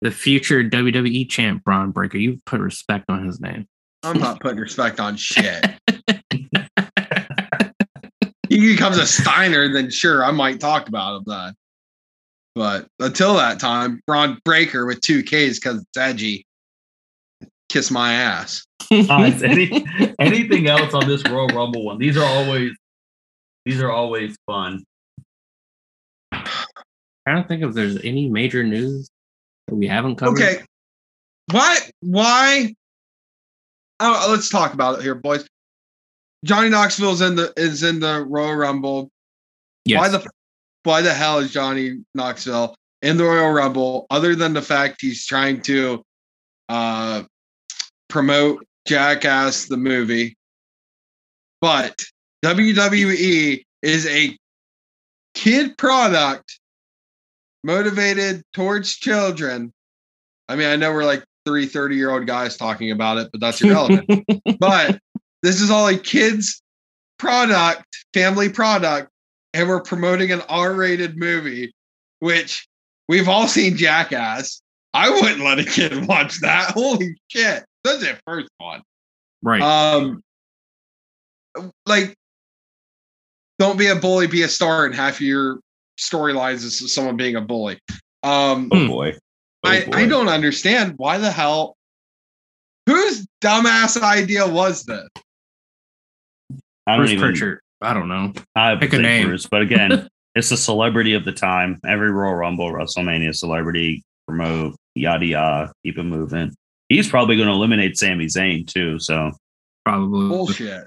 the 0.00 0.10
future 0.10 0.62
WWE 0.64 1.28
champ, 1.28 1.64
Bron 1.64 1.90
Breakker. 1.90 2.16
You 2.18 2.40
put 2.46 2.60
respect 2.60 3.10
on 3.10 3.26
his 3.26 3.40
name. 3.40 3.66
I'm 4.02 4.18
not 4.18 4.40
putting 4.40 4.58
respect 4.58 5.00
on 5.00 5.16
shit. 5.16 5.64
he 8.72 8.76
becomes 8.76 8.96
a 8.96 9.06
Steiner, 9.06 9.70
then 9.70 9.90
sure, 9.90 10.24
I 10.24 10.30
might 10.30 10.58
talk 10.58 10.88
about 10.88 11.18
him 11.18 11.24
then. 11.26 11.54
But 12.54 12.86
until 12.98 13.34
that 13.34 13.60
time, 13.60 14.00
Bron 14.06 14.38
Breakker 14.44 14.86
with 14.86 15.00
two 15.02 15.22
Ks 15.22 15.58
because 15.58 15.82
it's 15.82 15.96
edgy. 15.96 16.46
Kiss 17.68 17.90
my 17.90 18.14
ass. 18.14 18.64
Oh, 18.90 19.06
Guys, 19.06 19.42
any, 19.42 19.84
anything 20.18 20.68
else 20.68 20.94
on 20.94 21.06
this 21.06 21.22
Royal 21.28 21.48
Rumble 21.48 21.84
one? 21.84 21.98
These 21.98 22.16
are 22.16 22.24
always 22.24 22.72
these 23.66 23.80
are 23.80 23.90
always 23.90 24.36
fun. 24.46 24.84
I 26.32 26.46
don't 27.26 27.46
think 27.46 27.62
if 27.62 27.74
there's 27.74 28.02
any 28.02 28.28
major 28.28 28.64
news 28.64 29.08
that 29.68 29.74
we 29.74 29.86
haven't 29.86 30.16
covered. 30.16 30.42
Okay. 30.42 30.62
Why? 31.50 31.76
Why? 32.00 32.74
Oh, 34.00 34.28
let's 34.30 34.48
talk 34.48 34.74
about 34.74 34.98
it 34.98 35.02
here, 35.02 35.14
boys. 35.14 35.46
Johnny 36.44 36.68
Knoxville's 36.68 37.20
in 37.20 37.36
the 37.36 37.52
is 37.56 37.82
in 37.82 38.00
the 38.00 38.24
Royal 38.28 38.54
Rumble. 38.54 39.10
Yes. 39.84 40.00
Why 40.00 40.08
the 40.08 40.30
why 40.84 41.02
the 41.02 41.14
hell 41.14 41.38
is 41.38 41.52
Johnny 41.52 42.02
Knoxville 42.14 42.74
in 43.02 43.16
the 43.16 43.24
Royal 43.24 43.50
Rumble 43.50 44.06
other 44.10 44.34
than 44.34 44.52
the 44.52 44.62
fact 44.62 45.00
he's 45.00 45.24
trying 45.26 45.62
to 45.62 46.02
uh 46.68 47.22
promote 48.08 48.66
Jackass 48.86 49.66
the 49.66 49.76
movie? 49.76 50.36
But 51.60 51.96
WWE 52.44 53.62
is 53.82 54.06
a 54.06 54.36
kid 55.34 55.78
product 55.78 56.58
motivated 57.64 58.42
towards 58.52 58.96
children. 58.96 59.72
I 60.48 60.56
mean, 60.56 60.66
I 60.66 60.76
know 60.76 60.92
we're 60.92 61.04
like 61.04 61.24
three 61.44 61.66
30 61.66 61.96
year 61.96 62.10
old 62.10 62.26
guys 62.26 62.56
talking 62.56 62.90
about 62.90 63.18
it, 63.18 63.28
but 63.30 63.40
that's 63.40 63.62
irrelevant 63.62 64.08
but 64.58 64.98
this 65.42 65.60
is 65.60 65.70
all 65.70 65.88
a 65.88 65.96
kids 65.98 66.62
product, 67.18 67.84
family 68.14 68.48
product, 68.48 69.10
and 69.54 69.68
we're 69.68 69.82
promoting 69.82 70.32
an 70.32 70.42
R-rated 70.48 71.16
movie, 71.16 71.72
which 72.20 72.66
we've 73.08 73.28
all 73.28 73.46
seen 73.48 73.76
Jackass. 73.76 74.60
I 74.94 75.10
wouldn't 75.10 75.40
let 75.40 75.58
a 75.58 75.64
kid 75.64 76.06
watch 76.08 76.40
that. 76.40 76.70
Holy 76.70 77.14
shit. 77.28 77.64
That's 77.84 78.00
the 78.00 78.18
first 78.26 78.48
one. 78.58 78.82
right. 79.42 79.62
Um 79.62 80.22
like 81.86 82.14
don't 83.58 83.78
be 83.78 83.88
a 83.88 83.96
bully, 83.96 84.26
be 84.26 84.42
a 84.42 84.48
star, 84.48 84.86
and 84.86 84.94
half 84.94 85.20
your 85.20 85.60
storylines 85.98 86.64
is 86.64 86.92
someone 86.92 87.16
being 87.16 87.36
a 87.36 87.40
bully. 87.40 87.78
Um 88.22 88.68
Oh 88.72 88.86
boy. 88.88 89.14
Oh, 89.64 89.70
I, 89.70 89.86
I 89.92 90.06
don't 90.06 90.28
understand 90.28 90.94
why 90.96 91.18
the 91.18 91.30
hell 91.30 91.76
whose 92.86 93.26
dumbass 93.40 94.00
idea 94.00 94.46
was 94.46 94.84
this? 94.84 95.08
I 96.86 96.92
don't 96.96 97.00
Bruce 97.06 97.10
even. 97.12 97.22
Pritchard. 97.28 97.60
I 97.80 97.94
don't 97.94 98.08
know. 98.08 98.32
I 98.54 98.74
Pick 98.76 98.88
a 98.88 98.90
think 98.92 99.02
name. 99.02 99.26
Bruce, 99.28 99.46
but 99.50 99.62
again, 99.62 100.08
it's 100.34 100.50
a 100.50 100.56
celebrity 100.56 101.14
of 101.14 101.24
the 101.24 101.32
time. 101.32 101.80
Every 101.86 102.10
Royal 102.10 102.34
Rumble, 102.34 102.70
WrestleMania 102.72 103.34
celebrity 103.34 104.02
promote 104.26 104.76
yada 104.94 105.26
yada, 105.26 105.72
keep 105.84 105.98
it 105.98 106.02
moving. 106.04 106.54
He's 106.88 107.08
probably 107.08 107.36
going 107.36 107.48
to 107.48 107.54
eliminate 107.54 107.96
Sami 107.98 108.26
Zayn 108.26 108.66
too. 108.66 108.98
So 109.00 109.32
Probably. 109.84 110.28
bullshit. 110.28 110.86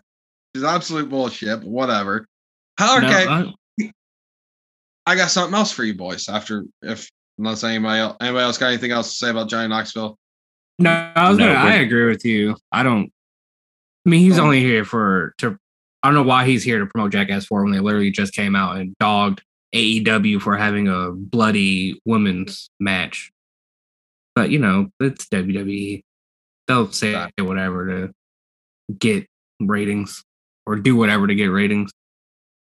It's 0.54 0.64
absolute 0.64 1.10
bullshit, 1.10 1.60
but 1.62 1.68
whatever. 1.70 2.26
No, 2.80 2.98
Okay, 2.98 3.26
I- 3.28 3.54
I 5.06 5.16
got 5.16 5.30
something 5.30 5.54
else 5.56 5.72
for 5.72 5.84
you 5.84 5.94
boys. 5.94 6.28
After 6.30 6.64
if 6.82 7.10
unless 7.38 7.64
anybody 7.64 8.00
else, 8.00 8.18
anybody 8.22 8.44
else 8.44 8.58
got 8.58 8.68
anything 8.68 8.92
else 8.92 9.10
to 9.10 9.16
say 9.16 9.30
about 9.30 9.50
Johnny 9.50 9.68
Knoxville? 9.68 10.18
No, 10.80 11.12
I 11.16 11.30
was 11.30 11.38
No, 11.38 11.48
gonna. 11.54 11.60
I 11.70 11.74
agree 11.76 12.08
with 12.08 12.26
you. 12.26 12.56
I 12.72 12.84
don't. 12.84 13.12
I 14.06 14.10
mean, 14.10 14.22
he's 14.22 14.40
only 14.40 14.62
here 14.62 14.84
for 14.86 15.34
to. 15.40 15.58
I 16.06 16.10
don't 16.10 16.14
know 16.14 16.22
why 16.30 16.46
he's 16.46 16.64
here 16.64 16.78
to 16.78 16.86
promote 16.86 17.12
Jackass 17.14 17.48
Four 17.48 17.64
when 17.64 17.74
they 17.74 17.80
literally 17.80 18.12
just 18.12 18.36
came 18.36 18.56
out 18.56 18.78
and 18.78 18.96
dogged 19.00 19.42
AEW 19.74 20.40
for 20.40 20.56
having 20.56 20.88
a 20.88 21.10
bloody 21.12 22.00
women's 22.06 22.70
match. 22.80 23.32
But 24.36 24.52
you 24.52 24.60
know, 24.60 24.90
it's 25.00 25.26
WWE. 25.26 26.04
They'll 26.68 26.92
say 26.92 27.16
Right. 27.16 27.32
whatever 27.40 27.88
to 27.88 28.14
get 29.00 29.26
ratings 29.60 30.24
or 30.68 30.76
do 30.76 30.96
whatever 30.96 31.26
to 31.26 31.34
get 31.34 31.48
ratings. 31.48 31.90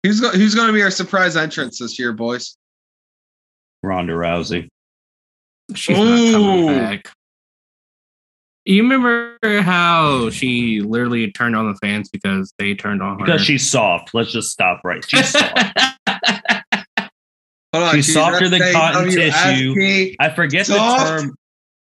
Who's 0.04 0.22
go, 0.22 0.30
who's 0.30 0.54
going 0.54 0.68
to 0.68 0.74
be 0.74 0.84
our 0.84 0.92
surprise 0.92 1.36
entrance 1.36 1.80
this 1.80 1.98
year, 1.98 2.14
boys? 2.14 2.56
Ronda 3.82 4.14
Rousey. 4.14 4.68
She's 5.74 5.98
not 5.98 6.32
coming 6.32 6.68
back. 6.68 7.12
You 8.66 8.82
remember 8.82 9.38
how 9.62 10.30
she 10.32 10.82
literally 10.82 11.32
turned 11.32 11.56
on 11.56 11.72
the 11.72 11.78
fans 11.78 12.10
because 12.10 12.52
they 12.58 12.74
turned 12.74 13.02
on 13.04 13.20
her? 13.20 13.26
Because 13.26 13.42
she's 13.42 13.70
soft. 13.70 14.14
Let's 14.14 14.32
just 14.32 14.52
stop 14.52 14.82
right. 14.84 15.04
She's 15.08 15.30
soft. 15.30 15.80
Hold 17.74 17.84
on, 17.90 17.96
She's 17.96 18.12
softer 18.14 18.50
than 18.50 18.62
cotton 18.72 19.12
tissue. 19.12 20.16
I 20.20 20.30
forget 20.30 20.66
Soft? 20.66 21.06
the 21.06 21.22
term. 21.22 21.36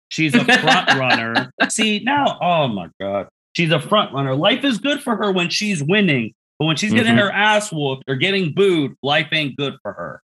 She's 0.09 0.33
a 0.33 0.43
front 0.43 0.89
runner. 0.97 1.51
See 1.69 1.99
now, 1.99 2.37
oh 2.41 2.67
my 2.69 2.87
god, 2.99 3.27
she's 3.55 3.71
a 3.71 3.79
front 3.79 4.13
runner. 4.13 4.33
Life 4.35 4.63
is 4.63 4.77
good 4.79 5.01
for 5.03 5.15
her 5.17 5.31
when 5.31 5.49
she's 5.49 5.83
winning, 5.83 6.33
but 6.57 6.65
when 6.65 6.77
she's 6.77 6.93
getting 6.93 7.15
Mhm. 7.15 7.19
her 7.19 7.31
ass 7.31 7.71
whooped 7.71 8.05
or 8.07 8.15
getting 8.15 8.53
booed, 8.53 8.95
life 9.03 9.27
ain't 9.33 9.55
good 9.57 9.75
for 9.83 9.93
her. 9.93 10.21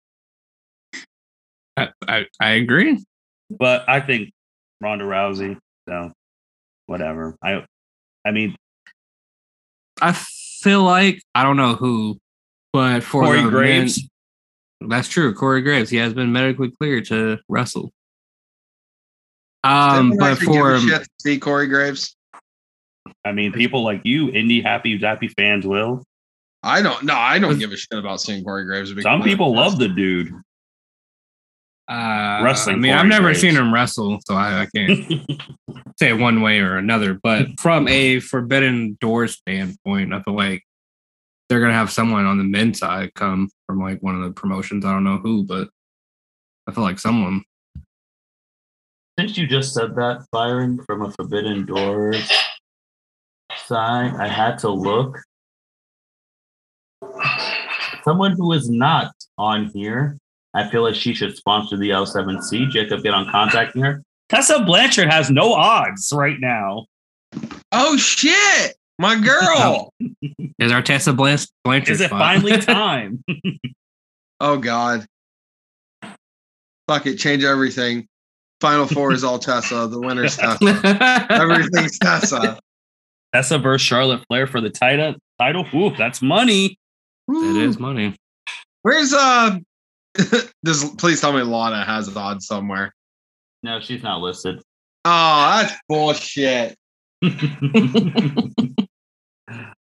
I, 1.76 1.90
I, 2.08 2.26
I 2.40 2.50
agree. 2.52 3.04
But 3.50 3.88
I 3.88 4.00
think 4.00 4.32
Ronda 4.82 5.06
Rousey, 5.06 5.58
so 5.88 6.12
whatever. 6.88 7.36
I, 7.44 7.64
I 8.26 8.32
mean, 8.32 8.56
I 10.02 10.14
feel 10.14 10.84
like 10.84 11.22
I 11.36 11.44
don't 11.44 11.58
know 11.58 11.76
who, 11.76 12.18
but 12.74 13.04
for 13.04 13.24
Corey 13.24 13.44
the 13.44 13.50
Graves. 13.50 14.02
men- 14.02 14.90
that's 14.90 15.08
true. 15.08 15.34
Corey 15.34 15.62
Graves, 15.62 15.90
he 15.90 15.98
has 15.98 16.14
been 16.14 16.32
medically 16.32 16.72
cleared 16.72 17.06
to 17.06 17.40
wrestle. 17.50 17.92
Um, 19.64 20.12
Anyone 20.12 20.18
but 20.18 20.32
actually 20.34 20.54
give 20.54 20.66
a 20.66 20.80
for 20.80 20.88
shit 20.88 21.02
to 21.04 21.10
see 21.20 21.40
Corey 21.40 21.68
Graves. 21.68 22.16
I 23.26 23.32
mean, 23.32 23.52
people 23.52 23.84
like 23.84 24.02
you, 24.04 24.28
indie 24.28 24.62
happy, 24.62 25.00
zappy 25.00 25.32
fans 25.32 25.66
will. 25.66 26.04
I 26.64 26.82
don't. 26.82 27.04
No, 27.04 27.16
I 27.16 27.40
don't 27.40 27.60
give 27.60 27.72
a 27.72 27.78
shit 27.78 27.98
about 27.98 28.22
seeing 28.22 28.44
Corey 28.44 28.66
Graves. 28.66 28.94
to 28.94 29.02
Some 29.02 29.24
people 29.24 29.56
love 29.56 29.80
the 29.80 29.88
dude. 29.88 30.32
Uh, 31.90 32.42
Wrestling 32.44 32.78
I 32.78 32.80
mean, 32.80 32.92
I've 32.94 33.06
never 33.06 33.28
Graves. 33.28 33.42
seen 33.42 33.56
him 33.56 33.74
wrestle, 33.74 34.20
so 34.26 34.36
I, 34.36 34.64
I 34.64 34.68
can't 34.76 35.32
say 36.00 36.14
one 36.14 36.42
way 36.42 36.60
or 36.60 36.78
another. 36.78 37.18
But 37.22 37.48
from 37.60 37.88
a 37.88 38.20
Forbidden 38.20 38.98
Door 39.00 39.28
standpoint, 39.30 40.14
I 40.14 40.22
feel 40.22 40.36
like 40.36 40.64
they're 41.48 41.62
gonna 41.62 41.74
have 41.74 41.92
someone 41.92 42.26
on 42.26 42.38
the 42.38 42.44
men's 42.44 42.80
side 42.80 43.14
come 43.14 43.50
from 43.66 43.80
like 43.80 44.02
one 44.02 44.16
of 44.16 44.24
the 44.24 44.32
promotions. 44.32 44.84
I 44.84 44.92
don't 44.92 45.06
know 45.06 45.18
who, 45.18 45.46
but 45.46 45.70
I 46.68 46.74
feel 46.74 46.84
like 46.84 47.00
someone. 47.00 47.44
Since 49.18 49.38
you 49.38 49.48
just 49.48 49.74
said 49.74 49.96
that, 49.96 50.26
Byron, 50.32 50.84
from 50.86 51.04
a 51.04 51.12
Forbidden 51.12 51.66
Doors 51.66 52.30
side, 53.66 54.14
I 54.20 54.28
had 54.28 54.58
to 54.60 54.70
look. 54.70 55.18
Someone 58.04 58.34
who 58.34 58.52
is 58.54 58.70
not 58.70 59.12
on 59.38 59.72
here, 59.74 60.18
I 60.54 60.70
feel 60.70 60.84
like 60.84 60.96
she 60.96 61.14
should 61.14 61.36
sponsor 61.36 61.78
the 61.78 61.90
L7C. 61.90 62.70
Jacob, 62.70 63.04
get 63.04 63.14
on 63.14 63.30
contacting 63.30 63.82
her. 63.84 64.02
Tessa 64.30 64.64
Blanchard 64.64 65.10
has 65.12 65.30
no 65.30 65.54
odds 65.54 66.12
right 66.14 66.38
now. 66.40 66.86
Oh 67.72 67.98
shit, 67.98 68.76
my 69.00 69.20
girl. 69.20 69.94
Is 70.60 70.72
our 70.72 70.82
Tessa 70.82 71.14
Blanch- 71.14 71.48
Blanchard? 71.64 71.90
Is 71.92 72.02
it 72.02 72.08
spot. 72.08 72.20
finally 72.20 72.58
time? 72.62 73.24
oh 74.40 74.58
god. 74.58 75.06
Fuck 76.88 77.06
it, 77.06 77.18
change 77.18 77.44
everything. 77.44 78.08
Final 78.60 78.88
four 78.88 79.12
is 79.14 79.24
all 79.24 79.38
Tessa. 79.38 79.88
The 79.88 80.00
winner's 80.00 80.36
Tessa. 80.36 81.28
Everything's 81.30 82.00
Tessa. 82.00 82.58
Tessa 83.34 83.60
versus 83.60 83.86
Charlotte 83.86 84.24
Flair 84.28 84.48
for 84.48 84.62
the 84.62 84.70
title. 84.72 85.14
Title. 85.38 85.66
Ooh, 85.76 85.96
that's 85.96 86.22
money. 86.24 86.76
it 87.30 87.58
is 87.62 87.78
money. 87.78 88.16
Where's 88.82 89.14
uh? 89.14 89.58
this 90.64 90.84
please 90.96 91.22
tell 91.22 91.34
me 91.34 91.42
Lana 91.42 91.84
has 91.84 92.16
odds 92.16 92.48
somewhere. 92.48 92.94
No, 93.64 93.80
she's 93.80 94.04
not 94.04 94.22
listed. 94.22 94.62
Oh, 95.06 95.62
that's 95.62 95.74
bullshit. 95.88 96.78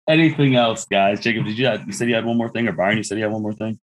Anything 0.08 0.56
else, 0.56 0.86
guys? 0.86 1.20
Jacob, 1.20 1.46
did 1.46 1.58
you 1.58 1.68
have, 1.68 1.86
you 1.86 1.94
said 1.94 2.10
you 2.10 2.16
had 2.16 2.26
one 2.26 2.38
more 2.38 2.50
thing, 2.50 2.68
or 2.68 2.72
Byron? 2.72 2.98
You 2.98 3.04
said 3.04 3.18
you 3.18 3.24
had 3.24 3.32
one 3.32 3.44
more 3.44 3.54
thing. 3.54 3.80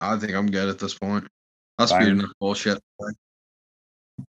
I 0.00 0.18
think 0.18 0.34
I'm 0.34 0.50
good 0.50 0.68
at 0.68 0.78
this 0.78 0.94
point. 0.94 1.26
I'll 1.78 1.86
Fine. 1.86 2.02
speed 2.02 2.12
enough 2.12 2.32
bullshit. 2.40 2.78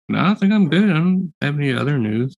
No, 0.09 0.19
I 0.19 0.35
think 0.35 0.53
I'm 0.53 0.69
good. 0.69 0.91
I 0.91 0.95
don't 0.95 1.33
have 1.41 1.55
any 1.55 1.73
other 1.73 1.97
news. 1.99 2.35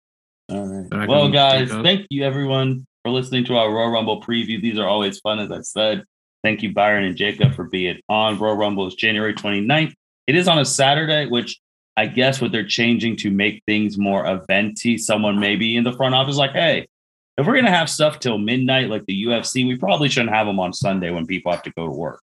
All 0.51 0.67
right. 0.67 1.09
Well, 1.09 1.31
guys, 1.31 1.71
thank 1.71 2.07
you 2.11 2.25
everyone 2.25 2.87
for 3.03 3.11
listening 3.11 3.45
to 3.47 3.57
our 3.57 3.73
Royal 3.73 3.91
Rumble 3.91 4.21
preview. 4.21 4.61
These 4.61 4.79
are 4.79 4.87
always 4.87 5.19
fun, 5.21 5.39
as 5.39 5.51
I 5.51 5.61
said. 5.63 6.05
Thank 6.45 6.63
you, 6.63 6.75
Byron 6.75 7.05
and 7.05 7.17
Jacob, 7.17 7.55
for 7.55 7.65
being 7.65 7.99
on. 8.11 8.39
Royal 8.39 8.55
Rumble 8.55 8.87
is 8.87 8.95
January 8.95 9.33
29th. 9.33 9.95
It 10.27 10.37
is 10.37 10.47
on 10.47 10.59
a 10.59 10.65
Saturday, 10.65 11.25
which 11.27 11.59
I 11.97 12.07
guess 12.07 12.39
what 12.39 12.53
they're 12.53 12.67
changing 12.67 13.17
to 13.17 13.31
make 13.31 13.63
things 13.67 13.97
more 13.97 14.27
eventy. 14.27 14.99
Someone 14.99 15.41
maybe 15.41 15.75
in 15.75 15.85
the 15.85 15.93
front 15.93 16.15
office 16.15 16.37
like, 16.37 16.53
hey, 16.53 16.87
if 17.39 17.47
we're 17.47 17.55
gonna 17.57 17.71
have 17.71 17.89
stuff 17.89 18.21
till 18.21 18.37
midnight 18.37 18.91
like 18.91 19.07
the 19.07 19.25
UFC, 19.25 19.67
we 19.67 19.79
probably 19.79 20.11
shouldn't 20.11 20.35
have 20.35 20.47
them 20.47 20.61
on 20.61 20.75
Sunday 20.75 21.11
when 21.11 21.27
people 21.27 21.51
have 21.51 21.63
to 21.63 21.73
go 21.73 21.87
to 21.87 21.93
work. 21.93 22.21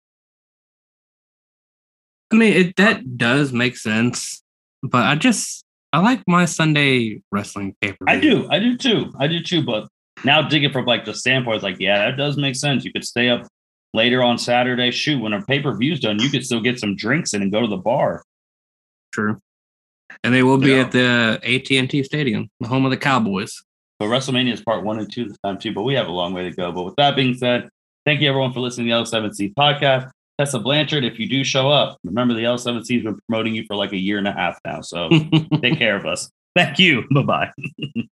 I 2.31 2.37
mean, 2.37 2.53
it, 2.53 2.77
that 2.77 3.17
does 3.17 3.55
make 3.55 3.77
sense, 3.79 4.43
but 4.83 5.07
I 5.07 5.15
just 5.15 5.65
I 5.95 6.01
like 6.01 6.23
my 6.29 6.45
Sunday 6.45 7.23
wrestling 7.33 7.75
paper. 7.81 8.05
I 8.07 8.21
do, 8.21 8.47
I 8.51 8.59
do 8.59 8.77
too, 8.77 9.15
I 9.19 9.29
do 9.29 9.43
too. 9.43 9.65
But 9.65 9.89
now 10.25 10.43
digging 10.43 10.73
from 10.73 10.85
like 10.85 11.07
the 11.07 11.15
standpoint, 11.15 11.57
it's 11.57 11.65
like, 11.65 11.81
yeah, 11.81 12.11
that 12.11 12.19
does 12.19 12.37
make 12.37 12.55
sense. 12.55 12.85
You 12.85 12.93
could 12.93 13.05
stay 13.05 13.31
up 13.31 13.47
later 13.95 14.23
on 14.23 14.39
Saturday. 14.39 14.91
Shoot, 14.91 15.21
when 15.21 15.33
a 15.33 15.43
pay 15.43 15.61
per 15.61 15.77
view's 15.77 16.01
done, 16.01 16.19
you 16.21 16.29
could 16.31 16.45
still 16.45 16.61
get 16.61 16.79
some 16.79 16.97
drinks 16.97 17.35
in 17.35 17.43
and 17.43 17.53
go 17.53 17.61
to 17.61 17.67
the 17.67 17.77
bar. 17.77 18.23
True. 19.13 19.41
And 20.25 20.35
they 20.35 20.43
will 20.43 20.59
be 20.59 20.71
Yeah. 20.71 20.81
at 20.81 20.93
the 20.93 21.41
AT 21.43 21.71
and 21.79 21.89
T 21.89 22.03
Stadium, 22.03 22.49
the 22.61 22.69
home 22.69 22.85
of 22.85 22.91
the 22.91 22.97
Cowboys. 22.97 23.63
But 23.99 24.07
WrestleMania 24.07 24.53
is 24.53 24.63
part 24.63 24.83
one 24.85 24.99
and 24.99 25.13
two 25.13 25.27
this 25.29 25.39
time 25.45 25.59
too. 25.59 25.73
But 25.73 25.83
we 25.83 25.95
have 25.95 26.09
a 26.09 26.13
long 26.13 26.33
way 26.33 26.45
to 26.45 26.51
go. 26.55 26.73
But 26.73 26.83
with 26.85 26.97
that 26.97 27.17
being 27.17 27.35
said, 27.35 27.69
thank 28.07 28.21
you 28.21 28.29
everyone 28.29 28.53
for 28.53 28.61
listening 28.61 28.89
to 28.89 28.95
the 28.95 29.01
L7C 29.19 29.55
podcast. 29.55 30.11
Tessa 30.39 30.59
Blanchard, 30.59 31.05
if 31.05 31.19
you 31.19 31.29
do 31.29 31.45
show 31.45 31.69
up, 31.71 31.99
remember 32.03 32.33
the 32.33 32.45
L7C 32.45 32.95
has 32.95 33.03
been 33.05 33.19
promoting 33.29 33.55
you 33.55 33.65
for 33.67 33.77
like 33.77 33.93
a 33.93 33.99
year 33.99 34.17
and 34.17 34.27
a 34.27 34.33
half 34.33 34.59
now. 34.65 34.81
So 34.81 35.11
take 35.63 35.77
care 35.79 35.97
of 35.97 36.07
us. 36.07 36.31
Thank 36.57 36.79
you. 36.79 37.05
Bye 37.13 37.23
bye. 37.23 37.51